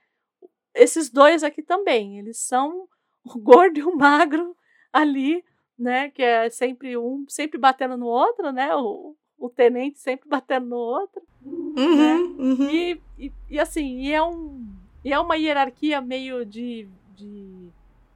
[0.75, 2.89] esses dois aqui também, eles são
[3.25, 4.57] o gordo e o magro
[4.93, 5.45] ali,
[5.79, 6.11] né?
[6.11, 8.75] Que é sempre um, sempre batendo no outro, né?
[8.77, 11.23] O, o tenente sempre batendo no outro.
[11.43, 12.15] Uhum, né?
[12.39, 12.71] uhum.
[12.71, 14.63] E, e, e, assim, e é, um,
[15.03, 16.87] e é uma hierarquia meio de,
[17.17, 17.69] de,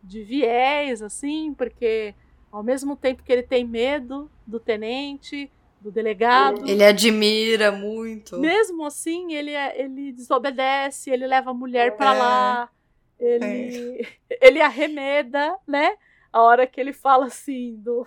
[0.03, 2.15] de viés, assim, porque
[2.53, 6.69] ao mesmo tempo que ele tem medo do tenente, do delegado.
[6.69, 8.39] Ele admira muito.
[8.39, 12.19] Mesmo assim, ele, é, ele desobedece, ele leva a mulher para é.
[12.19, 12.71] lá,
[13.19, 14.07] ele, é.
[14.47, 15.97] ele arremeda, né?
[16.31, 18.07] A hora que ele fala assim do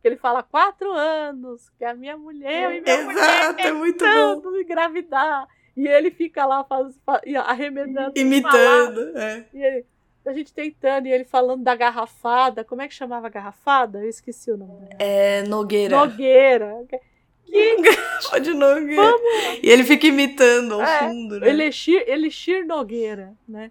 [0.00, 4.04] que ele fala quatro anos, que a minha mulher e minha Exato, mulher é muito
[4.04, 4.56] bom.
[4.56, 5.46] engravidar.
[5.76, 8.12] E ele fica lá faz, faz, arremedando.
[8.16, 9.44] Imitando, é.
[9.52, 9.86] E ele,
[10.26, 12.64] a gente tentando, e ele falando da garrafada.
[12.64, 14.00] Como é que chamava a garrafada?
[14.00, 14.88] Eu esqueci o nome.
[14.98, 15.96] É Nogueira.
[15.96, 16.84] Nogueira.
[16.88, 17.00] Que...
[18.40, 19.02] de Nogueira.
[19.02, 19.60] Vamos.
[19.62, 21.48] E ele fica imitando ao é, fundo, né?
[21.48, 23.70] Elixir, Elixir Nogueira, né?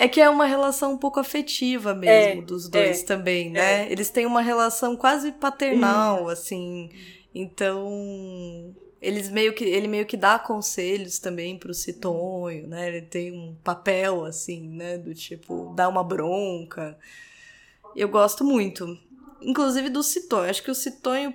[0.00, 3.88] É que é uma relação um pouco afetiva mesmo é, dos dois é, também, né?
[3.88, 3.92] É.
[3.92, 6.28] Eles têm uma relação quase paternal, hum.
[6.28, 6.88] assim.
[7.34, 8.72] Então,
[9.02, 12.86] eles meio que ele meio que dá conselhos também pro Citonho, né?
[12.86, 16.96] Ele tem um papel assim, né, do tipo dar uma bronca.
[17.96, 18.96] Eu gosto muito.
[19.40, 20.48] Inclusive do Citonho.
[20.48, 21.34] Acho que o Citonho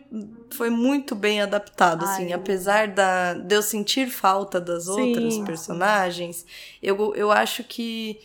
[0.51, 2.27] foi muito bem adaptado, assim.
[2.27, 6.45] Ai, apesar da, de eu sentir falta das sim, outras personagens,
[6.81, 8.19] eu, eu acho que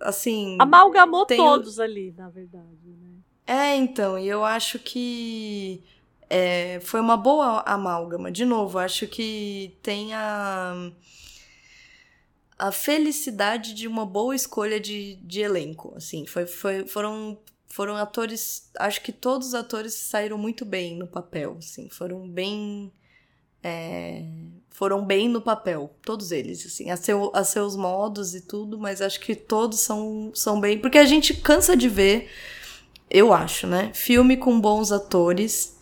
[0.00, 0.56] assim.
[0.60, 1.36] Amalgamou tem...
[1.36, 3.18] todos ali, na verdade, né?
[3.46, 5.82] É, então, e eu acho que
[6.30, 8.30] é, foi uma boa amálgama.
[8.30, 10.92] De novo, acho que tem a,
[12.56, 15.92] a felicidade de uma boa escolha de, de elenco.
[15.96, 17.36] Assim, foi, foi, foram,
[17.66, 18.70] foram atores.
[18.78, 21.56] Acho que todos os atores saíram muito bem no papel.
[21.58, 22.92] Assim, foram bem.
[23.62, 24.24] É,
[24.80, 29.02] foram bem no papel, todos eles, assim, a, seu, a seus modos e tudo, mas
[29.02, 30.78] acho que todos são, são bem.
[30.78, 32.30] Porque a gente cansa de ver,
[33.10, 33.90] eu acho, né?
[33.92, 35.78] Filme com bons atores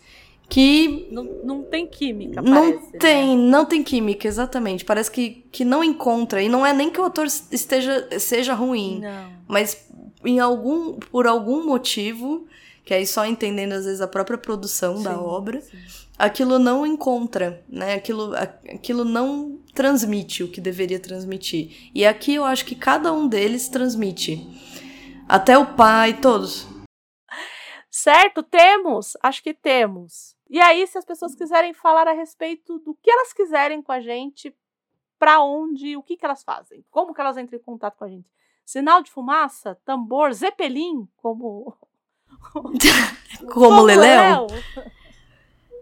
[0.49, 2.93] que Não, não tem química, não parece.
[2.93, 2.99] né?
[2.99, 4.85] tem, não tem química, exatamente.
[4.85, 6.43] Parece que, que não encontra.
[6.43, 9.31] E não é nem que o ator esteja seja ruim, Não.
[9.47, 9.87] mas
[10.25, 12.49] em algum por algum motivo,
[12.89, 15.77] que aí só entendendo às vezes a própria produção da Sim, obra, sim.
[16.19, 17.93] aquilo não encontra, né?
[17.93, 21.91] Aquilo, aquilo não transmite o que deveria transmitir.
[21.95, 24.41] E aqui eu acho que cada um deles transmite.
[25.29, 26.67] Até o pai, todos.
[27.91, 29.19] Certo, temos.
[29.23, 30.35] Acho que temos.
[30.49, 34.01] E aí, se as pessoas quiserem falar a respeito do que elas quiserem com a
[34.01, 34.57] gente,
[35.19, 38.09] pra onde, o que, que elas fazem, como que elas entram em contato com a
[38.09, 38.31] gente.
[38.65, 41.77] Sinal de fumaça, tambor, zeppelin, como.
[43.53, 44.47] Como Leléu.
[44.47, 44.49] Léo.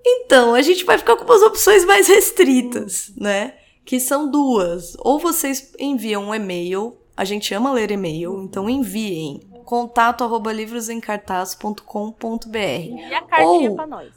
[0.05, 3.55] Então, a gente vai ficar com umas opções mais restritas, né?
[3.85, 4.97] Que são duas.
[5.01, 12.57] Ou vocês enviam um e-mail, a gente ama ler e-mail, então enviem contato arroba livrosemcartaz.com.br.
[12.57, 14.13] E a cartinha Ou- pra nós.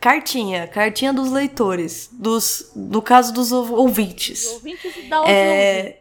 [0.00, 6.00] Cartinha, cartinha dos leitores, dos, no caso dos ou- Os ouvintes ouvintes e da É,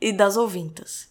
[0.00, 1.08] e das ouvintas.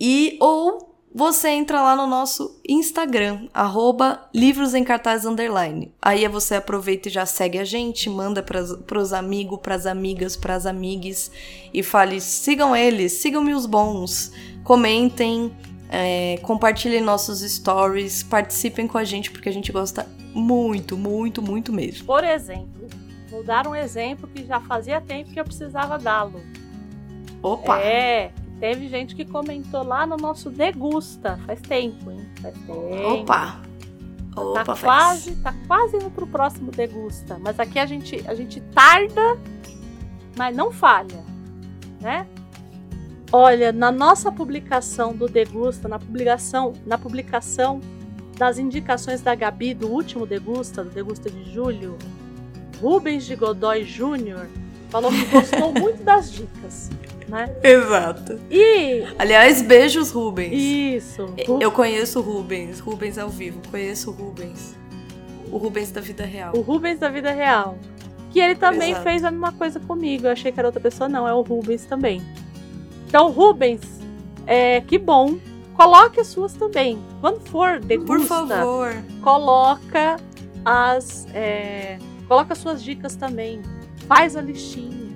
[0.00, 5.92] E ou você entra lá no nosso Instagram, arroba livros em cartaz underline.
[6.00, 10.64] Aí você aproveita e já segue a gente, manda para os amigos, pras amigas, pras
[10.64, 11.30] amigues
[11.72, 14.32] e fale, sigam eles, sigam-me os bons,
[14.64, 15.54] comentem,
[15.90, 21.72] é, compartilhem nossos stories, participem com a gente, porque a gente gosta muito, muito, muito
[21.72, 22.06] mesmo.
[22.06, 22.88] Por exemplo,
[23.28, 26.40] vou dar um exemplo que já fazia tempo que eu precisava dá-lo.
[27.42, 27.80] Opa!
[27.80, 28.32] É,
[28.62, 31.36] teve gente que comentou lá no nosso Degusta.
[31.44, 32.20] Faz tempo, hein?
[32.40, 32.94] Faz tempo.
[33.08, 33.60] Opa!
[34.32, 34.80] Tá Opa, faz.
[34.80, 37.40] quase, tá quase indo pro próximo Degusta.
[37.40, 39.36] Mas aqui a gente, a gente tarda,
[40.38, 41.24] mas não falha,
[42.00, 42.24] né?
[43.32, 47.80] Olha, na nossa publicação do Degusta, na publicação, na publicação
[48.38, 51.98] das indicações da Gabi do último Degusta, do Degusta de julho,
[52.80, 54.46] Rubens de Godoy Júnior
[54.92, 56.90] falou que gostou muito das dicas,
[57.26, 57.52] né?
[57.62, 58.38] Exato.
[58.50, 60.52] E Aliás, beijos, Rubens.
[60.54, 61.26] isso,
[61.58, 62.78] Eu conheço o Rubens.
[62.78, 63.60] Rubens ao vivo.
[63.70, 64.76] Conheço o Rubens.
[65.50, 66.52] O Rubens da vida real.
[66.56, 67.76] o Rubens da vida real.
[68.30, 69.04] Que ele também Exato.
[69.04, 70.26] fez a mesma coisa comigo.
[70.26, 72.22] Eu achei que era outra pessoa, não, é o Rubens também.
[73.08, 73.80] Então, Rubens,
[74.46, 75.36] é, que bom.
[75.74, 76.98] Coloque as suas também.
[77.20, 78.94] Quando for degusta, Por favor.
[79.22, 80.16] coloca
[80.64, 81.26] as.
[81.34, 81.98] é,
[82.28, 83.60] coloca as suas dicas também.
[84.14, 85.10] Faz a listinha.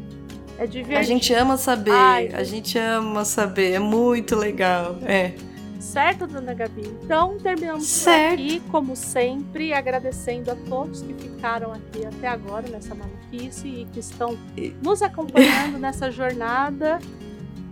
[0.58, 0.98] É divertido.
[0.98, 1.90] A gente ama saber.
[1.90, 2.30] Ai.
[2.32, 3.72] A gente ama saber.
[3.72, 4.96] É muito legal.
[5.02, 5.34] É.
[5.78, 6.82] Certo, dona Gabi?
[7.04, 8.34] Então, terminamos Certo.
[8.34, 14.00] aqui, como sempre, agradecendo a todos que ficaram aqui até agora nessa maluquice e que
[14.00, 14.36] estão
[14.82, 16.98] nos acompanhando nessa jornada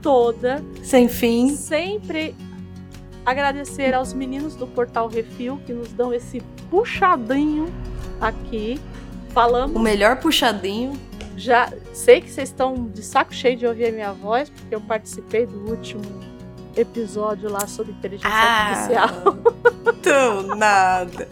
[0.03, 0.63] toda.
[0.83, 1.57] Sem fim.
[1.57, 2.35] Sempre
[3.25, 6.41] agradecer aos meninos do Portal Refil que nos dão esse
[6.71, 7.73] puxadinho
[8.21, 8.79] aqui.
[9.31, 10.93] Falamos O melhor puxadinho.
[11.37, 14.81] Já sei que vocês estão de saco cheio de ouvir a minha voz, porque eu
[14.81, 16.03] participei do último
[16.77, 19.11] episódio lá sobre inteligência artificial.
[19.87, 21.29] Então, nada.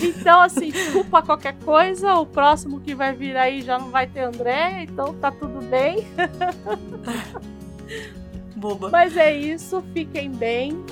[0.00, 4.20] Então, assim, desculpa qualquer coisa, o próximo que vai vir aí já não vai ter
[4.20, 6.06] André, então tá tudo bem.
[8.56, 8.90] Boba.
[8.90, 10.84] Mas é isso, fiquem bem.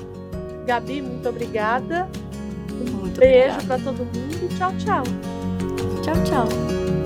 [0.67, 2.09] Gabi, muito obrigada.
[2.71, 4.49] Muito Beijo pra todo mundo.
[4.57, 5.03] Tchau, tchau.
[6.03, 7.04] Tchau, tchau.